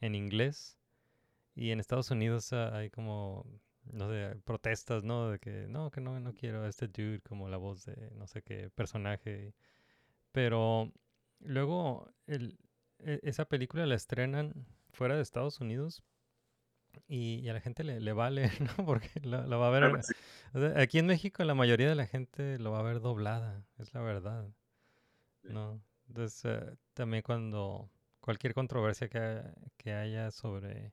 [0.00, 0.78] en inglés.
[1.54, 3.46] Y en Estados Unidos ah, hay como,
[3.92, 5.30] no sé, protestas, ¿no?
[5.30, 8.26] De que no, que no, no quiero a este dude como la voz de no
[8.28, 9.54] sé qué personaje.
[10.32, 10.92] Pero
[11.40, 12.58] luego el,
[13.00, 16.02] e- esa película la estrenan fuera de Estados Unidos
[17.06, 18.84] y, y a la gente le, le vale, ¿no?
[18.84, 20.02] Porque la, la va a ver.
[20.02, 20.14] Sí.
[20.54, 23.64] o sea, aquí en México la mayoría de la gente lo va a ver doblada,
[23.78, 24.48] es la verdad.
[25.42, 25.48] Sí.
[25.52, 25.80] ¿no?
[26.08, 27.90] Entonces, eh, también cuando
[28.20, 29.42] cualquier controversia que,
[29.76, 30.92] que haya sobre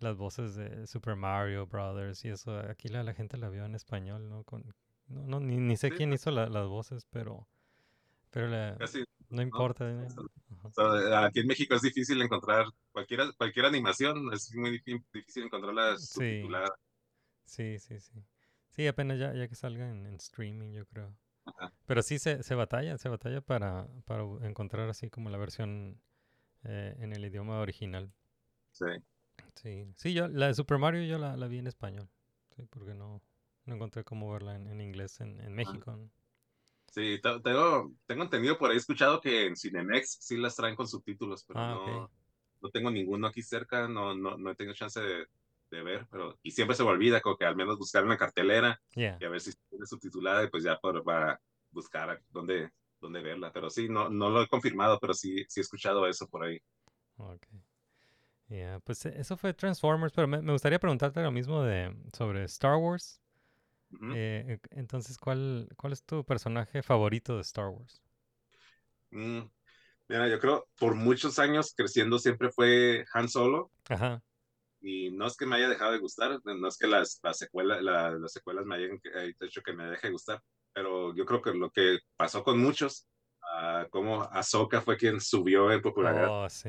[0.00, 3.74] las voces de Super Mario Brothers y eso, aquí la, la gente la vio en
[3.74, 4.44] español, ¿no?
[4.44, 4.74] Con,
[5.08, 6.20] no, no, ni, ni sé Sí, quién pues.
[6.20, 7.48] hizo la- las voces, pero,
[8.30, 9.84] pero la- Casi, no importa.
[9.90, 10.06] ¿no?
[10.62, 15.44] o sea, aquí en México es difícil encontrar cualquier, cualquier animación, es muy difí- difícil
[15.44, 16.74] encontrarla subtitulada.
[17.44, 18.12] Sí, sí, sí.
[18.70, 21.16] Sí, apenas ya, ya que salga en, en streaming, yo creo.
[21.46, 21.72] Ajá.
[21.86, 26.00] Pero sí se, se batalla, se batalla para, para encontrar así como la versión
[26.64, 28.12] eh, en el idioma original.
[28.72, 28.86] Sí.
[29.54, 32.08] Sí, sí, yo la de Super Mario yo la, la vi en español.
[32.56, 33.22] Sí, porque no,
[33.64, 35.92] no encontré cómo verla en, en inglés en, en México.
[35.92, 36.10] ¿no?
[36.96, 40.88] Sí, te- tengo, tengo entendido por ahí, escuchado que en Cinemex sí las traen con
[40.88, 42.10] subtítulos, pero Ah, no,
[42.62, 45.26] no tengo ninguno aquí cerca, no, no, no he tenido chance de,
[45.70, 48.80] de ver, pero y siempre se me olvida como que al menos buscar una cartelera
[48.94, 49.18] Yeah.
[49.20, 51.38] y a ver si tiene subtitulada y pues ya por, para
[51.70, 55.64] buscar dónde, dónde verla, pero sí, no, no lo he confirmado, pero sí, sí he
[55.64, 56.58] escuchado eso por ahí.
[57.18, 57.46] Ok.
[58.48, 62.44] Yeah, pues eh, eso fue Transformers, pero me, me gustaría preguntarte lo mismo de sobre
[62.44, 63.20] Star Wars.
[64.14, 68.02] Eh, eh, entonces, ¿cuál, ¿cuál es tu personaje favorito de Star Wars?
[69.10, 69.42] Mm,
[70.08, 74.22] Mira, yo creo por muchos años creciendo siempre fue Han Solo Ajá.
[74.80, 77.82] y no es que me haya dejado de gustar, no es que las, las, secuelas,
[77.82, 80.40] la- las secuelas me hayan eh, hecho que me deje de gustar,
[80.72, 83.08] pero yo creo que lo que pasó con muchos,
[83.42, 86.68] ah, como Ahsoka fue quien subió en popularidad, Oh, sí.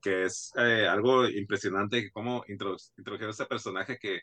[0.00, 4.20] que es eh, algo impresionante cómo introdu- introdujeron este personaje que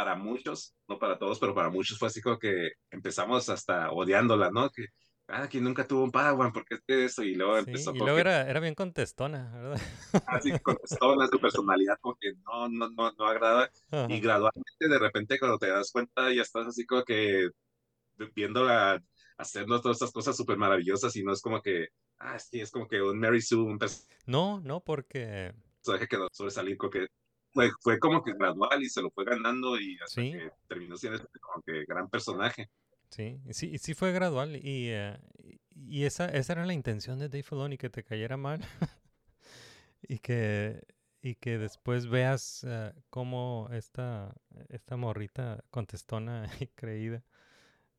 [0.00, 4.50] para muchos, no para todos, pero para muchos fue así como que empezamos hasta odiándola,
[4.50, 4.70] ¿no?
[4.70, 4.86] Que,
[5.28, 7.22] ah, que nunca tuvo un Padawan, ¿por qué es eso?
[7.22, 9.78] Y luego Sí, empezó y luego que era, era bien contestona, ¿verdad?
[10.24, 14.08] así contestó su personalidad como que no, no, no, no agrada Ajá.
[14.08, 17.50] y gradualmente de repente cuando te das cuenta ya estás así como que
[18.34, 19.02] viéndola
[19.36, 21.88] haciendo todas estas cosas súper maravillosas y no es como que,
[22.20, 23.78] ah, sí, es como que un Mary Sue, un
[24.26, 25.52] No, no, porque
[26.08, 27.06] que no sobresalir, como que
[27.52, 30.30] fue, fue como que gradual y se lo fue ganando y hasta Sí.
[30.30, 32.70] que terminó siendo este como que gran personaje.
[33.10, 35.18] sí, sí, sí fue gradual y, eh,
[35.74, 38.60] y esa, esa era la intención de Dave Filoni, que te cayera mal
[40.02, 40.82] y que
[41.22, 44.34] y que después veas eh, cómo esta,
[44.70, 47.22] esta morrita contestona y creída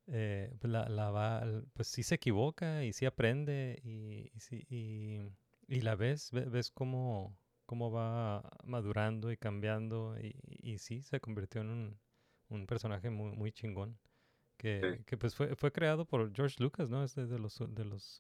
[0.08, 4.66] eh, pues la, la va, pues sí se equivoca y sí aprende y, y, sí-
[4.70, 5.22] y,
[5.68, 7.38] y la ves, ve- ves cómo,
[7.72, 12.00] cómo va madurando y cambiando y, y sí se convirtió en un,
[12.50, 13.98] un personaje muy, muy chingón.
[14.58, 17.02] Que, que pues fue, fue creado por George Lucas, ¿no?
[17.02, 18.20] Es de, de los, de los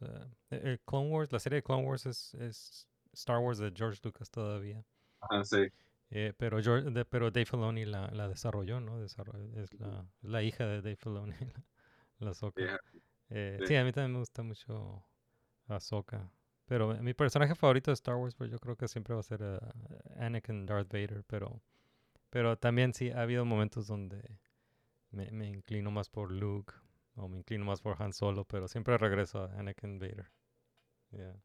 [0.52, 4.32] el Clone Wars, la serie de Clone Wars es, es Star Wars de George Lucas
[4.32, 4.86] todavía.
[5.19, 5.68] Ajá, sí.
[6.11, 9.03] Eh, pero, George, de- pero Dave Filoni la, la desarrolló, ¿no?
[9.03, 11.64] Desarroll- es, la, la hija de Dave Filoni, la,
[12.19, 12.61] la Ahsoka.
[12.61, 12.80] Yeah.
[13.30, 13.68] Eh, sí.
[13.68, 15.06] sí, a mí también me gusta mucho
[15.68, 16.32] Ahsoka.
[16.72, 19.41] Pero mi personaje favorito de Star Wars, pues yo creo que siempre va a ser
[19.43, 19.60] eh,
[20.22, 21.22] Anakin Darth Vader.
[21.27, 21.60] Pero,
[22.30, 24.39] pero también sí ha habido momentos donde
[25.11, 26.73] me, me inclino más por Luke
[27.15, 30.31] o me inclino más por Han Solo, pero siempre regreso a Anakin Vader.
[31.11, 31.35] Yeah.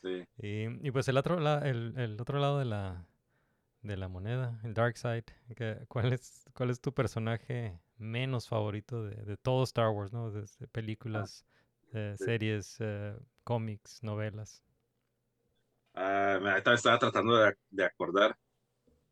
[0.00, 0.24] Sí.
[0.36, 3.04] Y, y pues el otro, la- el, el otro lado de la,
[3.82, 5.24] de la moneda, el Dark Side,
[5.56, 10.30] que- ¿cuál es, cuál es tu personaje menos favorito de, de todo Star Wars, ¿no?
[10.30, 11.44] Desde películas,
[11.94, 12.24] eh, sí.
[12.26, 14.62] series, eh, cómics, novelas.
[16.00, 18.36] Ah, me- estaba tratando de, de acordar.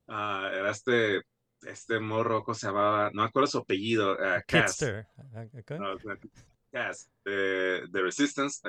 [0.07, 1.23] Ah, era este,
[1.63, 3.11] este morro, ¿cómo se llamaba?
[3.13, 4.17] No me acuerdo su apellido.
[4.21, 4.83] ah, Cass.
[4.85, 5.79] Ah, ah, ¿qué?
[5.79, 5.87] No,
[6.71, 8.61] Cass, de, de Resistance.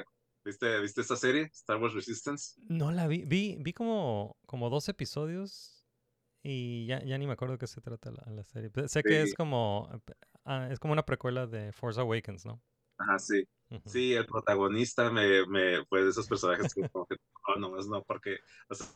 [0.44, 1.50] ¿Viste, ¿Viste esta serie?
[1.54, 2.56] Star Wars Resistance.
[2.70, 5.86] No la vi, vi, vi como, como dos episodios
[6.42, 8.72] y ya, ya ni me acuerdo de qué se trata la, la serie.
[8.88, 9.36] Sé que es Sí.
[9.36, 9.90] como,
[10.46, 12.62] ah, es como una precuela de Force Awakens, ¿no?
[12.98, 13.44] Ajá, sí.
[13.86, 17.18] Sí, el protagonista me, me fue de esos personajes que como que
[17.56, 18.38] no, nomás no, porque
[18.70, 18.88] o sea,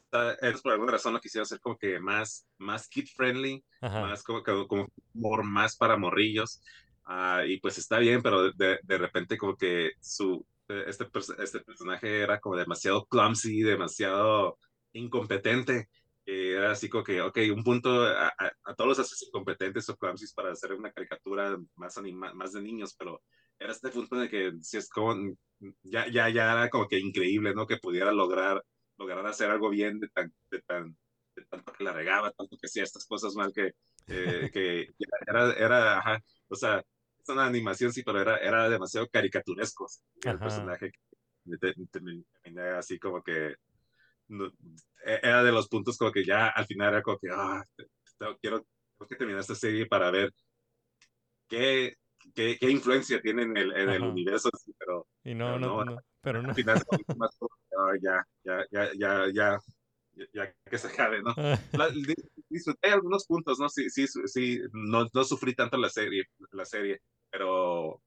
[0.41, 4.01] ellos por alguna razón lo quisieron hacer como que más, más kid friendly, Ajá.
[4.01, 4.89] más como, como, como
[5.43, 6.61] más para morrillos.
[7.05, 11.07] Ah, y pues está bien, pero de, de repente como que su, eh, este,
[11.39, 14.57] este personaje era como demasiado clumsy, demasiado
[14.93, 15.89] incompetente.
[16.25, 19.89] que era así como que, ok, un punto, a, a- a todos los haces incompetentes
[19.89, 23.21] o clumsy para hacer una caricatura más, anima, más de niños, pero
[23.61, 25.15] era este punto de que si es como,
[25.83, 27.67] ya, ya, ya era como que increíble, ¿no?
[27.67, 28.63] Que pudiera lograr,
[28.97, 30.97] lograr hacer algo bien de tan, de tan,
[31.35, 33.71] de tanto que la regaba, tanto que hacía estas cosas mal que,
[34.07, 34.87] eh, que
[35.27, 39.85] era, era, ajá, o sea, es una animación, sí, pero era, era demasiado caricaturesco.
[40.23, 40.39] El Ajá.
[40.39, 43.53] personaje que te- te- me- me- así como que
[44.29, 44.47] no-
[45.05, 47.63] e- era de los puntos como que ya al final era como que, ah,
[48.41, 48.65] quiero,
[48.97, 50.31] tengo que terminar esta serie para ver
[51.47, 51.95] qué,
[52.33, 55.83] qué, qué influencia tiene en el, en el universo, sí, pero Y no, Pero no,
[55.83, 56.49] no, no, pero no.
[56.49, 56.81] al final
[57.17, 57.37] más
[58.01, 59.59] ya, ya, ya, ya, ya,
[60.33, 61.33] ya, que se acabe, ¿no?
[61.73, 62.15] La- di-
[62.49, 63.69] disfruté algunos puntos, ¿no?
[63.69, 66.99] Sí, sí, sí, no, no sufrí tanto la serie, la serie,
[67.29, 68.01] pero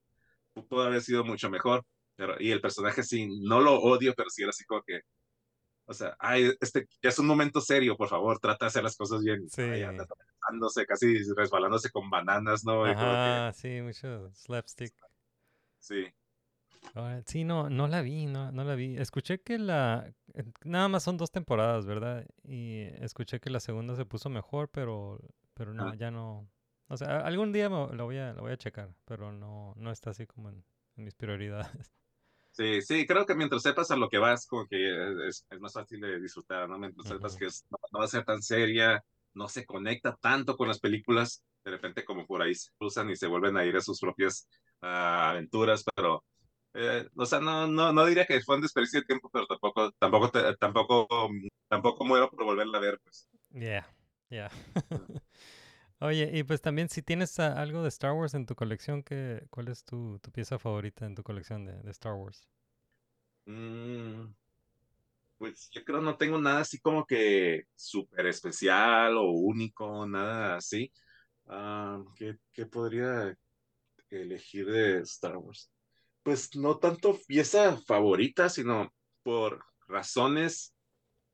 [0.53, 1.83] pu- pudo haber sido mucho mejor.
[2.17, 5.01] Pero, y el personaje sí, no lo odio, pero sí era así como que,
[5.85, 8.95] o sea, ay, este ya es un momento serio, por favor, trata de hacer las
[8.97, 9.47] cosas bien.
[9.49, 9.61] Sí.
[9.61, 10.05] Ay, anda
[10.87, 12.83] casi resbalándose con bananas, ¿no?
[12.83, 14.93] Que, Ajá, sí, mucho slapstick.
[15.79, 16.05] sí.
[17.25, 18.95] Sí, no, no la vi, no, no la vi.
[18.97, 20.13] Escuché que la...
[20.35, 22.25] eh, Nada más son dos temporadas, ¿verdad?
[22.43, 25.19] Y escuché que la segunda se puso mejor, pero,
[25.55, 25.95] pero no, Ah.
[25.97, 26.47] ya no...
[26.87, 29.91] O sea, algún día me- la voy a, la voy a checar, pero no, no
[29.91, 30.63] está así como en,
[30.97, 31.91] en mis prioridades.
[32.55, 34.77] Sí, sí, creo que mientras sepas a lo que vas, como que
[35.27, 36.77] es, es más fácil de disfrutar, ¿no?
[36.79, 39.03] Mientras sepas que es- no, no va a ser tan seria,
[39.33, 43.17] no se conecta tanto con las películas, de repente como por ahí se cruzan y
[43.17, 44.47] se vuelven a ir a sus propias
[44.81, 46.23] ah, aventuras, pero,
[46.73, 49.91] eh, o sea, no, no, no diría que fue un desperdicio de tiempo, pero tampoco,
[49.99, 51.07] tampoco, te- tampoco,
[51.67, 53.29] tampoco muero por volverla a ver, pues.
[53.53, 53.83] Yeah,
[54.29, 54.49] yeah.
[55.99, 59.45] Oye, y pues también si tienes ah, algo de Star Wars en tu colección, ¿qué,
[59.49, 62.49] ¿cuál es tu, pieza favorita en tu colección de, Star Wars?
[63.45, 64.33] Mm,
[65.37, 70.91] pues yo creo no tengo nada así como que súper especial o único, nada así.
[71.47, 73.37] Ah, ¿qué, qué podría
[74.09, 75.71] elegir de Star Wars?
[76.23, 78.93] Pues no tanto pieza favorita, sino
[79.23, 80.73] por razones,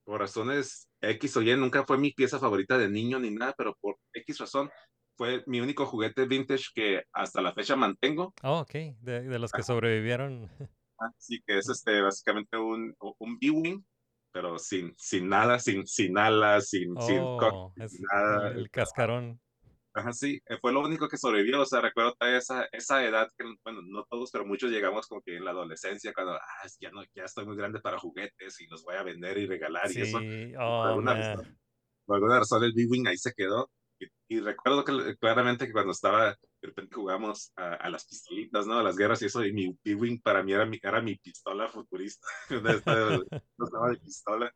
[0.04, 3.76] por razones X o Y, nunca fue mi pieza favorita de niño ni nada, pero
[3.80, 4.70] por X razón
[5.18, 8.34] fue mi único juguete vintage que hasta la fecha mantengo.
[8.44, 10.50] Oh, ok, de, de los que sobrevivieron.
[10.98, 13.84] Así que es este, básicamente un, un B-Wing,
[14.32, 18.50] pero sin, sin nada, sin, sin alas, sin, sin Oh, es sin nada.
[18.50, 19.42] el cascarón.
[19.94, 23.44] Ajá, sí, eh, fue lo único que sobrevivió, o sea, recuerdo esa, esa edad que,
[23.64, 27.04] bueno, no todos, pero muchos llegamos como que en la adolescencia, cuando, ah, ya no,
[27.14, 30.20] ya estoy muy grande para juguetes y los voy a vender y regalar y eso.
[30.20, 31.60] Sí, Por oh, alguna razón,
[32.06, 33.70] por alguna razón el B-Wing ahí se quedó.
[34.00, 38.66] Y, y recuerdo que, claramente que cuando estaba, de repente jugamos a, a las pistolitas,
[38.66, 38.80] ¿no?
[38.80, 41.70] A las guerras y eso, y mi B-Wing para mí era mi, era mi pistola
[41.70, 42.28] futurista.
[43.60, 44.54] Estaba de pistola.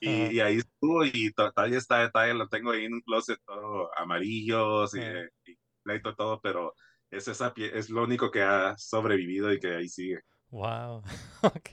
[0.00, 3.38] Y, y ahí estuvo y to- todavía está, todavía lo tengo ahí en un closet
[3.46, 6.74] todo amarillo y, y pleito todo, pero
[7.10, 10.20] es, esa, pie- es lo único que ha sobrevivido y que ahí sigue.
[10.50, 11.02] Wow,
[11.44, 11.70] ok.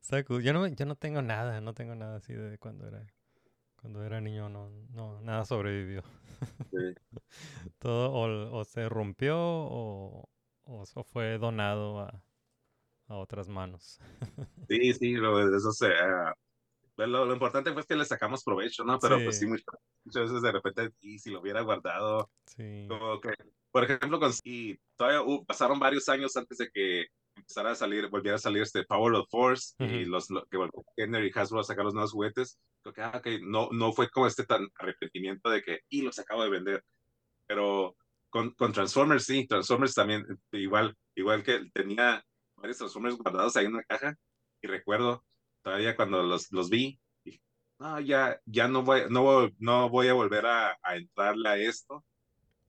[0.00, 0.42] Está cool.
[0.42, 3.06] Yo no, yo no tengo nada, no tengo nada así de cuando era,
[3.76, 6.02] cuando era niño, no, no, nada sobrevivió.
[6.70, 6.94] Sí.
[7.78, 10.28] Todo o, o se rompió o,
[10.64, 12.24] o, o fue donado a,
[13.10, 13.98] a otras manos.
[14.68, 15.88] Sí, sí, lo, eso se,
[16.94, 18.98] pues lo, lo importante fue que le sacamos provecho, ¿no?
[19.00, 19.44] Pero pues Sí.
[19.44, 19.64] sí, muchas,
[20.04, 22.86] muchas veces de repente, y si lo hubiera guardado, Sí.
[22.88, 23.34] como que,
[23.72, 28.08] por ejemplo, con, y todavía uh, pasaron varios años antes de que empezara a salir,
[28.08, 30.10] volviera a salir este Power of Force y Ujú.
[30.10, 32.58] los, lo- que volvió Kenner y Hasbro a sacar los nuevos juguetes.
[32.82, 36.18] Creo que, ah, ok, no, no fue como este tan arrepentimiento de que, y los
[36.20, 36.84] acabo de vender.
[37.48, 37.96] Pero
[38.28, 42.24] con, con Transformers, sí, Transformers también, igual, igual que tenía
[42.60, 44.16] varios Transformers guardados ahí en una caja
[44.62, 45.24] y recuerdo
[45.62, 47.42] todavía cuando los, los vi, dije,
[47.78, 52.04] no, ya, ya no voy, no, no voy a volver a, a entrarle a esto,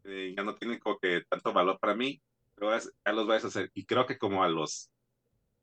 [0.04, 2.22] eh, ya no tienen como que tanto valor para mí,
[2.56, 3.72] pero ya los voy a hacer.
[3.74, 4.92] Y creo que como a los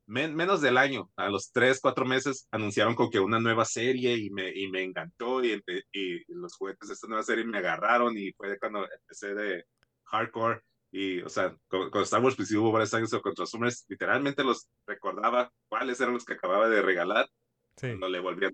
[0.07, 4.17] men- menos del año, a los tres, cuatro meses, anunciaron como que una nueva serie
[4.17, 5.61] y me, y me encantó y,
[5.91, 9.65] y los juguetes de esta nueva serie me agarraron y fue cuando empecé de
[10.05, 11.55] hardcore y, o sea,
[12.03, 16.25] Star Wars pues sí hubo varios años con Transformers, literalmente los recordaba cuáles eran los
[16.25, 17.27] que acababa de regalar
[17.77, 17.87] Sí.
[17.87, 18.51] cuando le volví a.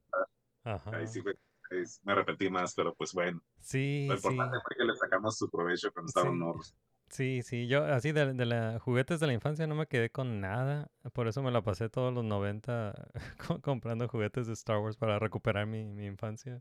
[0.64, 0.96] Ajá.
[0.98, 1.34] Ahí sí fue,
[1.72, 4.28] ahí me arrepentí más, pero pues bueno, Sí, lo sí.
[4.28, 6.40] importante fue que le sacamos su provecho cuando estaban Sí.
[6.40, 6.76] nuevos.
[7.08, 10.42] Sí, sí, yo así de, de la juguetes de la infancia no me quedé con
[10.42, 12.94] nada, por eso me la pasé todos los 90
[13.48, 16.58] co- comprando juguetes de Star Wars para recuperar mi, mi infancia.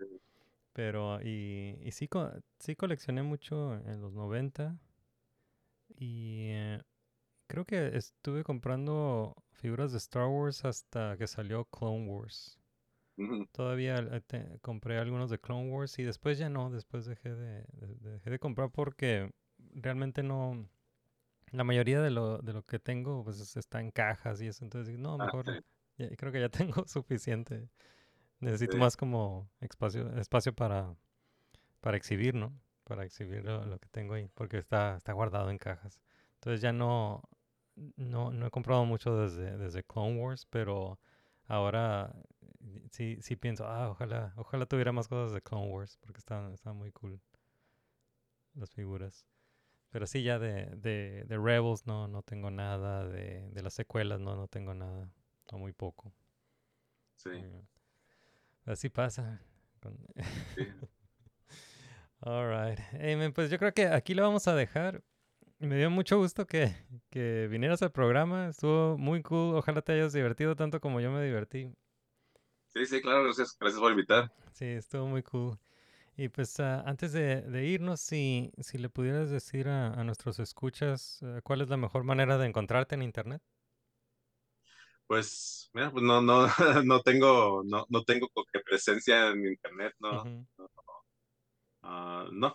[0.75, 4.77] Pero, y, y sí, co- sí coleccioné mucho en los 90
[5.95, 6.83] y eh,
[7.47, 12.59] creo que estuve comprando figuras de Star Wars hasta que salió Clone Wars.
[13.53, 17.65] Todavía eh, te- compré algunos de Clone Wars y después ya no, después dejé de,
[17.73, 19.31] de- de- dejé de comprar porque
[19.75, 20.69] realmente no,
[21.53, 24.65] la mayoría de lo, de lo que tengo pues es- está en cajas y eso,
[24.65, 25.61] entonces no, Ah, mejor sí.
[25.99, 26.49] ya- creo que ya
[26.83, 27.69] tengo suficiente
[28.41, 28.81] Necesito Sí.
[28.81, 30.97] más como espacio, espacio para,
[31.81, 32.53] para exhibir, ¿no?
[32.85, 36.01] Para exhibir lo, lo que tengo ahí, porque está, está guardado en cajas.
[36.37, 37.23] Entonces ya no,
[37.97, 40.99] no, no he comprado mucho desde, desde Clone Wars, pero
[41.49, 42.15] ahora
[42.61, 46.53] eh, sí, sí pienso, ah, ojalá, ojalá tuviera más cosas de Clone Wars, porque están,
[46.53, 47.21] están muy cool
[48.55, 49.27] las figuras.
[49.91, 54.21] Pero sí, ya de, de, de Rebels no, no tengo nada, de, de las secuelas
[54.21, 55.11] no, no tengo nada,
[55.53, 56.13] o muy poco.
[57.17, 57.31] Sí.
[58.67, 59.41] Así pasa.
[60.57, 60.65] sí.
[62.27, 62.79] All right.
[62.93, 65.05] Hey, pues yo creo que aquí lo vamos a dejar.
[65.59, 66.75] Me dio mucho gusto que,
[67.11, 68.49] que vinieras al programa.
[68.49, 69.55] Estuvo muy cool.
[69.55, 71.71] Ojalá te hayas divertido tanto como yo me divertí.
[72.69, 74.33] Sí, sí, claro, gracias, gracias por invitar.
[74.55, 75.59] Sí, estuvo muy cool.
[76.17, 80.39] Y pues ah, antes de, de irnos, si, si le pudieras decir a, a nuestros
[80.39, 83.43] escuchas ah, cuál es la mejor manera de encontrarte en Internet.
[85.07, 86.47] Pues, mira, pues no, no,
[86.85, 88.29] no tengo, no, no tengo
[88.65, 90.25] presencia en internet, no,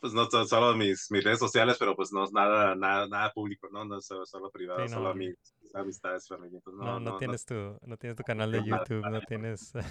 [0.01, 3.31] pues no, so- solo mis, mis redes sociales, pero pues no es nada, nada, nada
[3.31, 3.85] público, ¿no?
[3.85, 5.09] No solo, solo privado, Sí, no, solo no.
[5.11, 8.63] amigos, amistades, familia, pues No, no, no, no, tienes tu, no tienes tu canal de
[8.63, 9.81] YouTube, no tienes, no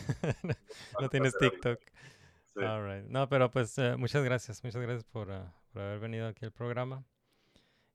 [1.00, 1.80] no, tienes no, no, TikTok.
[2.54, 2.60] sí.
[2.64, 3.04] All right.
[3.08, 6.52] No, pero pues eh, muchas gracias, muchas gracias por, ah, por haber venido aquí al
[6.52, 7.04] programa.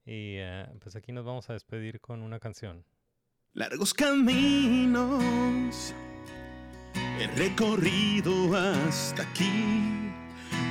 [0.06, 2.86] Y eh, pues aquí nos vamos a despedir con una canción.
[3.53, 5.94] Largos caminos
[7.20, 10.03] he recorrido hasta aquí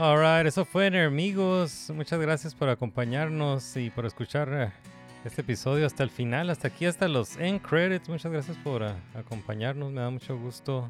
[0.00, 1.90] All right, eso fue Enemigos.
[1.92, 4.72] Muchas gracias por acompañarnos y por escuchar eh,
[5.24, 8.08] este episodio hasta el final, hasta aquí, hasta los end credits.
[8.08, 9.90] Muchas gracias por ah, acompañarnos.
[9.90, 10.88] Me da mucho gusto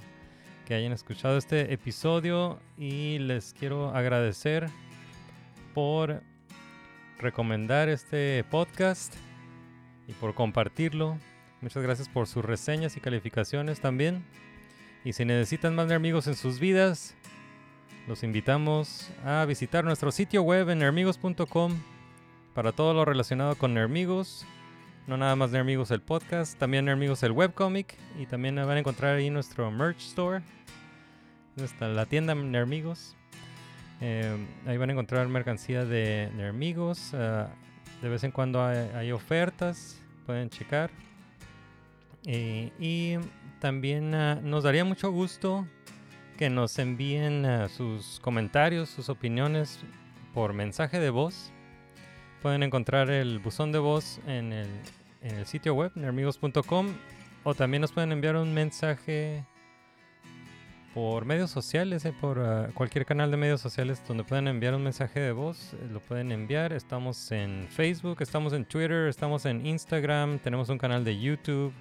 [0.66, 4.68] que hayan escuchado este episodio y les quiero agradecer
[5.72, 6.22] por
[7.18, 9.14] recomendar este podcast
[10.06, 11.16] y por compartirlo.
[11.62, 14.22] Muchas gracias por sus reseñas y calificaciones también.
[15.02, 17.16] Y si necesitan más amigos en sus vidas,
[18.09, 21.78] los invitamos a visitar nuestro sitio web en nermigos.com
[22.55, 24.47] para todo lo relacionado con Nermigos.
[25.06, 29.16] No nada más Nermigos el podcast, también Nermigos el webcomic y también van a encontrar
[29.16, 30.43] ahí nuestro merch store,
[31.56, 33.14] nuestra, la tienda Nermigos.
[34.01, 34.35] Eh,
[34.66, 37.12] ahí van a encontrar mercancía de Nermigos.
[37.12, 37.48] ah,
[38.01, 40.90] de vez en cuando hay, ofertas, pueden checar.
[42.24, 43.16] Eh, y
[43.60, 44.12] también
[44.48, 45.66] nos daría mucho gusto
[46.39, 49.81] que nos envíen ah, sus comentarios, sus opiniones
[50.32, 51.52] por mensaje de voz.
[52.40, 54.69] Pueden encontrar el buzón de voz en el,
[55.47, 56.94] sitio web, nermigos.com,
[57.43, 59.44] o también nos pueden enviar un mensaje
[60.94, 64.85] por medios sociales, eh, por ah, cualquier canal de medios sociales donde puedan enviar un
[64.85, 66.73] mensaje de voz, eh, lo pueden enviar.
[66.73, 71.73] Estamos en Facebook, estamos en Twitter, estamos en Instagram, tenemos un canal de YouTube.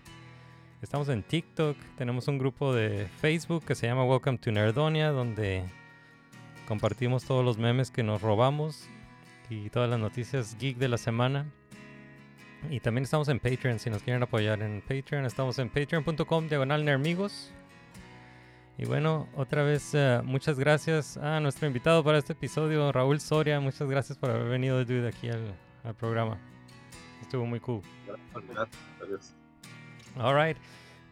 [0.82, 5.64] Estamos en TikTok, tenemos un grupo de Facebook que se llama Welcome to Nerdonia, donde
[6.68, 8.88] compartimos todos los memes que nos robamos
[9.49, 11.52] y todas las noticias geek de la semana.
[12.70, 16.86] Y también estamos en Patreon, si nos quieren apoyar en Patreon, estamos en patreon.com diagonal
[16.86, 17.52] nermigos.
[18.78, 23.60] Y bueno, otra vez eh, muchas gracias a nuestro invitado para este episodio, Raúl Soria.
[23.60, 25.56] Muchas gracias por haber venido dude, aquí al,
[25.95, 26.38] programa.
[27.20, 27.82] Estuvo muy cool.
[28.06, 28.76] Gracias.
[29.02, 29.47] All
[30.18, 30.57] right.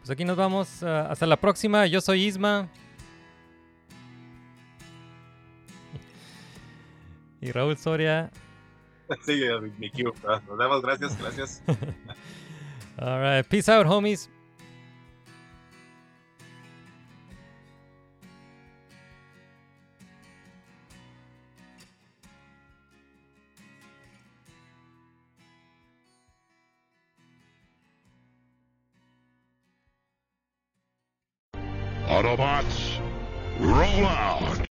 [0.00, 0.82] Pues aquí nos vamos.
[0.82, 1.86] ah, hasta la próxima.
[1.86, 2.68] Yo soy Isma.
[7.40, 8.30] Y Raúl Soria.
[9.24, 10.12] Sí, mi- mi cue.
[10.28, 11.62] Ah, Nos vemos, gracias, gracias.
[12.98, 13.46] All right.
[13.46, 14.28] Peace out, homies.
[32.16, 32.98] Autobots,
[33.60, 34.56] roll out!